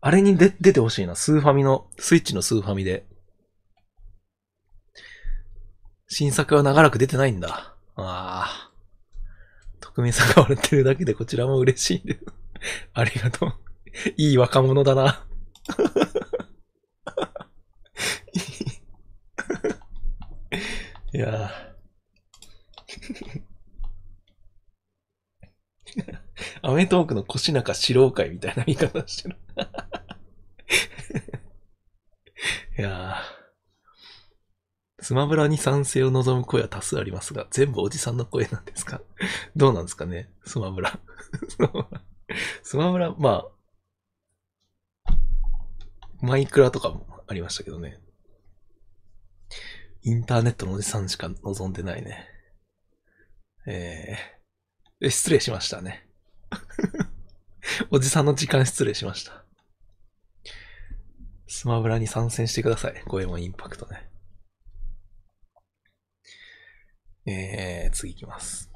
[0.00, 1.14] あれにで出てほしいな。
[1.14, 3.06] スーファミの、スイッチのスーファミで。
[6.08, 7.76] 新作は長らく出てないんだ。
[7.96, 8.69] ああ。
[10.00, 12.20] 匿名さが笑ってるだけでこちらも嬉しいです。
[12.94, 13.54] ありがとう。
[14.16, 15.26] いい若者だな。
[21.12, 21.50] いや
[26.62, 29.36] アメトークの腰中四郎会みたいな言い方してる。
[32.78, 33.29] いやー
[35.02, 39.00] スマブラに賛成を望む声は多数ありますが、全部おじさんの声なんですか？
[39.56, 40.30] どうなんですかね？
[40.44, 40.98] スマブラ。
[42.62, 43.44] スマブラ、ま
[45.06, 45.12] あ、
[46.20, 47.98] マイクラとかもありましたけどね。
[50.02, 52.26] インターネットのおじさんしか望んでないね。
[53.66, 56.06] えー、失礼しましたね。
[57.90, 59.44] おじさんの時間失礼しました。
[61.46, 63.02] スマブラに参戦してください。
[63.06, 64.09] ゴエモンインパクトね。
[67.26, 68.70] えー、次行きます。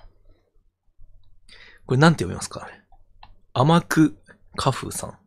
[1.87, 2.69] これなんて読みますか？
[3.53, 4.17] 甘く
[4.57, 5.19] カフーさん。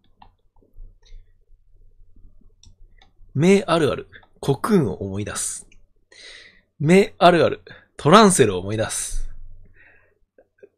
[3.35, 4.07] 名あるある、
[4.39, 5.68] コクーンを思い出す。
[6.80, 7.61] 名あるある、
[7.95, 9.30] トランセルを思い出す。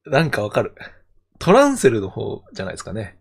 [0.06, 0.74] なんかわかる？
[1.38, 3.18] トランセルの方じゃないですかね。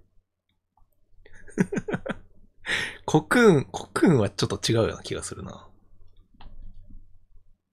[3.05, 5.68] コクーン、コクーンはちょっと違うような気がするな。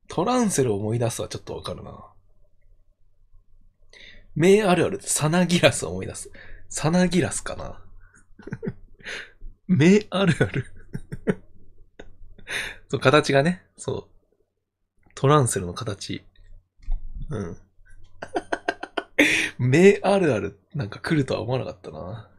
[0.07, 1.91] トランセルを思い出すはちょっとわかるな。
[4.36, 6.32] 名あるある、サナギラスを思い出す。
[6.69, 7.82] サナギラスかな
[9.68, 10.65] 名あるある。
[12.90, 15.10] そう、形がね、そう。
[15.15, 16.26] トランセルの形。
[17.30, 17.57] うん。
[19.57, 22.30] 名あるある、なんか来るとは思わなかったな。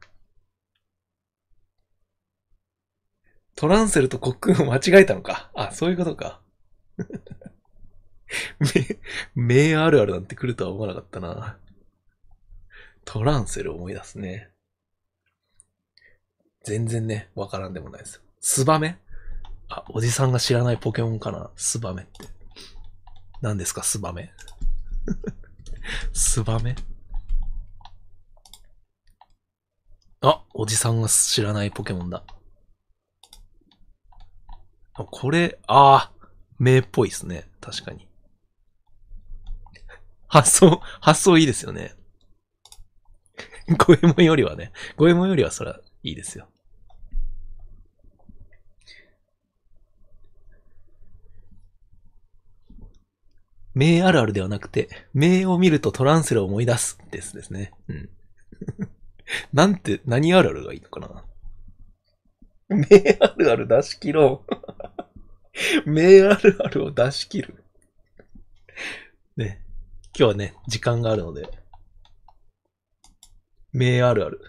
[3.54, 5.50] トランセルとコックンを間違えたのか。
[5.54, 6.42] あ、そういうことか。
[9.34, 11.58] 名、名あるあるなんて来るとは思わなかったな。
[13.04, 14.50] トランセル思い出すね。
[16.64, 18.22] 全然ね、わからんでもないですよ。
[18.40, 18.98] スバメ？
[19.68, 21.50] あ、おじさんが知らないポケモンかな？
[21.56, 22.26] スバメって。
[23.40, 24.32] 何ですか、スバメ？
[26.12, 26.74] スバメ？
[30.22, 32.24] あ、おじさんが知らないポケモンだ。
[34.94, 36.28] これ、ああ、
[36.58, 37.48] 名っぽいですね。
[37.60, 38.08] 確かに。
[40.28, 41.94] 発想、 発想いいですよね。
[43.86, 44.72] ゴエモンよりはね。
[44.96, 46.48] ゴエモンよりはそれはいいですよ。
[53.74, 57.72] 名あるあるではなくて、名を見るとトランセルを思い出すですですね。
[57.88, 58.08] うん。
[59.52, 61.24] なんて、何あるあるがいいのかな
[62.68, 62.86] 名
[63.20, 64.44] あるある出し切ろ
[65.84, 65.90] う。
[65.90, 67.64] 名あるあるを出し切る。
[69.36, 69.65] ね。
[70.18, 71.46] 今日はね、時間があるので。
[73.74, 74.40] 名あるある。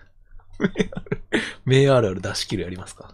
[1.66, 3.14] 名あるある出し切るやりますか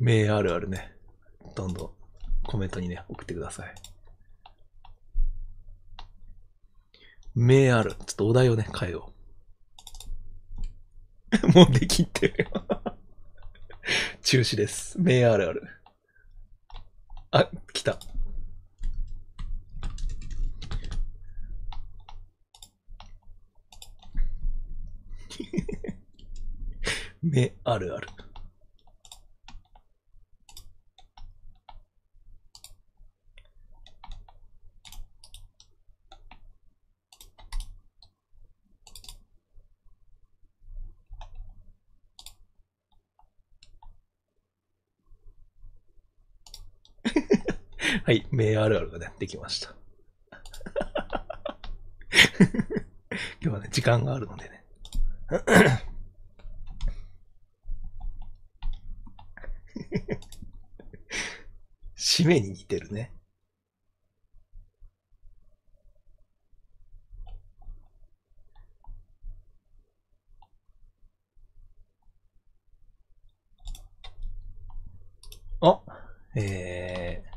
[0.00, 0.92] 名あるあるね。
[1.54, 1.90] どんどん
[2.42, 3.74] コメントにね、送ってください。
[7.36, 7.92] 名ある。
[7.92, 9.12] ちょっとお題をね、変えよ
[11.44, 11.46] う。
[11.54, 12.50] もうできってるよ。
[14.24, 15.00] 中止です。
[15.00, 15.62] 名あるある。
[17.30, 18.00] あ、来た。
[27.22, 28.08] 目あるある。
[48.04, 49.74] はい、目あるあるがね、できました。
[53.40, 54.53] 今日はね、時間があるのでね。
[61.96, 63.12] 締めに似てるね。
[75.60, 75.80] あ、
[76.36, 77.34] えー、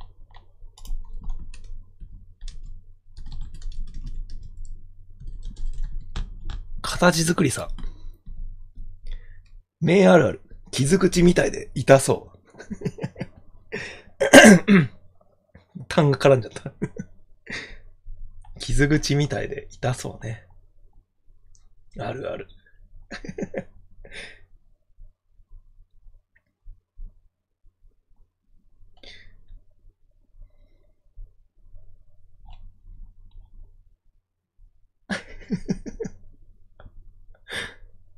[6.82, 7.70] 形作りさ。
[9.80, 10.42] 目あるある。
[10.72, 12.38] 傷口みたいで痛そう。
[15.88, 16.74] 単が絡んじゃった。
[18.60, 20.46] 傷口みたいで痛そうね。
[22.00, 22.48] あるある。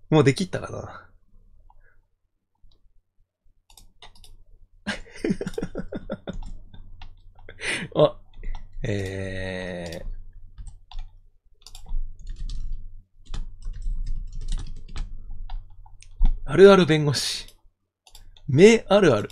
[0.10, 1.09] もうできったかな
[7.96, 8.20] あ、
[8.84, 10.06] えー、
[16.46, 17.48] あるある弁護士。
[18.48, 19.30] 目あるある。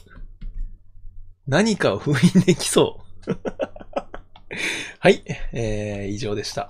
[1.48, 3.32] 何かを封印できそう。
[5.00, 5.24] はい、
[5.54, 6.70] えー、以上でした。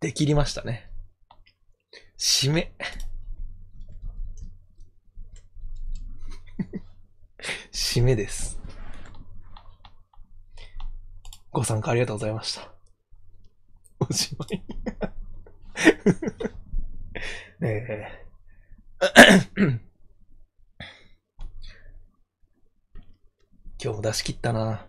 [0.00, 0.90] できりましたね。
[2.18, 2.72] 締め。
[7.72, 8.58] 締めです。
[11.52, 12.70] ご参加ありがとうございました。
[13.98, 14.62] おしまい。
[17.62, 19.80] えー、
[23.82, 24.86] 今日も出し切ったな。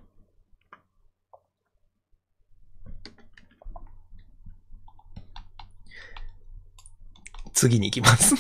[7.54, 8.36] 次に行きます。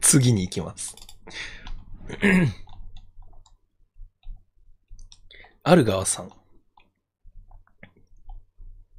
[0.00, 0.96] 次に行きます。
[5.64, 6.30] ある川さん。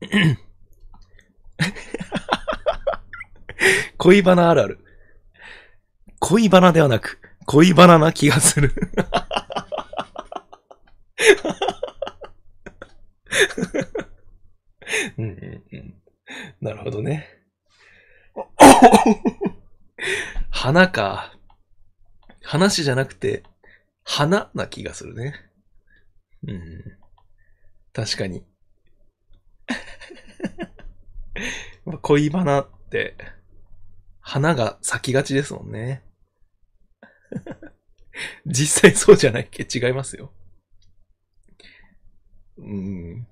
[3.97, 4.79] 恋バナあるある。
[6.19, 8.71] 恋バナではなく、恋バナな気がする。
[15.17, 15.93] うんうんうん。
[16.61, 17.27] なるほどね。
[20.49, 21.33] 花か。
[22.41, 23.43] 話じゃなくて、
[24.03, 25.33] 花な気がするね。
[26.47, 26.97] うん。
[27.93, 28.45] 確かに。
[32.01, 33.15] 恋バナって、
[34.21, 36.03] 花が咲きがちですもんね。
[38.45, 39.67] 実際そうじゃないっけ？
[39.71, 40.31] 違いますよ。
[42.57, 43.27] うん。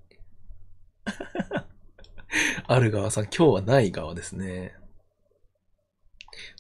[2.68, 4.74] ある側さん、今日はない側ですね。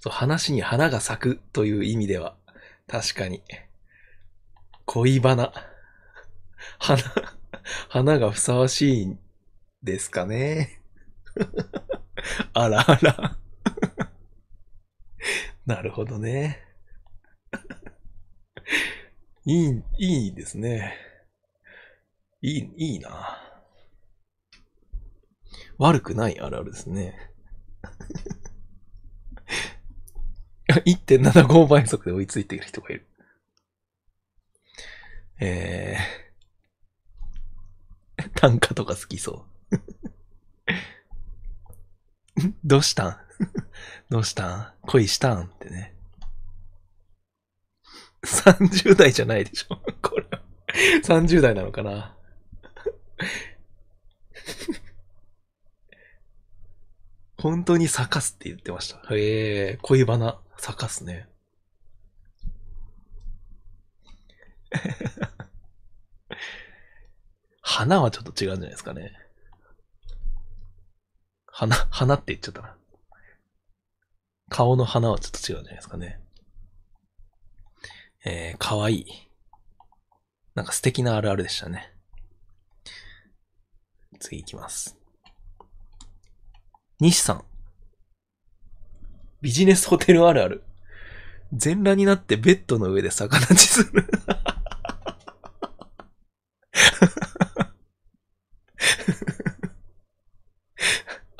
[0.01, 2.35] そう、話に花が咲くという意味では、
[2.87, 3.41] 確かに。
[4.85, 5.70] 恋バナ。
[6.79, 7.01] 花、
[7.89, 9.19] 花がふさわしいん
[9.83, 10.81] ですかね。
[12.53, 13.37] あらあら。
[15.65, 16.59] なるほどね。
[19.45, 20.97] いい、いいですね。
[22.41, 23.37] いい、いいな。
[25.77, 27.31] 悪くないあるあるですね。
[30.85, 33.07] 1.75倍速で追いついている人がいる。
[35.39, 36.20] えー、
[38.35, 39.77] 短歌とか好きそう。
[42.63, 43.17] どうしたん？
[44.09, 44.73] どうしたん？
[44.81, 45.43] 恋したん？
[45.45, 45.95] ってね。
[48.23, 50.27] 30代じゃないでしょこれ。
[51.03, 52.15] 30代なのかな？
[57.37, 58.97] 本当に咲かすって言ってました。
[59.15, 61.27] へえ、恋バナ咲かすね。
[67.71, 69.13] 花はちょっと違うんじゃないですかね。
[71.45, 72.75] 花、花って言っちゃったな。
[74.49, 76.19] 顔の花はちょっと違うんじゃないですかね。
[78.25, 79.05] えー、かわいい。
[80.53, 81.93] なんか素敵なあるあるでしたね。
[84.19, 84.97] 次行きます。
[86.99, 87.45] 西さん。
[89.41, 90.65] ビジネスホテルあるある。
[91.53, 94.05] 全裸になってベッドの上で逆立ちする。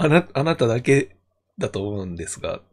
[0.04, 1.16] あな、あなただけ
[1.60, 2.64] だと思うんですが、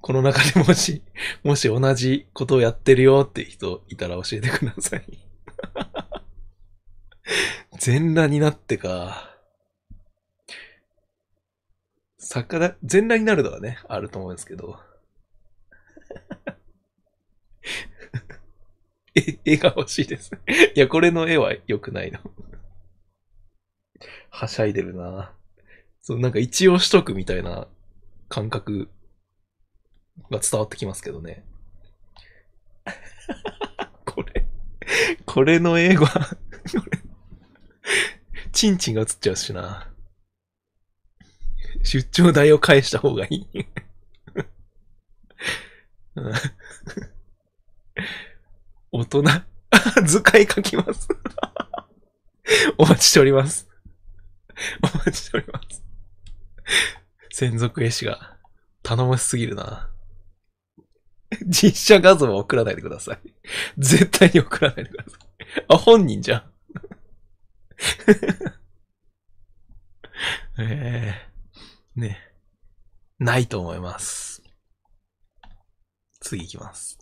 [0.00, 1.02] この中でもし、
[1.42, 5.04] もし同じことをやってるよって人いたら教えてください。
[7.80, 9.36] 全裸になってか。
[12.18, 14.78] 魚、全裸になるのはね、あると思うんですけど。
[19.16, 20.30] え、絵が欲しいです。
[20.76, 22.20] いや、これの絵は良くないの。
[24.30, 25.35] はしゃいでるな。
[26.06, 27.66] そう、なんか一応しとくみたいな
[28.28, 28.88] 感覚
[30.30, 31.44] が伝わってきますけどね。
[34.06, 34.46] これ、
[35.24, 36.36] これの英語は
[38.52, 39.92] チンチンが映っちゃうしな。
[41.82, 43.66] 出張代を返した方がいい。
[48.92, 49.24] 大人。
[50.06, 51.08] 図解書きます。
[52.78, 53.68] お待ちしております。
[54.82, 55.85] お待ちしております。
[57.30, 58.36] 専属絵師が
[58.82, 59.90] 頼もしすぎるな。
[61.46, 63.18] 実写画像は送らないでください。
[63.78, 65.20] 絶対に送らないでください。
[65.68, 66.52] あ、本人じゃん。
[70.58, 71.28] え
[71.96, 72.32] えね。
[73.18, 74.42] ないと思います。
[76.20, 76.98] 次行きます。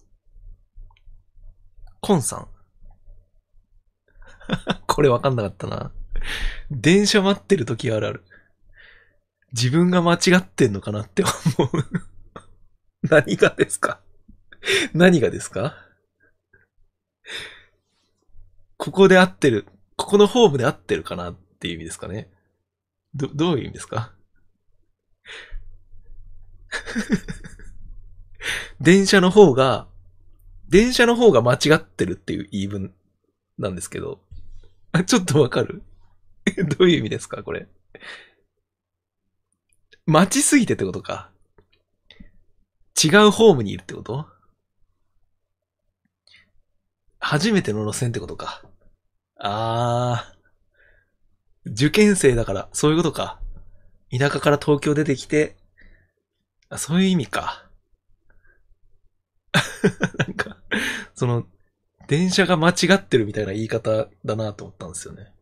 [2.00, 2.48] コンさん。
[4.86, 5.92] これわかんなかったな。
[6.70, 8.24] 電車待ってる時あるある。
[9.54, 11.30] 自分が間違ってんのかなって思
[11.66, 11.70] う。
[13.08, 14.00] 何がですか？
[14.92, 15.76] 何がですか？
[18.76, 19.66] ここで合ってる、
[19.96, 22.28] ここのホームで合ってるかなっていう意味ですかね。
[23.14, 24.12] ど、どういう意味ですか？
[28.80, 29.86] 電車の方が、
[30.68, 32.92] 電車の方が間違ってるっていう言い分
[33.58, 34.20] なんですけど。
[34.92, 35.82] あ、ちょっとわかる？
[36.76, 37.42] どういう意味ですか？
[37.44, 37.68] これ。
[40.06, 41.30] 待ちすぎてってことか。
[43.02, 44.26] 違うホームにいるってこと？
[47.18, 48.62] 初めての路線ってことか。
[49.38, 51.70] あー。
[51.70, 53.40] 受験生だから、そういうことか。
[54.10, 55.56] 田舎から東京出てきて、
[56.68, 57.70] あそういう意味か。
[60.18, 60.58] なんか、
[61.14, 61.46] その、
[62.08, 65.32] 電車が間違ってるみたいな言い方だなと思ったんですよね。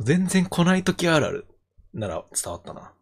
[0.00, 1.47] 全然来ない時あるある
[1.94, 2.92] なら伝わったな。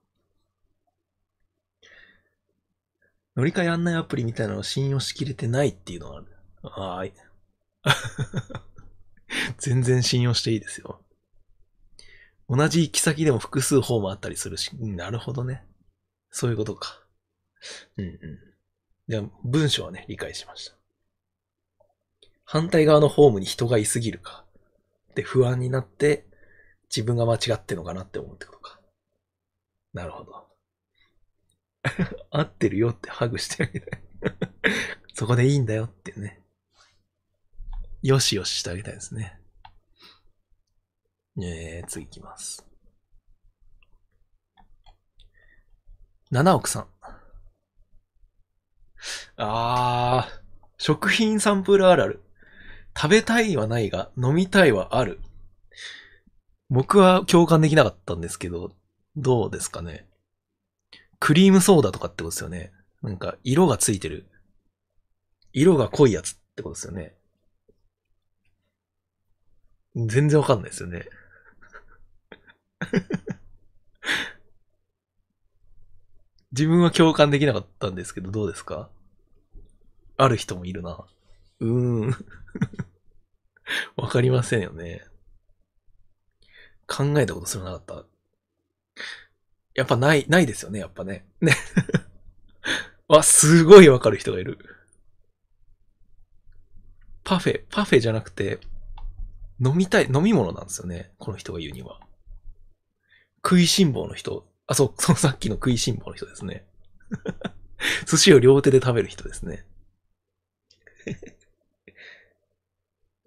[3.37, 6.27] 乗り換え案内アプリみたいなのを信用しきれてないっていうのがある。
[6.63, 7.13] はーい。
[9.59, 11.03] 全然信用していいですよ。
[12.49, 15.67] 同じ行き先でも複数ホームあったりするし、なるほどね。
[16.31, 17.03] そういうことか。
[17.97, 18.21] うんうん。
[19.09, 20.77] じゃあ、文章はね、理解しました。
[22.45, 24.45] 反対側のホームに人がいすぎるか。
[25.15, 26.27] で、不安になって、
[26.89, 28.76] 自分が間違ってんのかなって思うってことか。
[29.97, 30.47] なるほど。
[32.31, 34.03] 合ってるよってハグしてあげたい。
[35.15, 36.45] そこでいいんだよってね。
[38.03, 39.41] よしよししてあげたいですね。
[41.43, 42.67] えー、次行きます。
[46.31, 46.89] 七億さん。
[49.39, 50.43] あー、
[50.77, 52.23] 食品サンプルあるある。
[52.95, 55.23] 食べたいはないが、飲みたいはある。
[56.69, 58.77] 僕は共感できなかったんですけど、
[59.17, 60.07] どうですかね。
[61.19, 62.73] クリームソーダとかってことですよね。
[63.03, 64.27] なんか、色がついてる。
[65.53, 67.15] 色が濃いやつってことですよね。
[69.95, 71.09] 全然わかんないですよね。
[76.53, 78.91] 自分は共感できなかったんですけど、どうですか？
[80.19, 81.07] ある人もいるな。
[81.61, 82.27] うーん。
[83.97, 85.05] わかりませんよね。
[86.87, 88.16] 考えたことすらなかった。
[89.77, 91.27] やっぱない、ないですよね、やっぱね。
[91.41, 91.55] ね。
[93.09, 94.59] わ、すごいわかる人がいる。
[97.23, 98.59] パフェ、パフェじゃなくて、
[99.63, 101.13] 飲みたい、飲み物なんですよね。
[101.19, 102.01] この人が言うには。
[103.45, 104.49] 食いしん坊の人。
[104.67, 106.67] あ、そう、そのさっきの食いしん坊の人ですね。
[108.09, 109.67] 寿司を両手で食べる人ですね。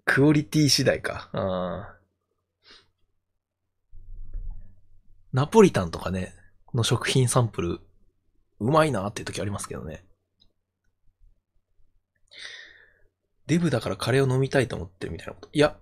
[0.04, 1.30] クオリティ次第か。
[1.32, 1.96] あ
[5.32, 6.34] ナポリタンとかね、
[6.74, 7.80] の食品サンプル、
[8.60, 10.04] うまいなっていう時ありますけどね。
[13.46, 15.48] デブだからカレーを飲みたいと思ってるみたいなこと。
[15.52, 15.76] いや。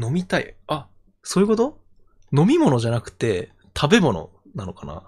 [0.00, 0.56] 飲みたい。
[0.66, 0.88] あ、
[1.22, 1.80] そういうこと？
[2.36, 5.02] 飲み物じゃなくて、食べ物なのかな？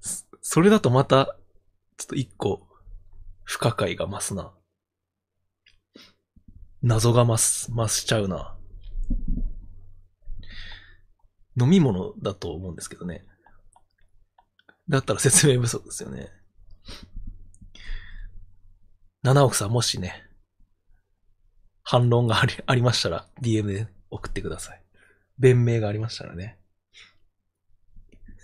[0.00, 1.36] そ それだとまた、
[1.98, 2.66] ちょっと一個、
[3.42, 4.54] 不可解が増すな。
[6.82, 8.56] 謎が増す、増しちゃうな。
[11.58, 13.24] 飲み物だと思うんですけどね。
[14.88, 16.30] だったら説明不足ですよね。
[19.22, 20.24] 七億さん、もしね、
[21.82, 24.82] 反論がありありましたら、DM で送ってください。
[25.38, 26.58] 弁明がありましたらね。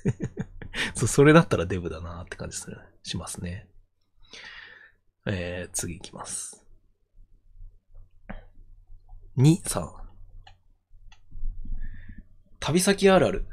[0.95, 3.69] そう、それだったらデブだなって感じする、しますね。
[5.27, 6.65] えー、次行きます。
[9.37, 10.04] 2、3。
[12.65, 13.45] 旅先あるある。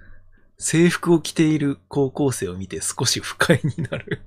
[0.57, 4.21] 制服を着ている高校生を見て少し不快になる。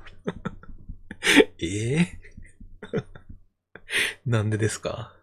[1.59, 2.21] ええ
[4.27, 5.17] なんでですか？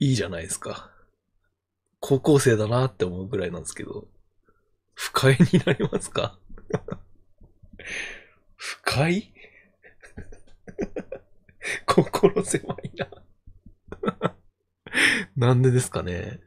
[0.00, 0.90] いいじゃないですか。
[2.00, 4.08] 高校生だなって思うぐらいなんですけど。
[4.94, 6.38] 不快になりますか？
[8.56, 9.30] 不快？
[11.86, 14.36] 心狭いな
[15.36, 16.40] なんでですかね？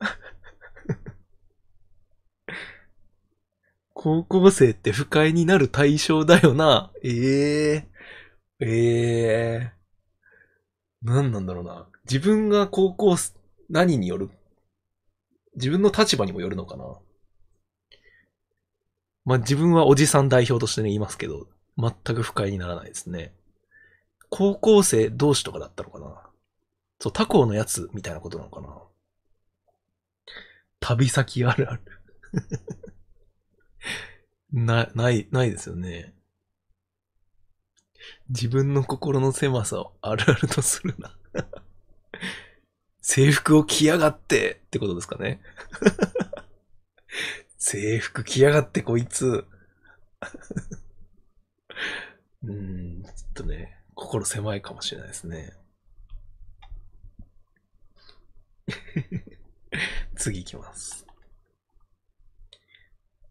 [3.94, 6.90] 高校生って不快になる対象だよな。
[7.02, 7.84] え
[8.60, 9.74] えええ
[11.02, 11.88] 何なんだろうな。
[12.04, 13.16] 自分が高校、
[13.68, 14.30] 何による
[15.56, 16.84] 自分の立場にもよるのかな。
[19.24, 21.46] まあ、自分はおじさん代表としてね、言いますけど、
[21.76, 23.32] 全く不快にならないですね。
[24.30, 26.22] 高校生同士とかだったのかな。
[27.00, 28.68] そう、他校のやつみたいなことなのかな。
[30.80, 31.82] 旅先あるある
[34.52, 36.14] な、ない、ないですよね。
[38.30, 41.18] 自分の心の狭さをあるあるとするな
[43.00, 45.40] 制服を着やがってってことですかね。
[47.56, 49.46] 制服着やがってこいつ。
[52.42, 55.54] うん、ちょっとね、心狭いかもしれないですね。
[60.16, 61.06] 次行きます。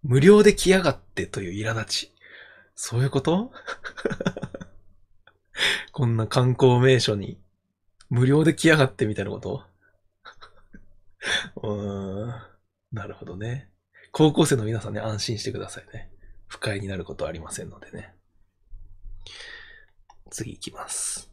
[0.04, 2.14] 無料で来やがってという苛立ち。
[2.76, 3.52] そういうこと？
[5.92, 7.42] こんな観光名所に
[8.10, 9.66] 無料で来やがってみたいなこと？
[11.64, 12.42] うーん。
[12.92, 13.72] なるほどね。
[14.12, 16.12] 高校生の皆さんね、安心してくださいね。
[16.48, 18.16] 不快になることはありませんのでね。
[20.30, 21.30] 次行きます。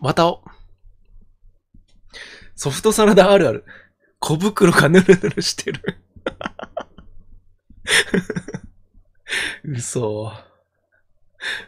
[0.00, 0.44] またお。
[2.56, 3.64] ソフトサラダあるある。
[4.20, 6.00] 小袋がヌルヌルしてる
[9.64, 10.32] 嘘。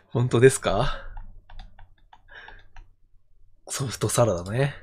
[0.06, 1.02] 本当ですか？
[3.68, 4.74] ソフトサラダね。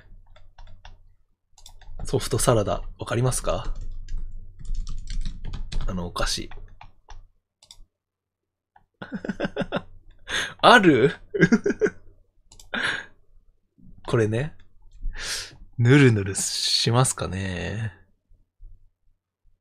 [2.04, 3.74] ソフトサラダ、わかりますか？
[5.88, 6.50] あのお菓子。
[10.62, 11.16] ある？
[14.06, 14.56] これね。
[15.84, 17.92] ぬるぬるしますかね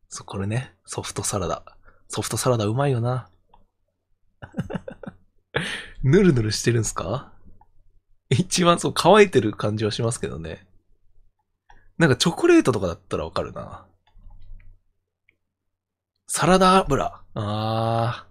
[0.08, 0.72] そ、これね。
[0.84, 1.64] ソフトサラダ。
[2.08, 3.28] ソフトサラダうまいよな。
[6.04, 7.32] ぬるぬるしてるんすか？
[8.28, 10.64] 一番そう乾いてる感じはしますけどね。
[11.98, 13.84] なんかチョコレートとかだったらわかるな。
[16.28, 17.20] サラダ油。
[17.34, 18.28] あ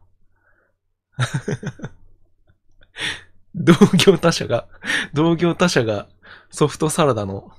[1.19, 1.91] ー。
[3.53, 4.69] 同業他社が、
[5.13, 6.07] 同業他社が
[6.51, 7.51] ソフトサラダの、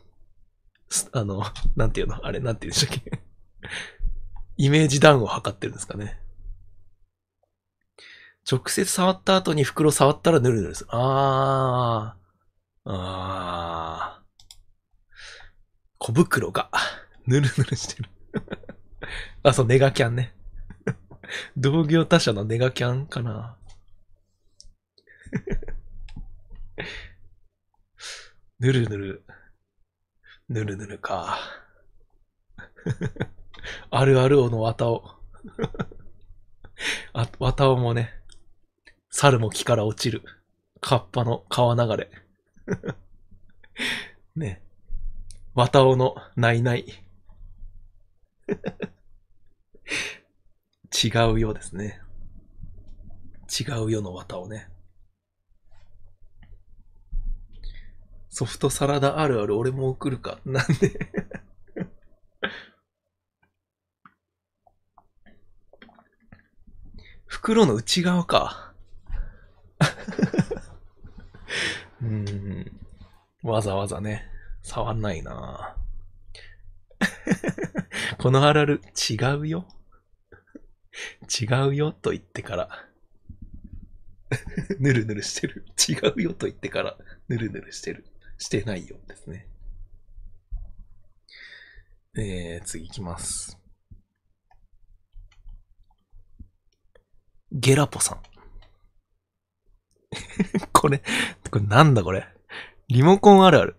[1.13, 1.43] あの、
[1.77, 2.25] なんていうの？
[2.25, 3.21] あれ、なんていうんでしたっけ？
[4.57, 6.21] イメージダウンを測ってるんですかね。
[8.51, 10.91] 直接触った後に袋触ったらヌルヌルする。
[10.93, 12.91] あー。
[12.91, 14.23] あー。
[15.99, 16.71] 小袋が、
[17.27, 18.11] ヌルヌルしてる。
[19.45, 20.35] あ、そう、ネガキャンね。
[21.57, 23.57] 同業他社のネガキャンかな。
[28.59, 29.25] ぬるぬる。
[30.49, 31.39] ぬるぬるか。
[33.91, 35.05] あるあるおの綿尾。
[37.13, 38.13] あ、綿尾もね、
[39.11, 40.23] 猿も木から落ちる。
[40.81, 42.11] カッパの川流れ。
[44.35, 44.63] ね。
[45.55, 46.87] 綿尾のないない。
[51.05, 52.01] 違うようですね。
[53.49, 54.72] 違うよの綿をね。
[58.35, 60.39] ソフトサラダあるある俺も送るか。
[60.47, 60.89] なんで？
[67.27, 68.73] 袋の内側か。
[72.01, 72.73] うん。
[73.43, 74.25] わざわざね、
[74.63, 75.77] 触んないな
[78.19, 78.81] このあるある
[79.11, 79.69] 違うよ
[81.29, 82.89] 違うよと言ってから
[84.79, 85.67] ぬるぬるしてる。
[85.77, 86.97] 違うよと言ってから
[87.29, 88.07] ぬるぬるしてる。
[88.43, 89.47] してないようですね。
[92.19, 93.57] えー、次行きます。
[97.53, 98.23] ゲラポさん。
[100.73, 101.03] これ、
[101.51, 102.27] これなんだこれ？
[102.89, 103.77] リモコンあるある。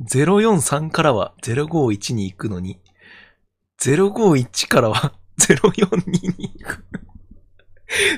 [0.00, 2.80] 043からは051に行くのに、
[3.78, 6.84] 051からは 042に行く。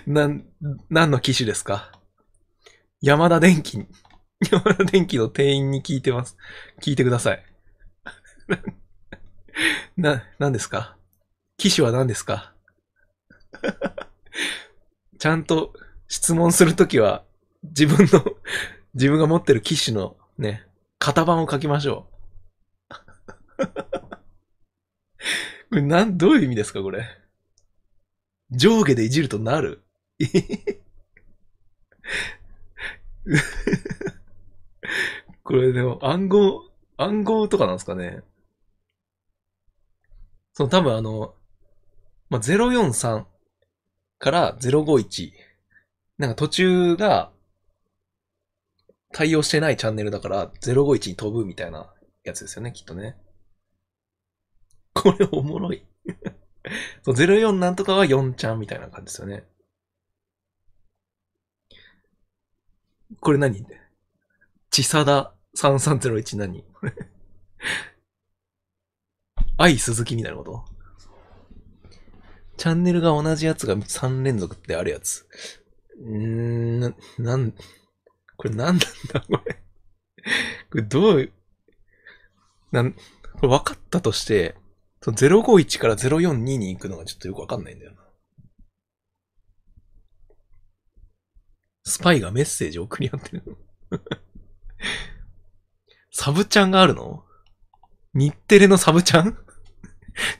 [0.07, 0.47] なん、
[0.89, 1.91] 何の機種ですか？
[3.01, 3.85] 山田電機
[4.51, 6.37] 山田電機の店員に聞いてます。
[6.81, 7.45] 聞いてください。
[9.97, 10.97] な、何ですか？
[11.57, 12.53] 機種は何ですか？
[15.19, 15.73] ちゃんと
[16.09, 17.25] 質問するときは、
[17.63, 18.25] 自分の、
[18.95, 20.67] 自分が持ってる機種のね、
[20.99, 22.09] 型番を書きましょ
[22.91, 23.65] う。
[25.71, 27.07] これなん、どういう意味ですか、これ。
[28.51, 29.83] 上下でいじるとなる？
[35.43, 38.23] これでも暗号、暗号とかなんですかね。
[40.53, 41.35] その多分あの、
[42.31, 43.27] まあ、043
[44.19, 45.33] から051。
[46.19, 47.33] なんか途中が
[49.13, 51.93] 対応してないチャンネルだから051に飛ぶみたいな
[52.23, 53.17] やつですよね、きっとね。
[54.95, 55.85] これおもろい。
[57.03, 59.45] そう、04なんとかは4ちゃんみたいな感じですよね。
[63.21, 63.65] これ何
[64.75, 66.65] ちさだ3301何？
[69.57, 70.65] 愛鈴木みたいなこと？
[72.57, 75.29] チャンネルが同じやつが3連続ってあるやつ。
[76.05, 77.53] うー、な、なん、
[78.37, 79.55] これ何なんだこれ？
[80.73, 81.33] これどう、
[82.73, 82.99] なん、こ
[83.43, 84.57] れ分かったとして、
[85.03, 87.99] その051から042に行くのがちょっとよくわかんないんだよな。
[91.85, 93.99] スパイがメッセージ送り合ってるの
[96.11, 97.25] サブちゃんがあるの？
[98.15, 99.37] 日テレのサブちゃん？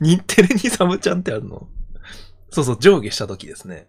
[0.01, 1.69] 日テレにサブちゃんってあるの？
[2.51, 3.89] そうそう、上下した時ですね。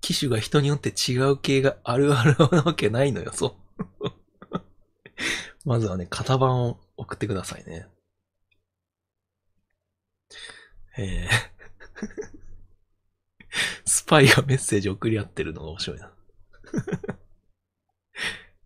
[0.00, 3.56] 機種が人によって違う系があるあるなわけないのよ、そ
[4.00, 4.10] う。
[5.64, 7.86] まずはね、型番を送ってくださいね。
[10.98, 11.52] えー
[13.84, 16.12] スパイがメッセージ送り合ってるのが面白いな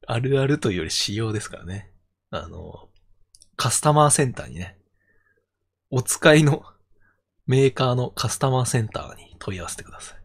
[0.07, 1.91] あるあるというより仕様ですからね。
[2.31, 2.89] あの、
[3.57, 4.79] カスタマーセンターにね、
[5.91, 6.65] お使いの
[7.47, 10.17] メーカーのカスタマーセンターに問い合わせてください。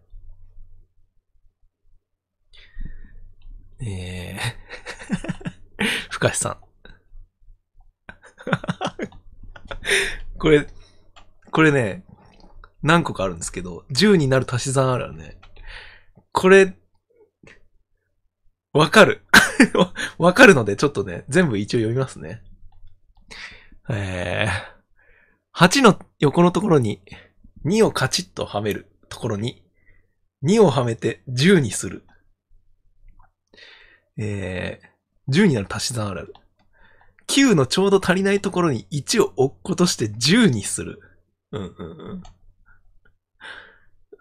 [3.84, 6.58] えー、 深橋さん。
[10.38, 10.68] これ、
[11.52, 12.06] これね、
[12.84, 15.40] 何個かあるんですけど、10になる足し算あるね。
[16.32, 16.76] これ、
[18.74, 19.26] わかる。
[20.18, 22.44] わかるので、ちょっとね、全部一応読みますね。
[23.90, 27.02] えー、8の横のところに、
[27.66, 29.64] 2をカチッとはめるところに、
[30.44, 32.04] 2をはめて10にする。
[34.18, 36.34] えー、10になる足し算ある。
[37.28, 41.00] 9のちょうど足りないところに1を置くことして10にする。
[41.52, 42.24] うんうん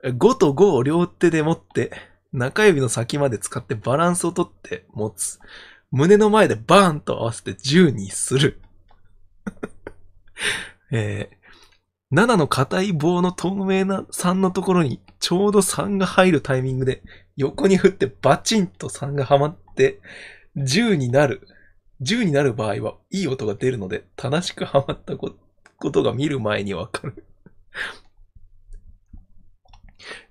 [0.02, 0.12] うん。
[0.16, 1.92] 5と5を両手で持って、
[2.32, 5.40] 中指の先まで使ってバランスをとって持つ。
[5.90, 8.61] 胸の前でバーンと合わせて10にする。
[10.93, 17.02] えー、7の硬い棒の透明な3のところにちょうど3が入るタイミングで
[17.36, 20.01] 横に振ってバチンと3がはまって
[20.57, 21.47] 10になる。
[22.02, 25.31] 10になる場合はいい音が出るので正しくはまったこ
[25.90, 27.27] とが見る前にわかる。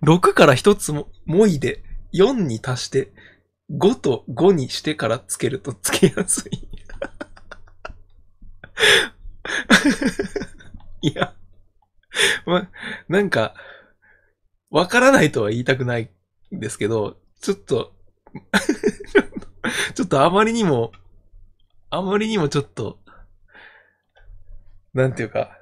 [0.03, 3.11] 6から1つも、もいで4に足して
[3.71, 6.51] 5と5にしてからつけるとつけやすい。
[11.01, 11.35] いや、
[12.45, 12.69] ま、
[13.07, 13.53] なんか、
[14.69, 16.11] わからないとは言いたくない
[16.53, 17.95] んですけど、ちょっと
[19.95, 20.91] ちょっとあまりにも、
[21.89, 22.99] あまりにもちょっと、
[24.93, 25.57] なんていうか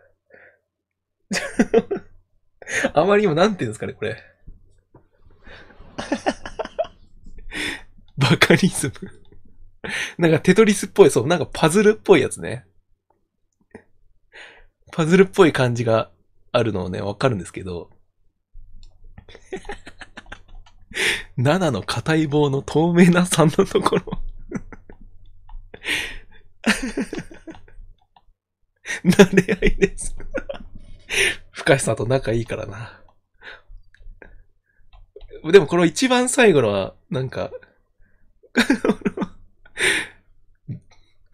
[2.94, 4.24] あまりにもなんていうんですかね、これ。
[8.18, 9.28] バカリズム
[10.18, 12.66] なんかテトリスっぽい、そう、なんかパズルっぽいやつね。
[14.92, 16.12] パズルっぽい感じが
[16.52, 17.92] あるのをね、わかるんですけど。
[21.38, 24.22] 7の硬い棒の透明な3のところ
[29.06, 30.16] 慣れ合いです
[31.52, 32.97] 深さと仲いいからな。
[35.52, 37.52] でもこの一番最後のは、なんか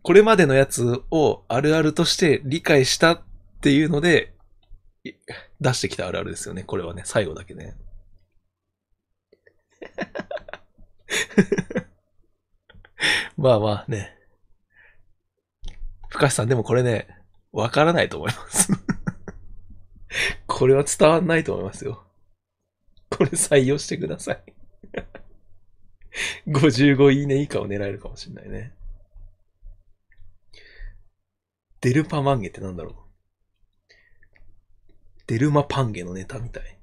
[0.04, 3.22] これまでのやつをあるあるとして理解したっ
[3.62, 4.34] ていうので、
[5.62, 6.64] 出してきたあるあるですよね。
[6.64, 7.76] これはね、最後だけね。
[13.38, 14.18] まあまあね。
[16.10, 17.08] 深橋さん、でもこれね、
[17.54, 18.74] わからないと思います
[20.48, 22.04] これは伝わんないと思いますよ。
[23.16, 24.44] これ採用してください
[26.48, 28.74] 55いいね以下を狙えるかもしれないね。
[31.82, 32.96] デルパマンゲってなんだろう
[35.28, 36.80] デルマパンゲのネタみたい。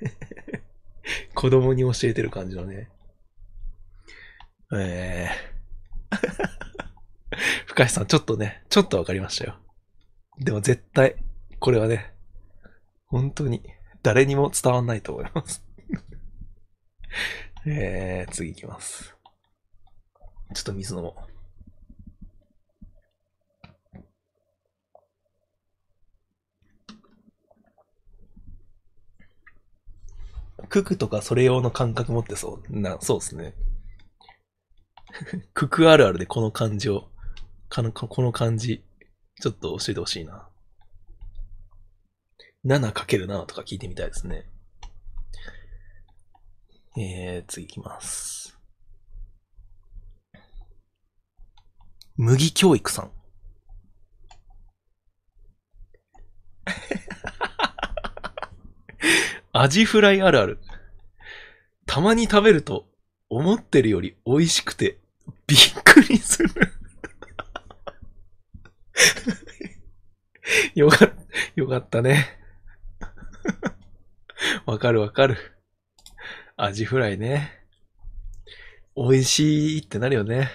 [1.34, 2.90] 子供に教えてる感じのね。
[4.74, 6.16] えー。
[7.66, 9.58] 深井さん、ちょっとね、ちょっとわかりましたよ。
[10.38, 11.16] でも絶対、
[11.58, 12.15] これはね、
[13.06, 13.62] 本当に
[14.02, 15.64] 誰にも伝わんないと思います。
[17.66, 19.16] えー、次行きます。
[20.54, 21.36] ちょっと水飲もう。
[30.68, 32.80] ククとかそれ用の感覚持ってそう。
[32.80, 33.54] な、そうですね。
[35.54, 37.08] ククあるあるでこの漢字を、
[37.68, 38.84] かのこの漢字、
[39.40, 40.48] ちょっと教えてほしいな。
[42.66, 44.46] 7×7 とか聞いてみたいですね。
[46.98, 48.58] えー、次行きます。
[52.16, 53.12] 麦教育さん。
[59.52, 60.58] アジフライあるある。
[61.86, 62.88] たまに食べると、
[63.28, 64.98] 思ってるより美味しくて、
[65.46, 66.50] びっくりする。
[70.74, 71.14] よかった、
[71.54, 72.44] よかったね。
[74.66, 75.36] わかるわかる。
[76.56, 77.52] アジフライね。
[78.96, 80.50] 美味しいってなるよね。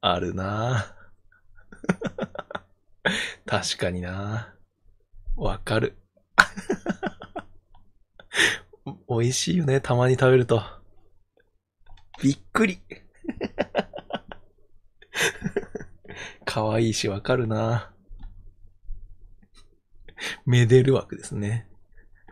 [0.00, 0.96] あるな
[3.46, 4.54] 確かにな
[5.36, 5.96] わかる。
[9.08, 10.62] 美味しいよね、たまに食べると。
[12.22, 12.80] びっくり。
[16.44, 17.91] 可愛いしわかるな
[20.46, 21.68] めでる枠ですね。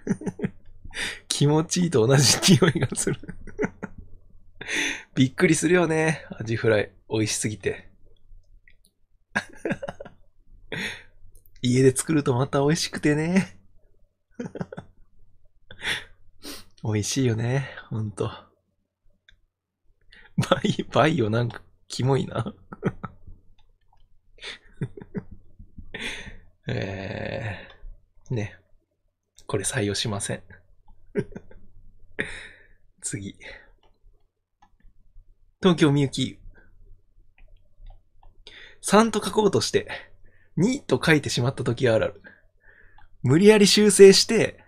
[1.29, 3.21] 気持ちいいと同じ匂いがする。
[5.15, 6.27] びっくりするよね。
[6.39, 6.93] アジフライ。
[7.09, 7.91] 美味しすぎて。
[11.63, 13.59] 家で作るとまた美味しくてね。
[16.83, 17.69] 美味しいよね。
[17.91, 18.27] ほんと。
[20.39, 22.55] バイ、バイオなんか、キモいな。
[26.67, 27.70] えー、
[28.35, 28.57] ね。
[29.47, 30.43] これ採用しません。
[33.03, 33.37] 次。
[35.61, 36.39] 東京みゆき。
[38.83, 39.89] 3と書こうとして、
[40.57, 42.23] 2と書いてしまった時あるある。
[43.23, 44.65] 無理やり修正して、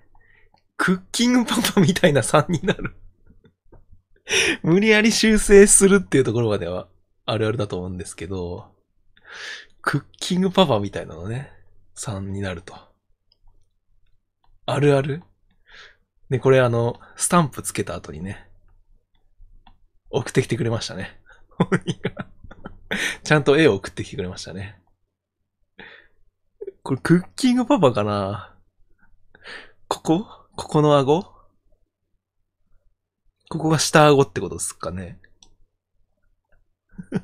[0.77, 2.97] クッキングパパみたいな3になる。
[4.63, 6.89] 無理やり修正するっていうところまでは
[7.25, 8.75] あるあるだと思うんですけど、
[9.81, 11.53] クッキングパパみたいなのね、
[11.97, 12.92] 3になると。
[14.67, 15.23] あるある？
[16.31, 18.49] で、これあの、スタンプつけた後にね、
[20.11, 21.21] 送ってきてくれましたね。
[21.51, 22.27] 本人が
[23.23, 24.81] ちゃんと絵を送ってきてくれましたね。
[26.83, 28.57] これクッキングパパかな？
[29.89, 30.27] ここ？
[30.57, 31.23] ここの顎？
[33.49, 35.21] ここが下顎ってことですかね？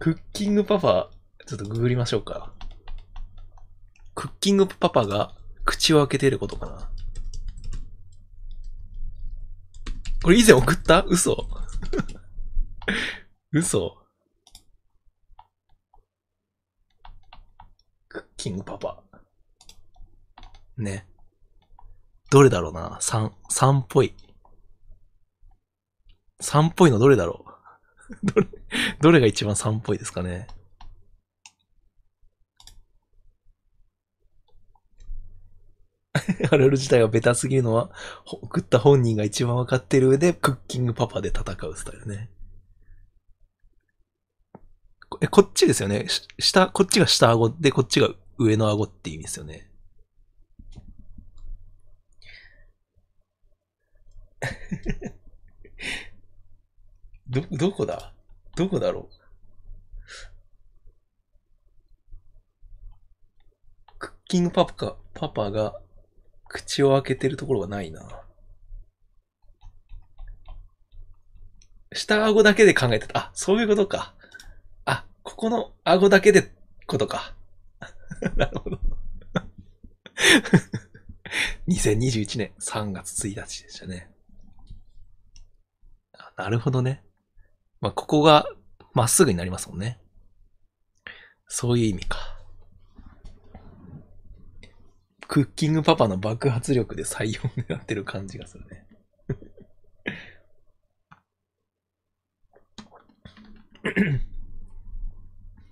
[0.00, 1.10] クッキングパパ、
[1.46, 2.53] ちょっとググりましょうか。
[4.14, 5.34] クッキングパパが
[5.64, 6.90] 口を開けていることかな？
[10.22, 11.02] これ以前送った？
[11.02, 11.46] 嘘
[13.52, 13.96] 嘘
[18.08, 19.02] クッキングパパ。
[20.76, 21.06] ね。
[22.30, 24.14] どれだろうな ?3、3っぽい。
[26.40, 27.44] 3っぽいのどれだろ
[28.22, 28.26] う？
[28.26, 28.46] どれ、
[29.00, 30.46] どれが一番3っぽいですかね？
[36.50, 37.90] あるある自体がベタすぎるのは、
[38.24, 42.30] 送った本人が一番わかってる上で、クッキングパパで戦うスタイルね。
[45.20, 46.06] え、こっちですよね。
[46.38, 49.68] 下、こっちが下顎で、こっちが上の顎って意味ですよね。
[57.26, 58.12] ど、どこだ？
[58.56, 59.14] どこだろう？
[63.98, 65.80] クッキングパパか、パパが
[66.48, 68.24] 口を開けてるところがないな。
[71.92, 73.18] 下顎だけで考えてた。
[73.18, 74.14] あ、そういうことか。
[74.84, 76.52] あ、ここの顎だけで
[76.86, 77.34] ことか。
[78.36, 78.80] なるほど。
[81.68, 84.10] 2021年3月1日でしたね。
[86.36, 87.04] なるほどね。
[87.80, 88.46] まあ、ここが
[88.92, 90.00] まっすぐになりますもんね。
[91.46, 92.33] そういう意味か。
[95.28, 98.86] クッキングパパの爆発力で採用を狙ってる感じがするね。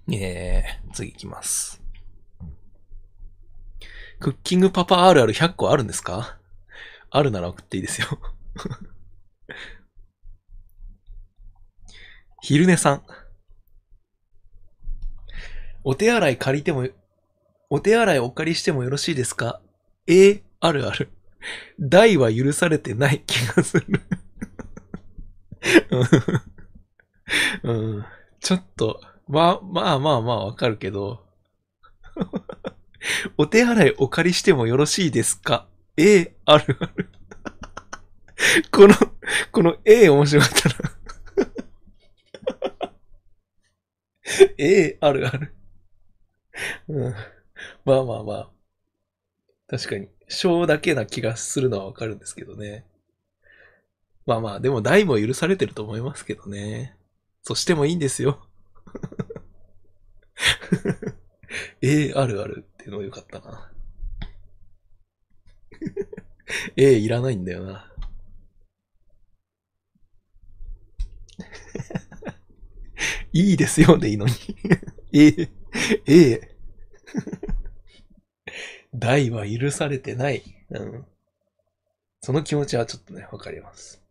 [0.12, 1.80] えー、次行きます。
[4.20, 6.38] クッキングパパあるある100個あるんですか？
[7.10, 8.08] あるなら送っていいですよ。
[12.42, 13.02] 昼寝さん。
[15.84, 16.88] お手洗い借りても、
[17.74, 19.62] お手洗いお借りしてもよろしいですか？
[20.06, 21.08] えー、あるある。
[21.80, 23.86] 大は許されてない気がする。
[27.62, 28.04] うん、
[28.40, 31.24] ちょっと、まあ、まあまあまあわかるけど、
[33.38, 35.66] お手洗いお借りしてもよろしいですか？
[35.96, 37.08] ええあるある。
[38.70, 38.94] この、
[39.50, 40.74] この A 面白かったな。
[44.58, 45.54] ええあるある。
[46.88, 47.14] うん。
[47.84, 48.50] まあまあまあ。
[49.66, 52.84] 確かに、小だけな気がするのはわかるんですけどね。
[54.26, 56.96] まあまあ、でも大も許されてると思いますけどね。
[57.42, 58.46] そしてもいいんですよ。
[61.82, 63.70] ええあるあるっていうのがよかったな。
[66.76, 67.86] ええいらないんだよな。
[73.32, 74.32] いいですよでいいのに。
[75.12, 75.48] ええ
[76.06, 76.52] ええ
[78.94, 80.42] 大は許されてない。
[80.70, 81.06] うん。
[82.20, 84.02] その気持ちはちょっとね、わかります。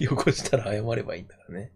[0.00, 1.72] 汚したら謝ればいいんだからね。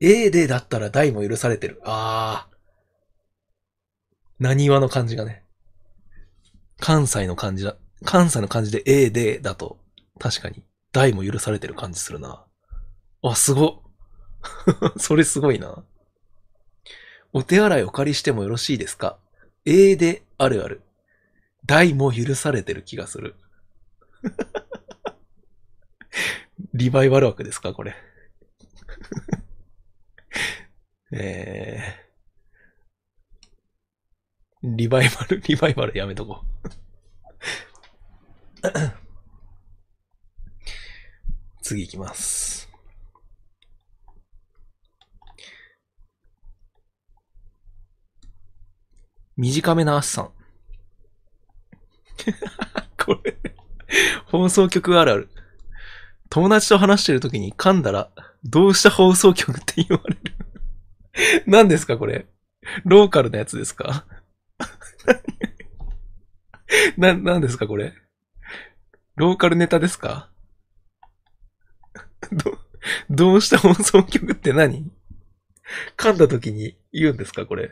[0.00, 1.80] A でだったら大も許されてる。
[1.84, 2.56] ああ。
[4.38, 5.44] 何話の感じがね。
[6.78, 7.76] 関西の感じだ。
[8.04, 9.78] 関西の感じで A でだと、
[10.18, 10.62] 確かに
[10.92, 12.44] 大も許されてる感じするな。
[13.22, 13.82] あ、すご。
[14.98, 15.84] それすごいな。
[17.36, 19.18] お手洗いお借りしてもよろしいですか
[19.66, 20.80] ?A であるある。
[21.66, 23.34] 大も許されてる気がする。
[26.72, 27.94] リバイバル枠ですかこれ。
[31.12, 36.70] えー、リバイバル、リバイバルやめとこう。
[41.60, 42.45] 次行きます。
[49.36, 50.30] 短めなアッサン。
[52.98, 53.36] これ、
[54.26, 55.28] 放送局あるある。
[56.30, 58.10] 友達と話してる時に噛んだら、
[58.44, 60.20] どうした放送局って言われる。
[61.46, 62.26] 何ですかこれ。
[62.84, 64.06] ローカルなやつですか
[66.96, 67.94] な、何ですかこれ。
[69.16, 70.30] ローカルネタですか
[72.32, 72.58] ど、
[73.10, 74.90] どうした放送局って何？
[75.96, 77.70] 噛んだ時に言うんですかこれ。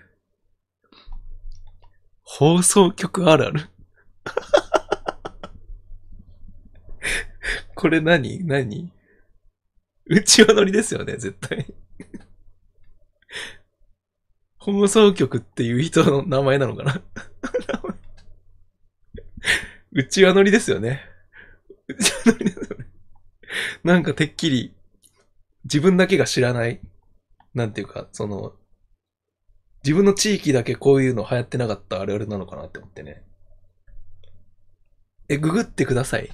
[2.36, 3.69] 放送局あるある？
[7.77, 8.44] これ何？
[8.44, 8.90] 何？
[10.06, 11.73] うちわ乗りですよね、絶対。
[14.59, 17.01] 放送局っていう人の名前なのかな？
[19.93, 21.02] うちわ乗りですよね。
[21.86, 22.86] うちわ乗りですよね。
[23.85, 24.74] なんかてっきり、
[25.62, 26.81] 自分だけが知らない、
[27.55, 28.56] なんていうか、その、
[29.85, 33.23] 自分の地域だけこういうの流行ってなかったあるあるなのかなって思ってね。
[35.28, 36.31] え、ググってください。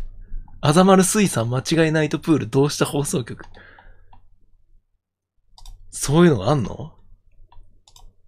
[0.60, 3.44] あざまる水産間違いナイトプールどうした放送局。
[5.90, 6.94] そういうのがあんの？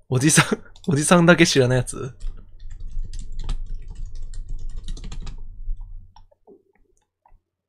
[0.08, 2.16] おじさん、 おじさんだけ知らないやつ？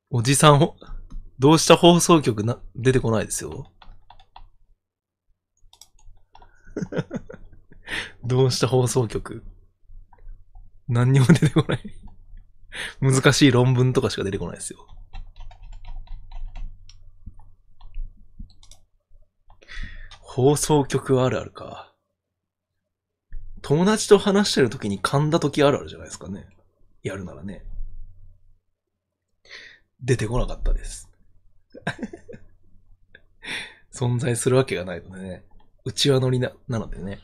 [0.09, 0.75] おじさんほ、
[1.39, 3.71] どうした放送局な、出てこないですよ。
[8.23, 9.43] どうした放送局？
[10.87, 11.81] 何にも出てこない。
[12.99, 14.87] 難しい論文とかしか出てこないですよ。
[20.19, 21.93] 放送局あるあるか。
[23.61, 26.47] 友達と話してる時に噛んだ時あるあるじゃないですかね。
[27.03, 27.63] やるならね。
[30.01, 31.09] 出てこなかったです。
[33.93, 35.45] 存在するわけがないのでね。
[35.85, 37.19] うちわ乗りな、なのでね。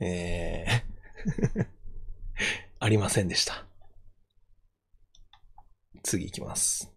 [0.00, 1.66] えー、
[2.80, 3.64] ありませんでした。
[6.02, 6.90] 次行きます。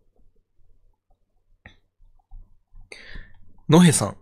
[3.70, 4.18] のへさん。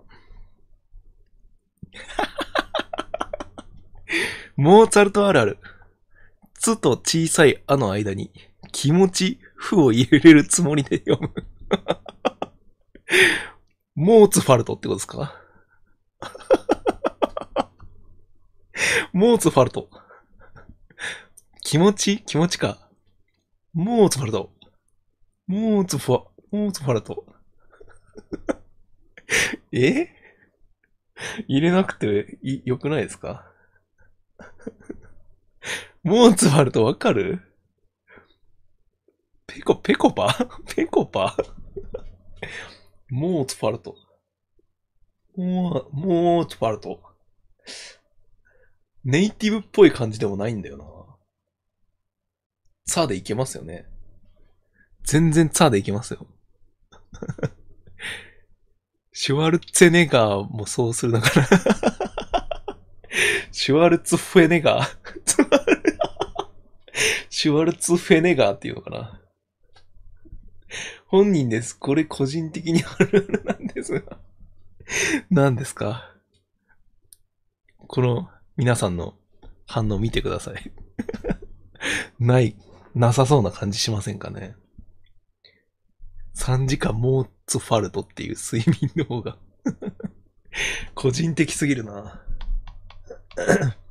[4.57, 5.57] モーツァルトあるある。
[6.53, 8.31] つと小さいあの間に
[8.71, 11.33] 気持ち、負を入れるつもりで読む。
[13.95, 15.35] モーツファルトってことですか？
[19.13, 19.89] モーツファルト。
[21.61, 22.23] 気持ち？
[22.23, 22.89] 気持ちか。
[23.73, 24.53] モーツファルト。
[25.47, 27.25] モーツファ、モーツファルト。
[29.71, 30.09] え？
[31.47, 33.45] 入れなくていよくないですか？
[36.03, 37.41] モーツファルトわかる？
[39.45, 40.35] ペコ、ペコパ？
[40.75, 41.37] ペコパ？
[43.09, 43.95] モーツファルト。
[45.35, 47.03] モー、モーツァルト。
[49.03, 50.85] ネイティブっぽい感じでもないんだよな。
[52.85, 53.85] ツァでいけますよね。
[55.03, 56.27] 全然ツァでいけますよ。
[59.13, 61.47] シュワルツェネガーもそうするだから
[63.51, 64.97] シュワルツフェネガー
[67.29, 69.21] シュワルツフェネガーっていうのかな
[71.07, 71.77] 本人です。
[71.77, 74.17] これ個人的にあるあるなんですが
[75.29, 76.15] 何ですか？
[77.87, 79.15] この皆さんの
[79.65, 80.71] 反応見てください
[82.19, 82.55] ない、
[82.93, 84.55] なさそうな感じしませんかね
[86.35, 89.37] ？3時間モーツファルトっていう睡眠の方が
[90.95, 92.21] 個人的すぎるな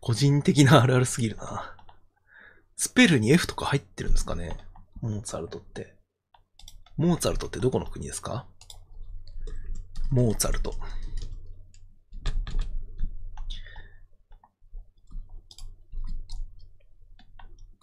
[0.00, 1.76] 個人的なあるあるすぎるな。
[2.76, 4.56] スペルに F とか入ってるんですかね？
[5.00, 5.94] モーツァルトって。
[6.96, 8.46] モーツァルトってどこの国ですか？
[10.10, 10.74] モーツァルト。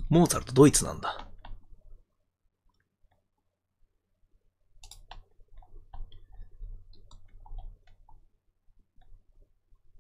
[0.10, 1.28] モーツァルトドイツなんだ。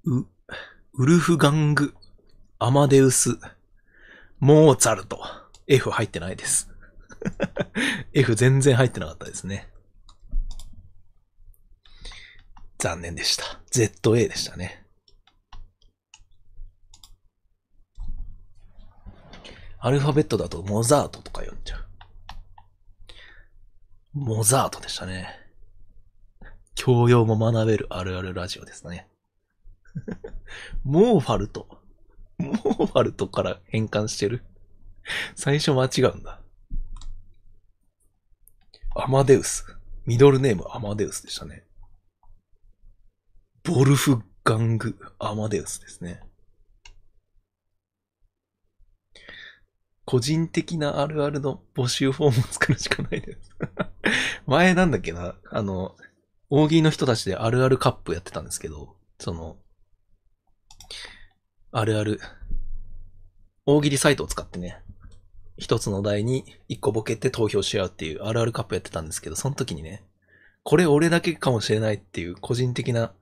[0.05, 0.25] う、
[0.93, 1.93] ウルフガング、
[2.59, 3.37] アマデウス、
[4.39, 5.19] モーツァルト。
[5.67, 6.71] F 入ってないです。
[8.13, 9.69] F 全然入ってなかったですね。
[12.79, 13.43] 残念でした。
[13.71, 14.83] ZA でしたね。
[19.79, 21.85] アルファベットだとモザートとか読んじゃう。
[24.13, 25.29] モザートでしたね。
[26.75, 29.07] 教養も学べるあるあるラジオですね。
[30.83, 31.67] モーツァルト。
[32.39, 34.43] モーツァルトから変換してる。
[35.35, 36.41] 最初間違うんだ。
[38.99, 39.63] アマデウス。
[40.07, 41.65] ミドルネームアマデウスでしたね。
[43.63, 46.21] ボルフガング・アマデウスですね。
[50.03, 53.51] 個人的なあるあるの募集フォームを作るしかないです
[54.47, 55.95] 前なんだっけな、あの、
[56.49, 59.59] 大喜利の人たちであるあるカップやってたんですけど、その、
[61.71, 62.19] あるある、
[63.65, 64.81] 大喜利サイトを使ってね、
[65.57, 70.03] 一つの題に一個ボケて投票し合うっていうあるあるカップやってたんですけど、その時にね、
[70.63, 73.13] これ俺だけかもしれないっていう個人的な、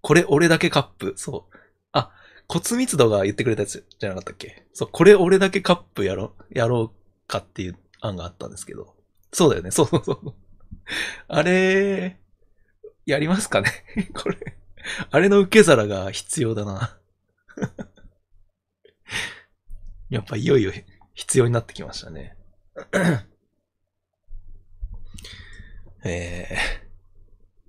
[0.00, 1.56] これ俺だけカップ、そう。
[1.92, 2.10] あ、
[2.48, 4.66] 骨密度が言ってくれたやつじゃなかったっけ？
[4.74, 8.94] そう、これ俺だけカップやろ、やろうかっていう案があったんですけど。
[9.32, 10.34] そうだよね、そうそうそう。
[11.28, 12.18] あれ、
[13.06, 13.70] やりますかね？
[14.14, 14.36] これ。
[15.10, 16.98] あれの受け皿が必要だな。
[20.10, 20.72] やっぱいよいよ
[21.14, 22.36] 必要になってきましたね。
[26.04, 26.48] え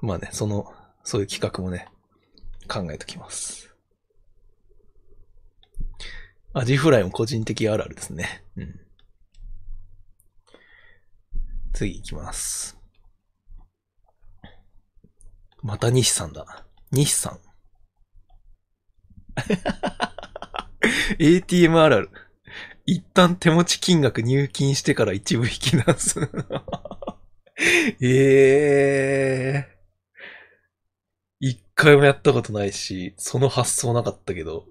[0.02, 1.88] ー、まあね、その、そういう企画もね、
[2.68, 3.76] 考えときます。
[6.54, 8.44] アジフライも個人的あるあるですね。
[8.56, 8.80] うん。
[11.74, 12.78] 次行きます。
[15.64, 16.66] また西さんだ。
[16.92, 17.40] 西さん。
[21.18, 22.12] ATM あるある。
[22.86, 26.20] 一旦手持ち金額入金してから一部引き出す。
[28.02, 29.74] え えー。
[31.40, 34.66] 一回もやったことないし、その発想なかったけど。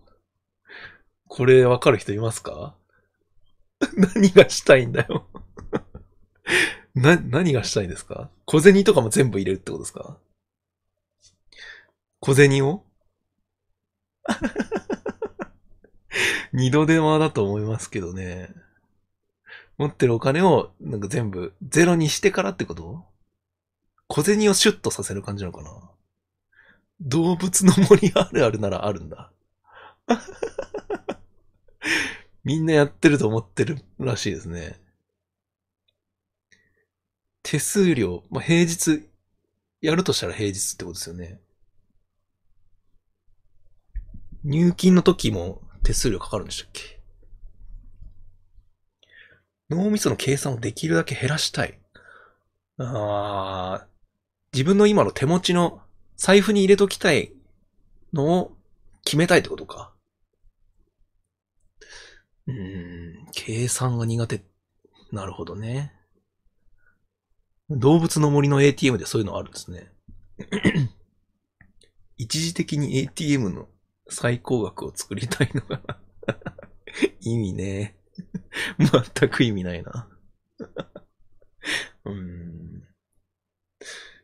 [1.28, 2.76] これわかる人いますか？
[3.96, 5.26] 何がしたいんだよ
[6.94, 8.30] な、何がしたいんですか？
[8.44, 10.18] 小銭とかも全部入れるってことですか？
[12.20, 12.84] 小銭を？
[16.52, 18.50] 二度手間だと思いますけどね。
[19.78, 23.04] 持ってるお金をなんか全部ゼロにしてからってこと？
[24.06, 25.90] 小銭をシュッとさせる感じなのかな？
[27.00, 29.32] 動物の森あるあるならあるんだ。
[32.44, 34.80] みんなやってると思ってるらしいですね。
[37.42, 39.08] 手数料、まあ、平日、
[39.80, 41.40] やるとしたら平日ってことですよね。
[44.44, 47.00] 入金の時も手数料かかるんでしたっけ？
[49.70, 51.78] 脳みその計算をできるだけ減らしたい。
[52.78, 53.86] あ
[54.52, 55.80] 自分の今の手持ちの
[56.16, 57.32] 財布に入れときたい
[58.12, 58.56] のを
[59.04, 59.92] 決めたいってことか。
[62.46, 64.42] うん、計算が苦手。
[65.10, 65.92] なるほどね。
[67.70, 69.90] 動物の森の ATM でそういうのあるんですね。
[72.18, 73.68] 一時的に ATM の
[74.12, 75.98] 最高額を作りたいのかな
[77.20, 77.96] 意味ね。
[78.78, 80.08] 全く意味ないな。
[82.04, 82.82] うん。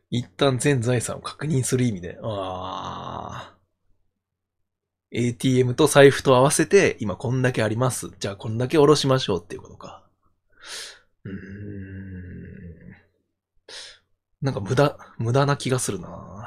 [0.09, 2.19] 一旦全財産を確認する意味で。
[2.21, 3.59] ああ。
[5.11, 8.11] ATM と財布と合わせて、今こんだけあります。
[8.19, 10.07] じゃあこんだけ下ろしましょうっていうことか。
[11.23, 11.99] うーん。
[14.41, 16.38] なんか無駄、無駄な気がするな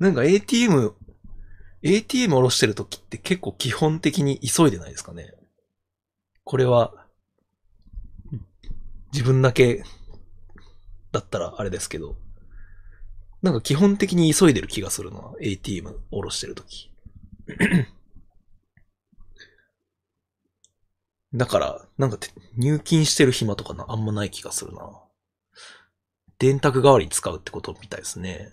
[0.00, 0.94] なんか ATM、
[1.82, 5.34] ATM 下ろしてる時って結構基本的に急いでないですかね？
[6.42, 7.06] これは、
[9.12, 9.84] 自分だけ
[11.12, 12.16] だったらあれですけど、
[13.42, 15.20] なんか基本的に急いでる気がするな。
[15.40, 16.90] ATM 下ろしてるとき。
[21.34, 22.18] だから、なんか
[22.56, 25.02] 入金してる暇とかなあんまない気がするな。
[26.38, 28.50] 電卓代わりに使うってことみたいですね。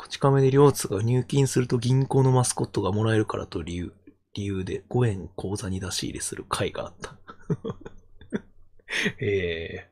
[0.00, 3.92] こち亀で両津が入金すると銀行のマスコットがもらえるからと理由、
[4.32, 7.18] 理由で5円口座に出し入れする会があった。
[9.20, 9.90] え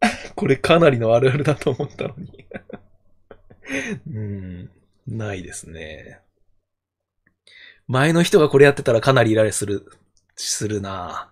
[0.34, 2.46] これかなりのあるあるだと思ったのに。
[4.08, 4.70] うん、
[5.06, 6.22] ないですね。
[7.86, 9.86] 前の人がこれやってたらかなりイライラする、
[10.36, 11.30] するな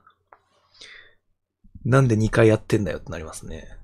[1.86, 3.79] なんで2回やってんだよってなりますね。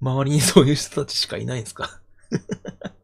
[0.00, 2.00] 周りにそういう人たちしかいないんですか？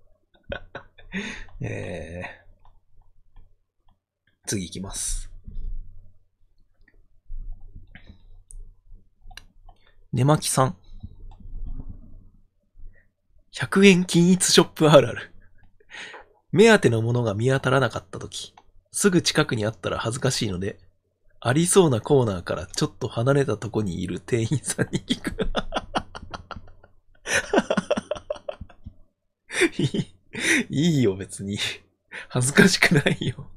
[1.61, 5.31] えー、次行きます。
[10.13, 10.77] 寝巻さん。
[13.53, 15.35] 100円均一ショップあるある。
[16.59, 18.53] 目当てのものが見当たらなかったとき、
[18.91, 20.81] すぐ近くにあったら恥ずかしいので、
[21.39, 25.37] ありそうなコーナーからちょっと離れたとこにいる店員さんに聞く。
[29.79, 30.15] いい、
[30.69, 31.59] いいよ、別に。
[32.29, 33.49] 恥ずかしくないよ。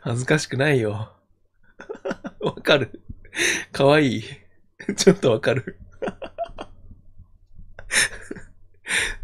[0.00, 1.12] 恥ずかしくないよ。
[2.40, 3.02] わかる。
[3.70, 4.24] かわいい。
[4.96, 5.78] ちょっとわかる。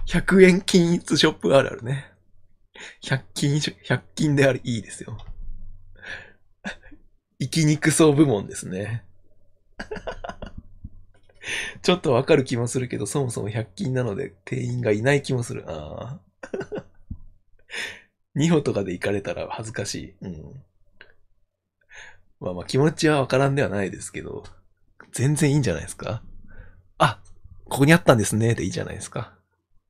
[0.09, 2.10] 100円均一ショップあるあるね。
[3.02, 5.18] 100均、100均であり、いいですよ。
[7.39, 9.05] 生きにくそう部門ですね。
[11.82, 15.64] ちょっとわかる気もするけど、そもそも100均なので店員がいない気もする。
[15.68, 16.20] ああ。
[18.35, 20.14] 2歩とかで行かれたら恥ずかしい。
[20.22, 20.64] うん。
[22.40, 24.44] まあまあ気持ちはわからんではないですけど、
[25.12, 26.22] 全然いいんじゃないですか
[26.97, 27.20] あ、
[27.66, 29.38] ここにあったんですねでいいじゃないですか。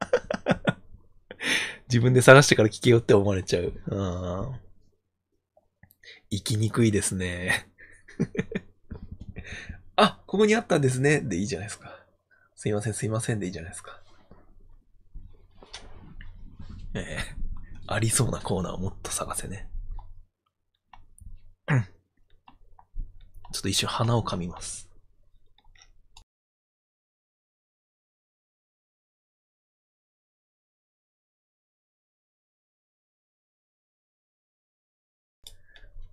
[1.88, 3.72] 自分で探してから聞けよって思われちゃう。
[3.90, 4.60] ああ。
[6.30, 7.68] 生きにくいですね。
[9.96, 11.20] あ、ここにあったんですね。
[11.20, 12.04] でいいじゃないですか。
[12.54, 14.02] すいません、すいませんでいいじゃないですか。
[16.94, 17.38] ええ
[17.86, 19.68] ありそうなコーナーをもっと探せね。
[21.68, 21.90] う んちょ
[23.60, 24.87] っと一瞬鼻を噛みます。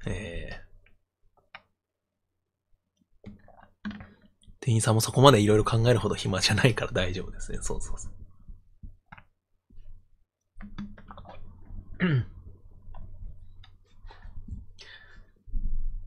[0.05, 0.65] ええ
[4.59, 7.59] 店員さんもそこまでいろいろ考えるほど暇じゃないから大丈夫ですね。
[7.61, 8.11] そうそうそう。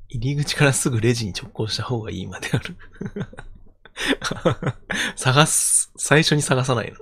[0.09, 2.77] 入り口からすぐレジに直行した方がいいまである。
[5.17, 6.99] 探す、最初に探さないの。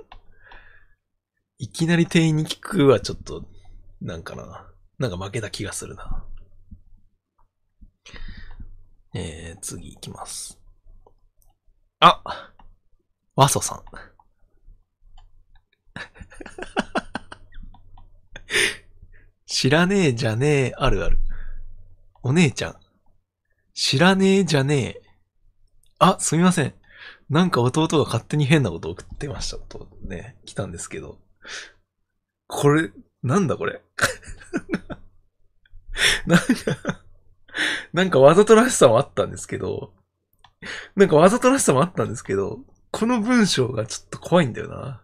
[1.57, 3.43] いきなり店員に聞くはちょっと、
[4.01, 4.67] なんかな。
[4.99, 6.23] なんか負けた気がするな。
[9.13, 10.59] えー、次行きます。
[11.99, 12.51] あ
[13.35, 13.83] ワソさん。
[19.45, 21.19] 知らねえじゃねえあるある。
[22.21, 22.79] お姉ちゃん。
[23.73, 25.01] 知らねえじゃねえ。
[25.99, 26.73] あ、すみません。
[27.29, 31.19] なんか弟が勝手に変なことを送ってましたとね、来たんですけど。
[32.47, 32.91] これ、
[33.23, 33.81] なんだこれ。
[36.25, 37.03] なんか、
[37.93, 39.93] なんかわざとらしさもあったんですけど、
[40.95, 42.59] なんかわざとらしさもあったんですけど、
[42.91, 45.03] この文章がちょっと怖いんだよな。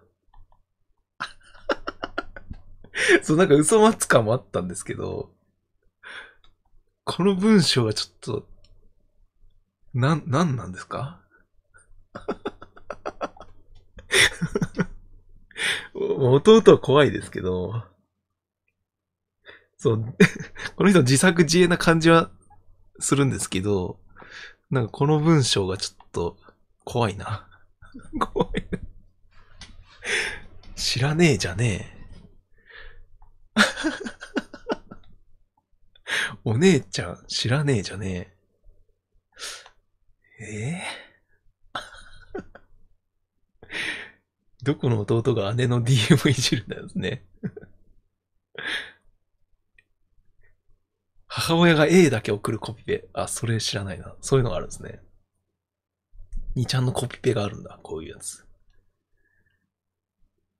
[3.23, 5.31] そう、なんか嘘待つ感もあったんですけど、
[7.03, 8.47] この文章がちょっと、
[9.93, 11.21] な、なんなんですか？
[15.93, 17.83] 弟は怖いですけど、
[19.77, 20.15] そう、
[20.75, 22.31] この人自作自演な感じは
[22.99, 23.99] するんですけど、
[24.69, 26.37] なんかこの文章がちょっと
[26.83, 27.47] 怖いな。
[28.19, 28.79] 怖いな。
[30.75, 31.93] 知らねえじゃねえ。
[36.43, 38.35] お姉ちゃん知らねえじゃね
[40.39, 40.45] え。
[40.45, 41.79] えー、
[44.63, 47.25] どこの弟が姉の DM いじるんだよね。
[51.35, 53.07] 母親が A だけ送るコピペ。
[53.11, 54.13] あ、それ知らないな。
[54.21, 54.99] そういうのがあるんですね。
[56.55, 57.79] 2ちゃんのコピペがあるんだ。
[57.81, 58.45] こういうやつ。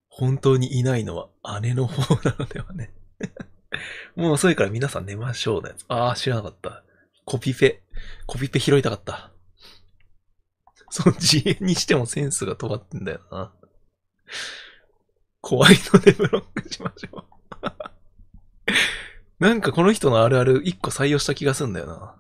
[0.08, 1.30] 本当にいないのは
[1.62, 2.92] 姉の方なのではね。
[4.18, 5.86] もう遅いから皆さん寝ましょうのやつ。
[5.90, 6.84] ああ、知らなかった。
[7.24, 7.84] コピペ。
[8.26, 9.32] コピペ拾いたかった。
[10.90, 13.54] その自演にしてもセンスが尖ってんだよな。
[15.40, 17.34] 怖いのでブロックしましょう。
[19.44, 22.16] なんかこの人のあるある一個採用した気がすんだよな。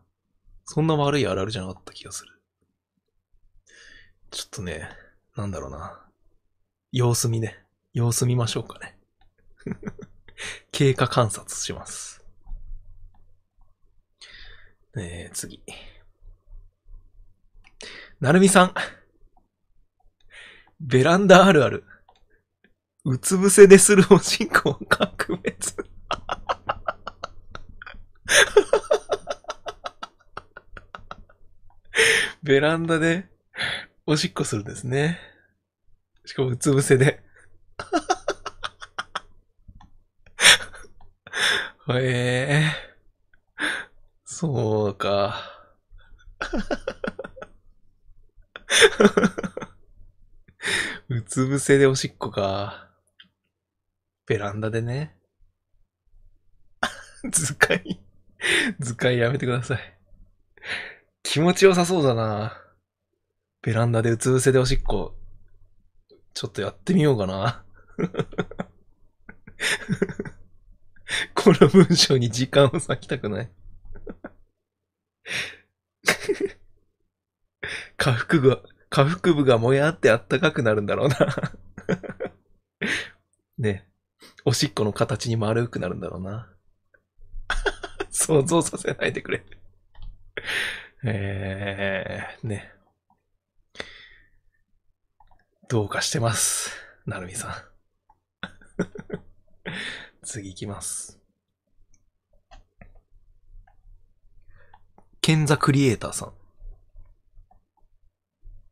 [0.66, 2.34] そんな悪いあるあるじゃなかった気がする。
[4.30, 4.90] ちょっとね、
[5.38, 6.02] なんだろうな。
[6.92, 7.64] 様子見ね。
[7.94, 9.00] 様子見ましょうかね。
[10.74, 12.26] 経過観察します。
[14.98, 15.64] えー、次。
[18.20, 18.74] なるみさん。
[20.82, 21.86] ベランダあるある。
[23.06, 25.78] うつ伏せでするおしんこを格別。
[32.44, 33.28] ベランダで
[34.06, 35.20] おしっこするんですね。
[36.26, 37.24] しかもうつ伏せで。
[41.90, 43.64] へえー、
[44.26, 45.50] そうか。
[51.10, 52.90] うつ伏せでおしっこか。
[54.26, 55.18] ベランダでね。
[57.32, 58.00] 図解
[58.80, 59.80] 図解やめてください。
[61.24, 62.60] 気持ちよさそうだな。
[63.62, 65.16] ベランダでうつ伏せでおしっこ。
[66.34, 67.64] ちょっとやってみようかな。
[71.36, 73.52] この文章に時間を割きたくない。
[77.98, 81.18] 下腹部、下腹部がもやってあったかくなるんだろうな。
[83.58, 83.88] ね。
[84.46, 86.50] おしっこの形に丸くなるんだろうな。
[88.24, 89.44] 想像させないでくれ。
[91.04, 92.72] えー、ね。
[95.68, 96.72] どうかしてます。
[97.06, 97.54] なるみさん。
[100.24, 101.20] 次行きます。
[105.20, 106.34] ケンザクリエイターさん。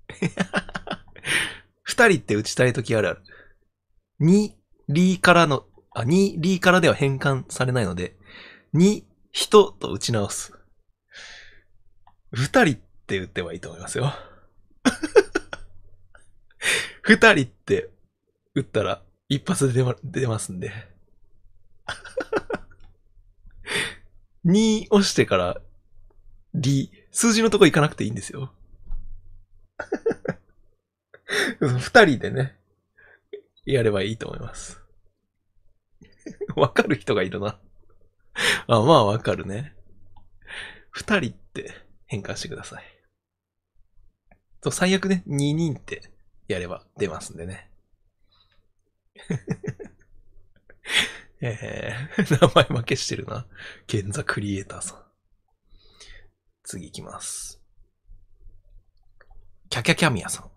[1.84, 3.24] 二人って打ちたいときあるある。
[4.20, 4.58] に、
[4.88, 8.16] リーからの、あ、に、リーからでは変換されないので、
[8.72, 10.54] に、人と打ち直す。
[12.32, 14.14] 二人って打ってはいいと思いますよ。
[17.04, 17.90] 二人って
[18.56, 20.72] 打ったら一発で出ま出ますんで。
[24.46, 25.62] 2押してから、
[26.54, 28.54] リ、数字のとこ行かなくていいんですよ。
[31.60, 32.58] 二人でね、
[33.66, 34.82] やればいいと思います。
[36.56, 37.60] わかる人がいるな。
[38.68, 39.76] あ、まあわかるね。
[40.90, 41.72] 二人って
[42.06, 42.84] 変換してください。
[44.62, 46.12] そう、最悪ね、二人って
[46.48, 47.72] やれば出ますんでね。
[51.42, 53.48] えー、 名前負けしてるな。
[53.88, 55.04] ゲンザクリエイターさん。
[56.64, 57.60] 次行きます。
[59.70, 60.52] キャキャキャミヤさん。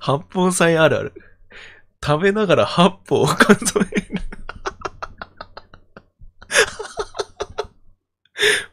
[0.00, 1.27] 八本菜あるある。
[2.04, 3.88] 食べながら八歩を数える。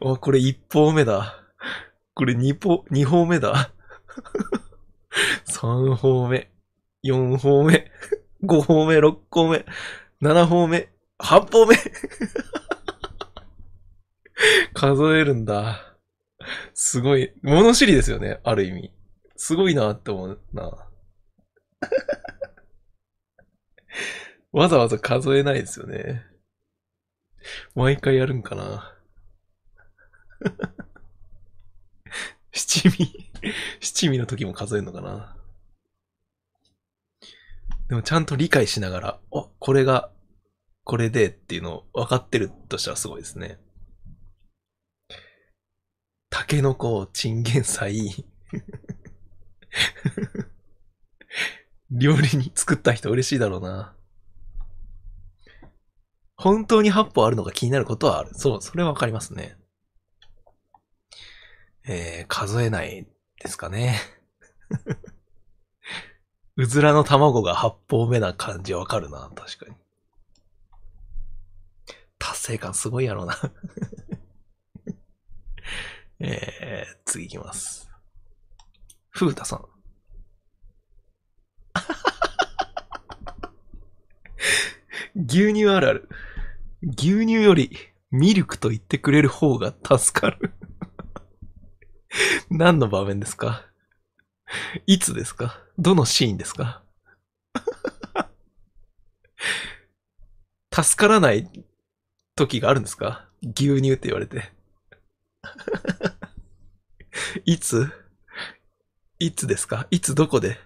[0.00, 1.42] お、これ一歩目だ。
[2.14, 3.72] これ二歩、二歩目だ。
[5.44, 6.50] 三歩目、
[7.02, 7.90] 四歩目、
[8.42, 9.66] 五歩目、六歩目、
[10.20, 10.88] 七歩目、
[11.18, 11.76] 八歩目。
[14.74, 15.96] 数えるんだ。
[16.74, 17.32] すごい。
[17.42, 18.92] 物知りですよね、ある意味。
[19.36, 20.70] すごいなって思うな。
[24.52, 26.24] わざわざ数えないですよね。
[27.74, 28.96] 毎回やるんかな。
[32.52, 33.30] 七味、
[33.80, 35.36] 七味の時も数えるのかな。
[37.88, 40.10] でもちゃんと理解しながら、お、これが、
[40.84, 43.60] これでっていうのを分かってるとしたらすごいですね。
[46.30, 48.26] タケノコ、チンゲン菜。
[51.90, 53.94] 料理に作った人嬉しいだろうな。
[56.36, 58.30] 本当に8歩あるのが気になることはある。
[58.34, 59.56] そう、それはわかりますね。
[61.88, 63.06] えー、数えない
[63.40, 63.98] ですかね。
[66.56, 69.76] うずらの卵が8歩目な感じわかるな、確かに。
[72.18, 73.38] 達成感すごいやろうな
[76.18, 77.90] えー、次行きます。
[79.10, 79.75] ふうたさん。
[85.14, 86.08] 牛乳あるある。
[86.82, 87.76] 牛乳より
[88.10, 90.52] ミルクと言ってくれる方が助かる。
[92.50, 93.66] 何の場面ですか？
[94.86, 95.60] いつですか？
[95.78, 96.82] どのシーンですか？
[100.72, 101.50] 助からない
[102.36, 103.28] 時があるんですか？
[103.42, 104.52] 牛乳って言われて。
[107.44, 107.90] いつ？
[109.18, 109.86] いつですか？
[109.90, 110.58] いつどこで？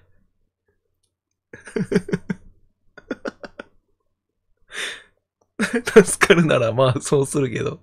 [6.04, 7.80] 助かるならまあそうするけど。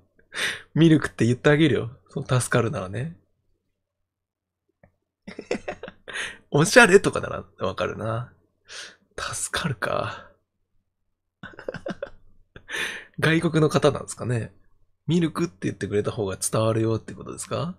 [0.75, 1.91] ミルクって言ってあげるよ。
[2.09, 3.17] そう助かるならね。
[6.51, 8.31] おしゃれとかならわかるな。
[9.17, 10.31] 助かるか。
[13.19, 14.53] 外国の方なんですかね。
[15.07, 17.75] ミルクって言ってくれた方が伝わるよってことですか？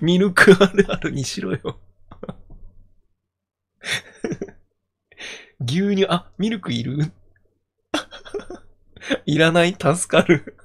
[0.00, 1.78] ミルクあるあるにしろよ
[5.60, 7.12] 牛乳、あ、ミルクいる？
[9.26, 9.72] いらない？
[9.72, 10.56] 助かる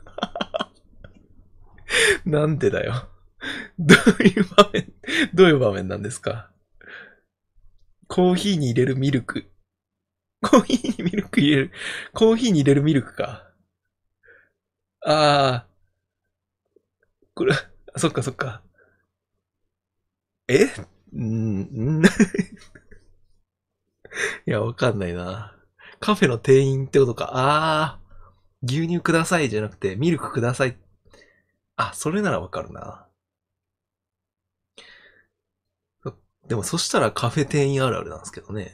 [2.26, 3.10] なんでだよ。
[3.80, 4.94] どういう場面、
[5.34, 6.52] どういう場面なんですか？
[8.08, 9.50] コーヒーに入れるミルク。
[10.42, 11.72] コーヒーにミルク入れる？
[12.14, 13.50] コーヒーに入れるミルクか。
[15.06, 15.68] ああ。
[17.34, 17.56] これ、
[17.98, 18.62] そっかそっか。
[20.48, 20.68] え？
[21.16, 22.04] んん
[24.46, 25.56] いや、わかんないな。
[26.00, 27.32] カフェの店員ってことか。
[27.34, 28.00] ああ。
[28.64, 30.78] 牛乳くださいじゃなくて、ミルクください。
[31.76, 33.08] あ、それならわかるな。
[36.48, 38.72] でもそしたらカフェ店員あるあるなんですけどね。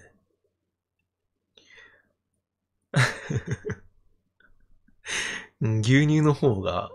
[5.61, 6.89] 牛乳の方が、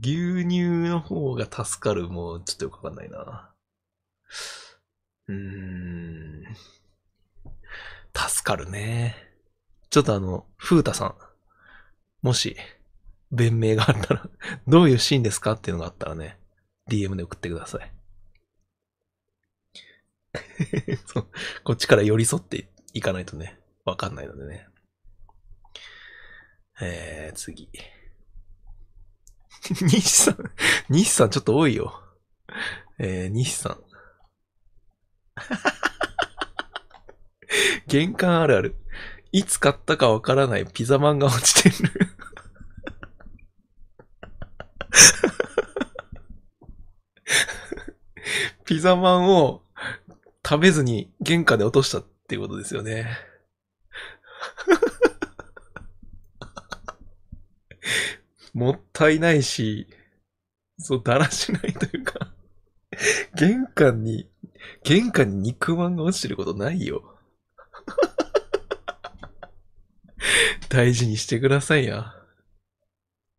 [0.00, 3.50] 牛乳の方が助かるもうちょっとよくわかんないな。
[5.28, 6.44] うーん。
[8.28, 9.16] 助かるね。
[9.90, 11.14] ちょっとあの、ふうたさん。
[12.22, 12.56] もし、
[13.30, 14.28] 弁明があったら、
[14.66, 16.38] どういうシーンですかっていうのがあったらね、
[16.88, 17.92] DM で送ってください。
[21.06, 21.28] そう
[21.64, 24.68] こっちから寄り添っていかないとね、わかんないのでね。
[26.80, 27.68] えー、次。
[29.82, 30.36] 西さん、
[30.88, 32.02] 西さんちょっと多いよ。
[32.98, 33.84] えー、西さん。
[37.86, 38.76] 玄関あるある。
[39.32, 41.76] いつ買ったかわからないピザマンが落ちてる
[48.64, 49.62] ピザマンを
[50.44, 53.06] 食べずに玄関で落としたっていうことですよね。
[58.52, 59.86] もったいないし、
[60.78, 62.32] そう、だらしないというか
[63.36, 64.28] 玄関に、
[64.82, 67.19] 玄関に肉まんが落ちてることないよ。
[70.68, 72.14] 大事にしてくださいや。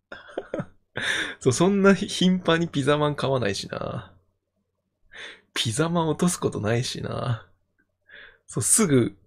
[1.40, 4.14] そう、そんな頻繁にピザマン買わないしな。
[5.54, 7.48] ピザマン落とすことないしな。
[8.48, 9.18] そう、すぐ、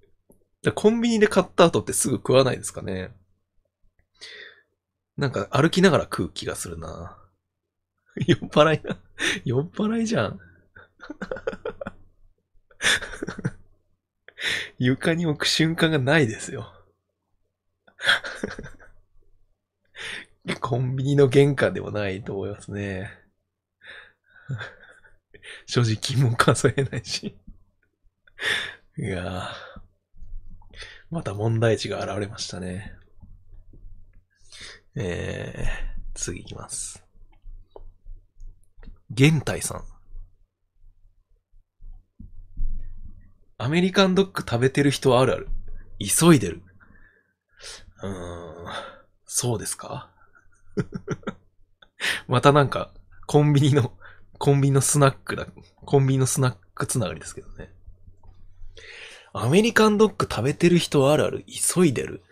[0.74, 3.14] コンビニで買った後ってすぐ食わないですかね。
[5.16, 7.18] なんか歩きながら食う気がするな。
[8.26, 8.98] 酔っ払いな。
[9.44, 10.40] 酔っ払いじゃん。
[14.78, 16.72] 床に置く瞬間がないですよ。
[20.60, 23.10] コンビニの玄関でもないと思いますね。
[25.66, 27.38] 正直も数えないし。
[28.96, 29.50] いや
[31.10, 32.96] また問題児が現れましたね。
[34.96, 35.70] えー、
[36.14, 37.04] 次いきます。
[39.10, 39.84] 玄太さん。
[43.58, 45.48] アメリカンドッグ食べてる人あるある。
[45.98, 46.62] 急いでる。
[48.02, 48.66] うん、
[49.26, 50.10] そうですか？
[52.28, 52.92] またなんか、
[53.26, 53.96] コンビニの、
[54.38, 55.46] コンビニのスナックだ。
[55.84, 57.72] コンビニのスナックつながりですけどね。
[59.32, 62.22] アメリカンドッグ食べてる人あるある、急いでる。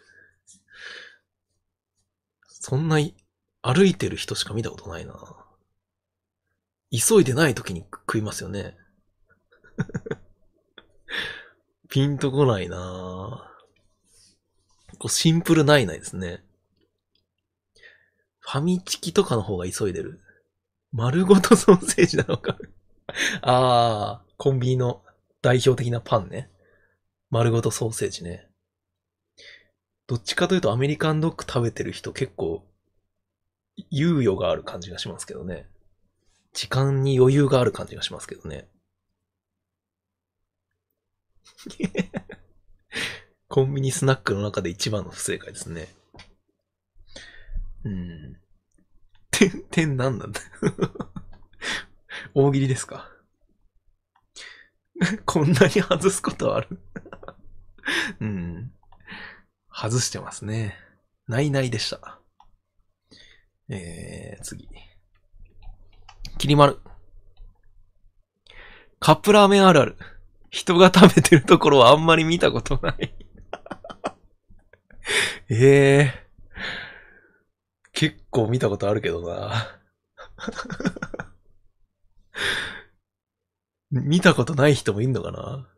[2.46, 2.98] そんな
[3.62, 5.14] 歩いてる人しか見たことないな。
[6.90, 8.76] 急いでない時に食いますよね。
[11.88, 13.51] ピンとこないな
[15.02, 16.44] こうシンプルないないですね。
[18.38, 20.20] ファミチキとかの方が急いでる？
[20.92, 22.56] 丸ごとソーセージなのか？
[23.42, 25.02] ああ、コンビニの
[25.40, 26.52] 代表的なパンね。
[27.30, 28.48] 丸ごとソーセージね。
[30.06, 32.64] どっちかというとアメリカンドッグ食べてる人結構
[33.90, 35.66] 猶予がある感じがしますけどね。
[36.52, 38.68] 時間に余裕がある感じがしますけどね。
[43.52, 45.88] コンビニスナックの中で一番の不正解ですね。
[47.84, 48.40] うん。
[49.30, 50.40] 点、点何なんだ
[52.32, 53.10] 大喜利ですか？
[55.26, 56.80] こんなに外すことある？
[58.20, 58.72] うん。
[59.70, 60.78] 外してますね。
[61.28, 62.22] ないないでした。
[63.68, 64.66] えー、次。
[66.38, 66.78] きりまる。
[68.98, 69.98] カップラーメンあるある。
[70.48, 73.14] 人が食べてるところはあんまり見たことない
[75.50, 76.28] ええ。
[77.86, 79.80] ー、結構見たことあるけどな。
[83.90, 85.68] 見たことない人もいんのかな？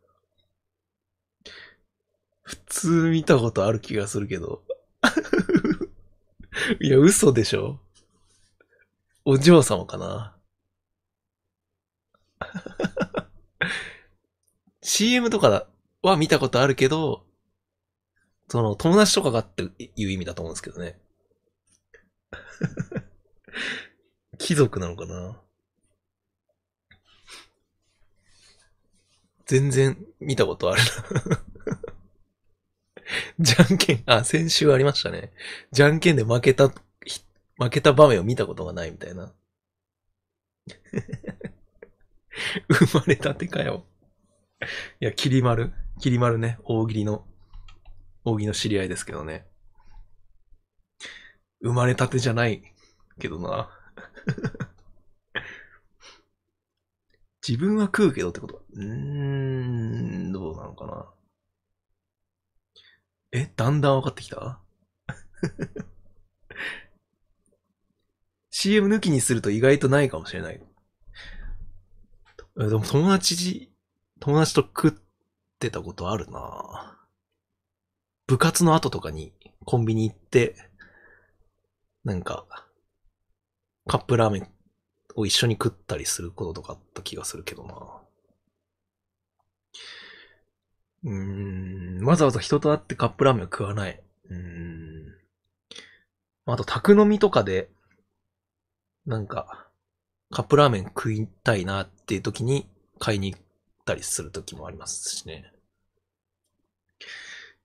[2.42, 4.62] 普通見たことある気がするけど。
[6.80, 7.80] いや、嘘でしょ？
[9.24, 10.36] お嬢様かな
[14.82, 15.66] ？CM とか
[16.02, 17.26] は見たことあるけど、
[18.48, 19.62] その友達とかがって
[19.96, 20.98] いう意味だと思うんですけどね。
[24.38, 25.40] 貴族なのかな？
[29.46, 30.82] 全然見たことある
[31.26, 31.44] な
[33.38, 35.32] じゃんけん、あ、先週ありましたね。
[35.72, 39.32] じゃんけんで負けた、負けた場面を見たことがないみたいな。
[42.68, 43.84] 生まれたてかよ。
[45.00, 45.72] いや、きり丸。
[46.00, 46.58] きり丸ね。
[46.64, 47.26] 大喜利の、
[48.24, 49.46] 大喜利の知り合いですけどね。
[51.62, 52.74] 生まれたてじゃない
[53.18, 53.70] けどな。
[57.46, 58.64] 自分は食うけどってこと？
[58.72, 61.12] うーん、どうなのかな。
[63.32, 64.60] え、だんだん分かってきた
[68.50, 70.58] ?CM 抜きにすると意外とないかもしれない。
[72.56, 73.74] でも友達、
[74.20, 74.92] 友達と食っ
[75.58, 77.03] てたことあるな
[78.26, 79.32] 部活の後とかに
[79.64, 80.56] コンビニ行って、
[82.04, 82.46] なんか、
[83.86, 84.48] カップラーメン
[85.14, 87.74] を一緒に食ったりすることとかあった気がするけどな
[91.04, 94.02] うーん、わざわざ人と会ってカップラーメンを食わない。
[94.30, 95.14] うーん。
[96.46, 97.70] あと、宅飲みとかで、
[99.06, 99.68] なんか、
[100.30, 102.66] カップラーメン食いたいなっていう時に
[102.98, 103.42] 買いに行っ
[103.84, 105.53] たりする時もありますしね。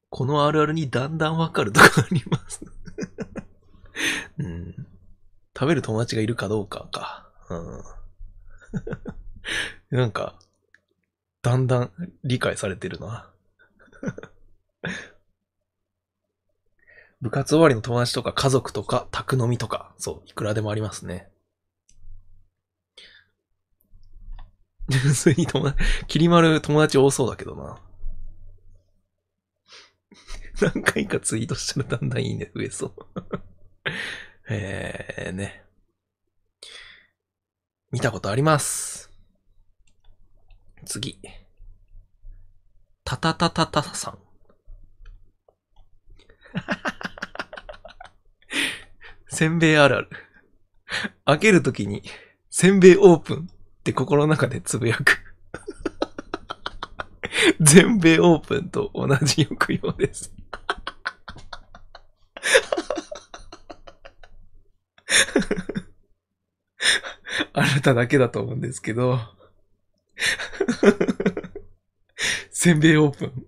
[0.10, 2.66] このあるあるにだんだんわかるとかあります
[4.40, 4.88] うん。
[5.56, 7.30] 食べる友達がいるかどうかか。
[7.50, 7.84] うん。
[9.98, 10.40] なんか、
[11.42, 11.92] だんだん
[12.24, 13.30] 理解されてるな。
[17.22, 21.30] 部活終わりの友達とか家族とか宅飲みとか、そう、いくらでもありますね。
[24.88, 27.78] 純粋に友達、きりまる友達多そうだけどな。
[30.62, 32.96] 何回かツイートしたらだんだんいいね、増えそう。
[34.50, 35.64] えーね。
[37.92, 39.10] 見たことあります。
[40.86, 41.20] 次。
[43.04, 44.20] たたたたたさん。
[49.28, 50.10] せんべいあるある。
[51.26, 52.04] 開けるときに、
[52.50, 53.50] せんべいオープンっ
[53.84, 55.24] て心の中でつぶやく。
[57.60, 60.34] 全米オープンと同じ抑揚です。
[67.54, 69.20] あなただけだと思うんですけど、
[72.52, 73.46] せんべいオープン。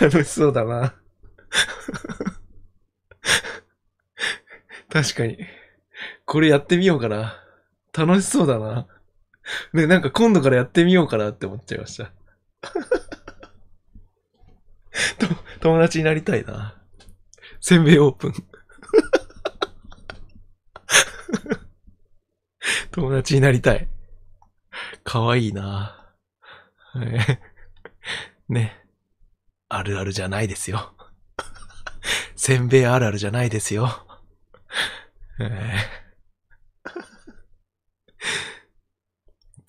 [0.00, 0.94] 楽しそうだな。
[4.90, 5.38] 確かに。
[6.24, 7.36] これやってみようかな。
[7.92, 8.86] 楽しそうだな。
[9.72, 12.12] ね、なんか今度からやってみようかなって思っちゃいました。
[15.18, 15.26] と、
[15.60, 16.76] 友達になりたいな。
[17.60, 18.32] せんべいオープン。
[22.90, 23.88] 友達になりたい。
[25.04, 26.14] かわいいな
[28.48, 28.76] ね。
[29.68, 30.94] あるあるじゃないですよ。
[32.34, 34.06] せんべいあるあるじゃないですよ。
[35.38, 36.09] えー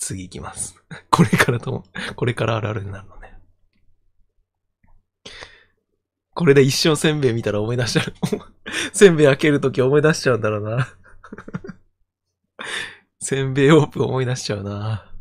[0.02, 0.76] 次行きます。
[1.12, 1.84] これからとも、
[2.16, 3.38] これからあるあるになるのね。
[6.34, 8.14] これで一生せんべい見たら思い出しちゃう。
[8.94, 10.88] せんべい開けるとき思い出しちゃうんだろうな。
[13.22, 15.14] せんべいオープン思い出しちゃうな。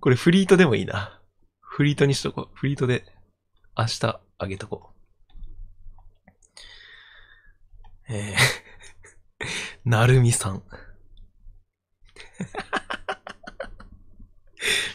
[0.00, 1.20] これフリートでもいいな。
[1.60, 2.56] フリートにしとこう。
[2.56, 3.04] フリートで
[3.76, 4.94] 明日あげとこ
[8.08, 8.12] う。
[8.12, 9.46] えー、
[9.84, 10.62] なるみさん。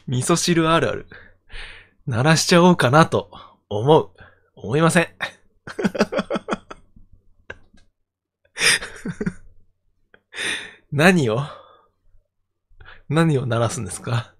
[0.07, 1.07] 味噌汁あるある。
[2.07, 3.29] 鳴らしちゃおうかなと
[3.69, 4.09] 思う。
[4.55, 5.07] 思いません。
[10.91, 11.41] 何を？
[13.07, 14.33] 何を鳴らすんですか？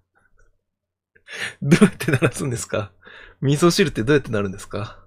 [1.62, 2.92] どうやって鳴らすんですか？
[3.40, 4.98] 味噌汁ってどうやってなるんですか？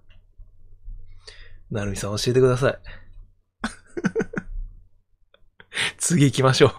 [1.69, 2.79] なるみさん教えてください。
[5.97, 6.73] 次行きましょう。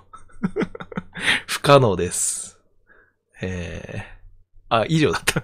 [1.46, 2.45] 不可能です。
[3.42, 5.42] えー、あ、以上だった。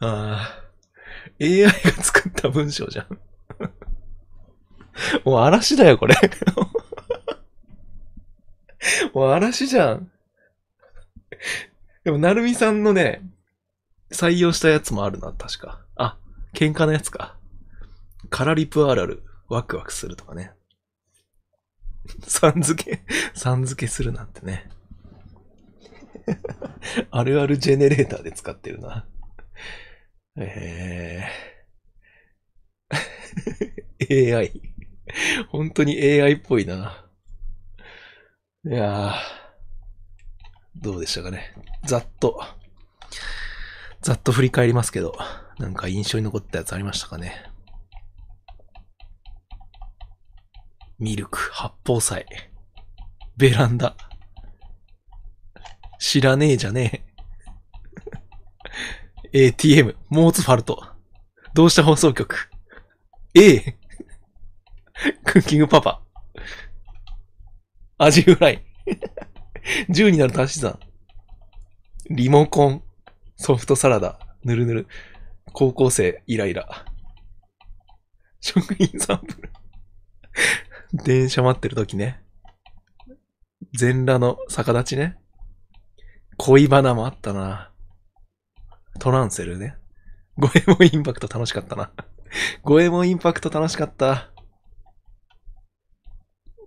[0.04, 0.62] あー
[1.64, 1.70] AI が
[2.02, 3.18] 作った文章じゃん。
[5.24, 6.14] もう嵐だよ、これ。
[9.12, 10.10] もう嵐じゃん。
[12.04, 13.22] でも、なるみさんのね、
[14.10, 15.80] 採用したやつもあるな、確か。
[15.96, 16.18] あ、
[16.54, 17.36] 喧嘩のやつか。
[18.30, 20.52] カラリプあるある、ワクワクするとかね。
[22.26, 23.00] さん付け、
[23.34, 24.68] さん付けするなんてね。
[27.10, 29.06] あるあるジェネレーターで使ってるな。
[30.36, 34.52] えー、 AI。
[35.48, 37.06] 本当に AI っぽいな。
[38.64, 39.14] いやー、
[40.76, 41.54] どうでしたかね。
[41.84, 42.40] ざっと、
[44.00, 45.16] ざっと振り返りますけど、
[45.58, 47.51] なんか印象に残ったやつありましたかね。
[51.02, 52.24] ミルク、八宝菜、
[53.36, 53.96] ベランダ。
[55.98, 57.04] 知らねえじゃね
[59.32, 59.46] え。
[59.48, 60.80] ATM、モーツファルト。
[61.54, 62.48] どうした放送局。
[63.34, 63.76] A。
[65.24, 66.02] クッキングパパ。
[67.98, 68.64] アジフライ。
[69.88, 70.78] 10になる足し算。
[72.10, 72.82] リモコン。
[73.34, 74.20] ソフトサラダ。
[74.44, 74.86] ぬるぬる。
[75.52, 76.84] 高校生、イライラ。
[78.38, 79.52] 職員サンプル。
[81.04, 82.22] 電車待ってる時ね。
[83.74, 85.16] 全裸の逆立ちね。
[86.36, 87.72] 恋バナもあったな。
[88.98, 89.76] トランセルね。
[90.36, 91.92] ゴエモンインパクト楽しかったな。
[92.62, 94.30] ゴエモンインパクト楽しかった。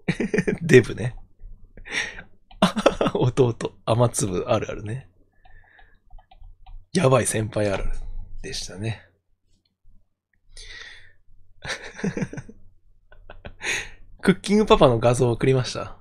[0.61, 1.15] デブね。
[3.13, 5.09] 弟、雨粒あるあるね。
[6.93, 7.91] やばい先輩ある
[8.41, 9.03] でしたね。
[14.25, 15.97] クッキングパパの画像を送りました。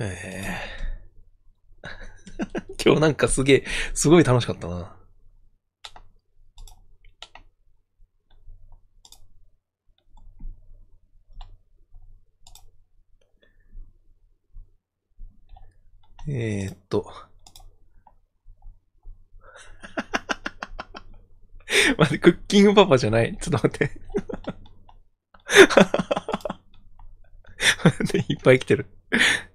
[0.00, 3.64] えー、 今日なんかすげえ、
[3.94, 4.92] すごい楽しかったな。
[16.28, 17.27] えー、っと。
[21.96, 23.36] 待って、クッキングパパじゃない？
[23.40, 24.00] ちょっと待って。
[27.84, 28.86] 待って、いっぱい来てる。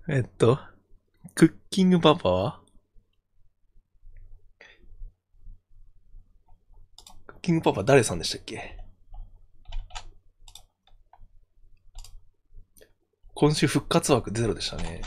[0.10, 0.60] えっと、
[1.36, 2.62] クッキングパパは？
[7.28, 8.78] クッキングパパ誰さんでしたっけ？
[13.36, 15.02] 今週復活枠ゼロでしたね。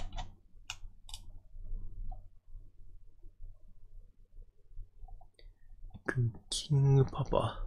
[6.06, 7.62] クッキングパパ。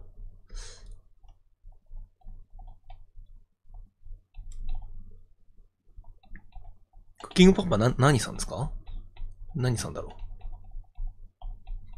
[7.22, 8.72] クッキングパパな、何さんですか？
[9.54, 10.16] 何さんだろ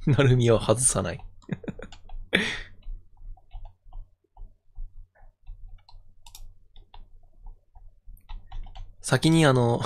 [0.07, 0.11] う？
[0.11, 1.21] なるみは外さない。
[9.01, 9.81] 先にあの、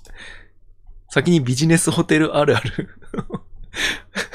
[1.08, 3.00] 先にビジネスホテルあるある。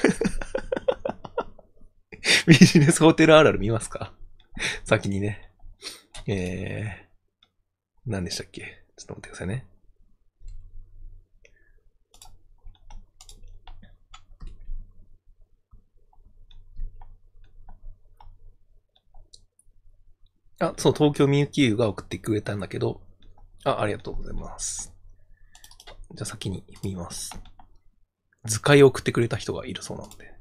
[2.48, 4.14] ビジネスホテルあるある見ますか？
[4.84, 5.52] 先にね。
[6.28, 8.84] えー、何でしたっけ？
[8.98, 9.68] ちょっと待ってくださいね。
[20.60, 23.02] あ、そう、東京みゆきゆが送ってくれたんだけど、
[23.64, 24.94] あ、ありがとうございます。
[26.14, 27.32] じゃあ先に見ます。
[28.45, 30.32] 図解を送ってくれた人がいるそうなので。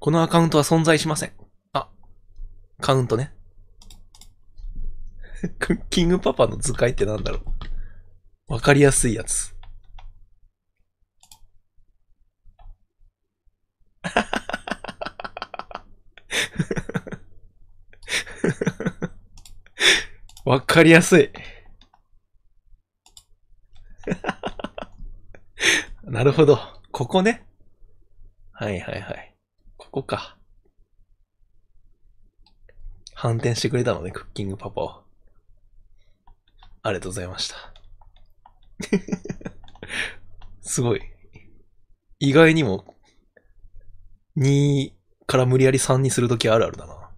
[0.00, 1.32] このアカウントは存在しません。
[1.74, 1.90] あ、
[2.80, 3.34] カウントね。
[5.58, 7.40] ク ッキングパパの図解ってなんだろ
[8.48, 8.54] う。
[8.54, 9.54] わかりやすいやつ。
[20.46, 21.30] わかりやすい。
[26.04, 26.58] なるほど。
[26.90, 27.44] ここね。
[28.52, 29.29] はいはいはい。
[29.90, 30.38] ここか。
[33.12, 35.02] 反転してくれたのね、クッキングパパを。
[36.82, 37.56] ありがとうございました。
[40.62, 41.02] すごい。
[42.20, 42.94] 意外にも、
[44.36, 44.92] 2
[45.26, 47.10] から無理やり3にするときあるあるだな。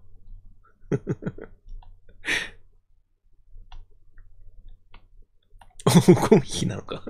[5.85, 7.03] 黄金比なのか。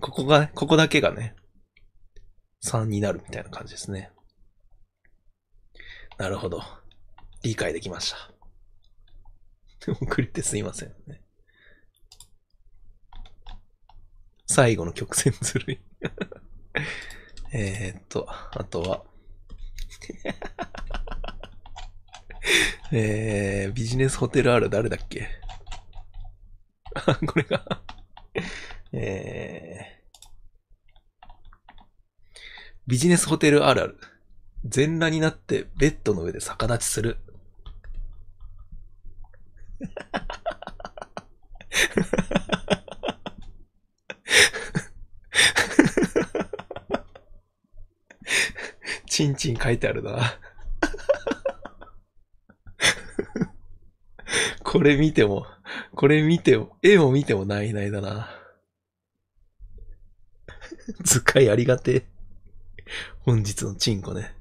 [0.00, 1.36] ここが、ここだけがね、
[2.64, 4.10] 3になるみたいな感じですね。
[6.20, 6.62] なるほど。
[7.42, 8.18] 理解できました。
[9.90, 11.22] 遅れてすいませんね。
[14.46, 15.80] 最後の曲線ずるい。
[17.54, 19.02] えーっと、あとは、
[22.92, 25.26] えー、ビジネスホテルある誰だっけ？
[26.96, 27.82] あ、これが、
[28.92, 30.10] えー、
[32.86, 33.98] ビジネスホテルあるある。
[34.64, 37.18] 全裸になってベッドの上で逆立ちする。
[49.06, 50.38] チンチン書いてあるな。
[54.62, 55.46] これ見ても、
[55.94, 58.30] これ見ても、絵を見てもないないだな。
[61.02, 62.06] 図解ありがてえ。
[63.20, 64.39] 本日のチンコね。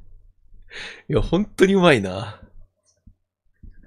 [1.09, 2.41] いや、本当にうまいな。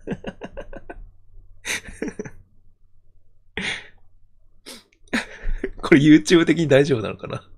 [5.83, 7.49] これ YouTube 的に大丈夫なのかな？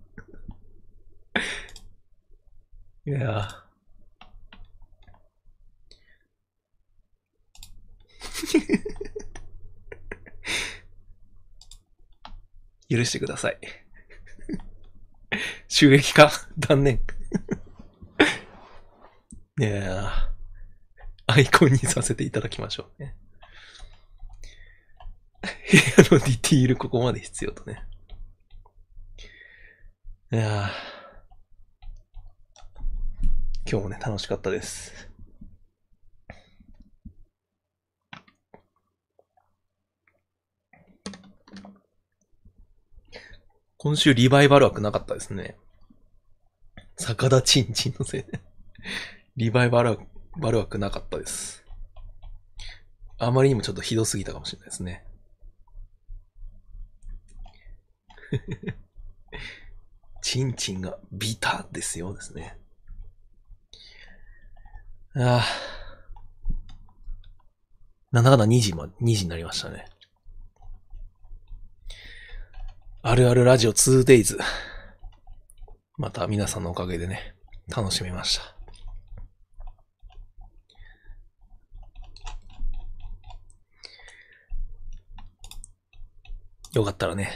[3.07, 13.59] いやー許してください。
[15.69, 17.01] 収益化断念。
[19.61, 20.11] いやー
[21.27, 23.15] アイコンにさせていただきましょうね。
[25.43, 25.49] 部
[26.03, 27.85] 屋のディティールここまで必要とね。
[30.33, 30.71] いや
[33.71, 35.09] 今日もね、楽しかったです。
[43.77, 45.57] 今週リバイバル枠なかったですね。
[46.99, 48.41] 逆田ちんちんのせいで。
[49.37, 50.05] リバイバル枠
[50.37, 51.65] バル枠なかったです。
[53.19, 55.05] あまりにもちょっとひどすぎたかもしれないですね。
[60.23, 62.57] ちんちんがビタですよですね。
[65.17, 65.45] ああ。
[68.11, 69.87] なんだかんだ2時ま、2時になりましたね。
[73.03, 74.39] あるあるラジオ 2days。
[75.99, 77.35] また皆さんのおかげでね、
[77.69, 78.54] 楽しめました。
[86.75, 87.31] よかったらね、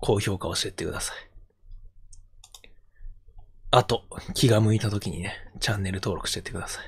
[0.00, 1.16] 高評価をしてください。
[3.72, 6.84] あと、気が向いた時にね、チャンネル登録してってください。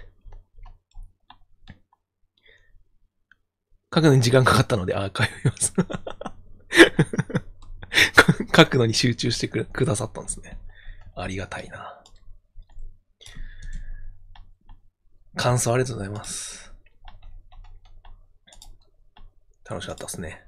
[3.92, 5.74] 書くのに時間かかったのでアーカイブます。
[8.54, 10.60] 書くのに集中してくださったんですね。
[11.16, 12.04] ありがたいな。
[15.34, 16.72] 感想ありがとうございます。
[19.68, 20.44] 楽しかったですね。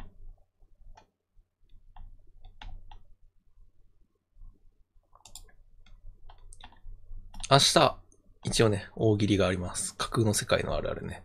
[7.53, 7.99] 明日、
[8.45, 9.97] 一応ね、大喜利があります。
[9.97, 11.25] 架空の世界のあるあるね。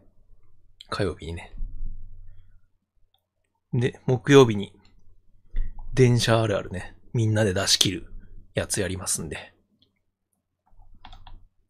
[0.90, 1.54] 火曜日にね。
[3.72, 4.74] で、木曜日に、
[5.94, 6.96] 電車あるあるね。
[7.14, 8.08] みんなで出し切る
[8.56, 9.54] やつやりますんで。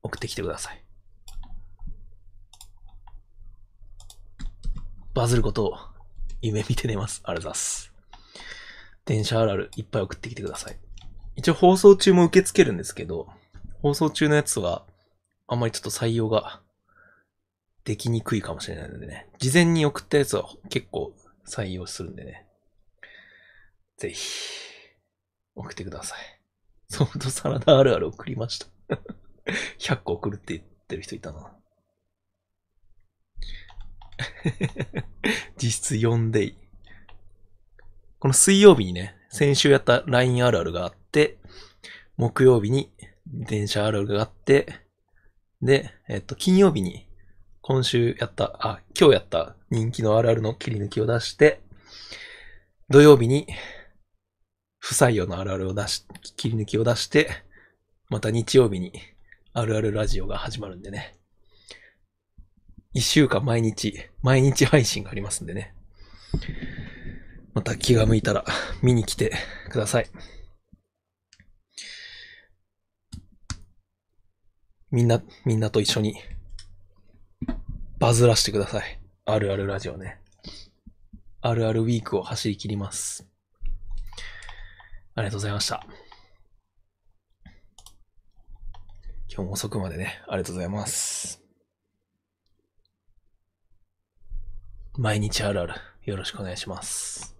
[0.04, 0.86] 送ってきてください。
[5.14, 5.78] バズることを
[6.42, 7.22] 夢見て寝ます。
[7.26, 7.94] ありがとうございます。
[9.04, 10.80] 電車あるあるいっぱい送ってきてください。
[11.36, 13.28] 一応放送中も受け付けるんですけど、
[13.86, 14.84] 放送中のやつは、
[15.46, 16.60] あんまりちょっと採用が
[17.84, 19.30] できにくいかもしれないのでね。
[19.38, 21.14] 事前に送ったやつは結構
[21.48, 22.48] 採用するんでね。
[23.98, 24.18] ぜひ、
[25.54, 26.20] 送ってください。
[26.90, 28.66] ソフトサラダあるある送りました。
[29.78, 31.56] 100個送るって言ってる人いたな。
[35.62, 36.58] 実質4デイ。
[38.18, 41.38] この水曜日にね、先週やった LINE あるあるがあって、
[42.18, 42.92] 木曜日に
[43.28, 44.68] 電車あるあるがあって、
[45.62, 47.08] で、えっと、金曜日に
[47.62, 51.62] 今週やった、あ、今日やった人気のあるあるの切り抜きを出して、
[52.90, 53.48] 土曜日に
[54.80, 56.06] 不採用のあるあるを出し、
[56.36, 57.30] 切り抜きを出して、
[58.10, 58.94] また日曜日に
[59.54, 61.18] あるあるラジオが始まるんでね。
[62.94, 65.74] 一週間毎日、毎日配信がありますんでね。
[67.56, 68.46] また気が向いたら
[68.84, 69.34] 見に来て
[69.72, 70.10] ください。
[74.92, 76.16] みんな、みんなと一緒に
[78.00, 79.00] バズらしてください。
[79.26, 80.22] あるあるラジオね。
[81.42, 83.28] あるあるウィークを走り切ります。
[85.16, 85.86] ありがとうございました。
[89.28, 91.42] 今日も遅くまでね、ありがとうございます。
[94.98, 95.74] 毎日あるある、
[96.04, 97.36] よろしくお願いします。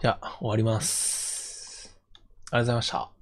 [0.00, 1.25] じゃあ、終わります。
[2.50, 3.15] ありがとうございました。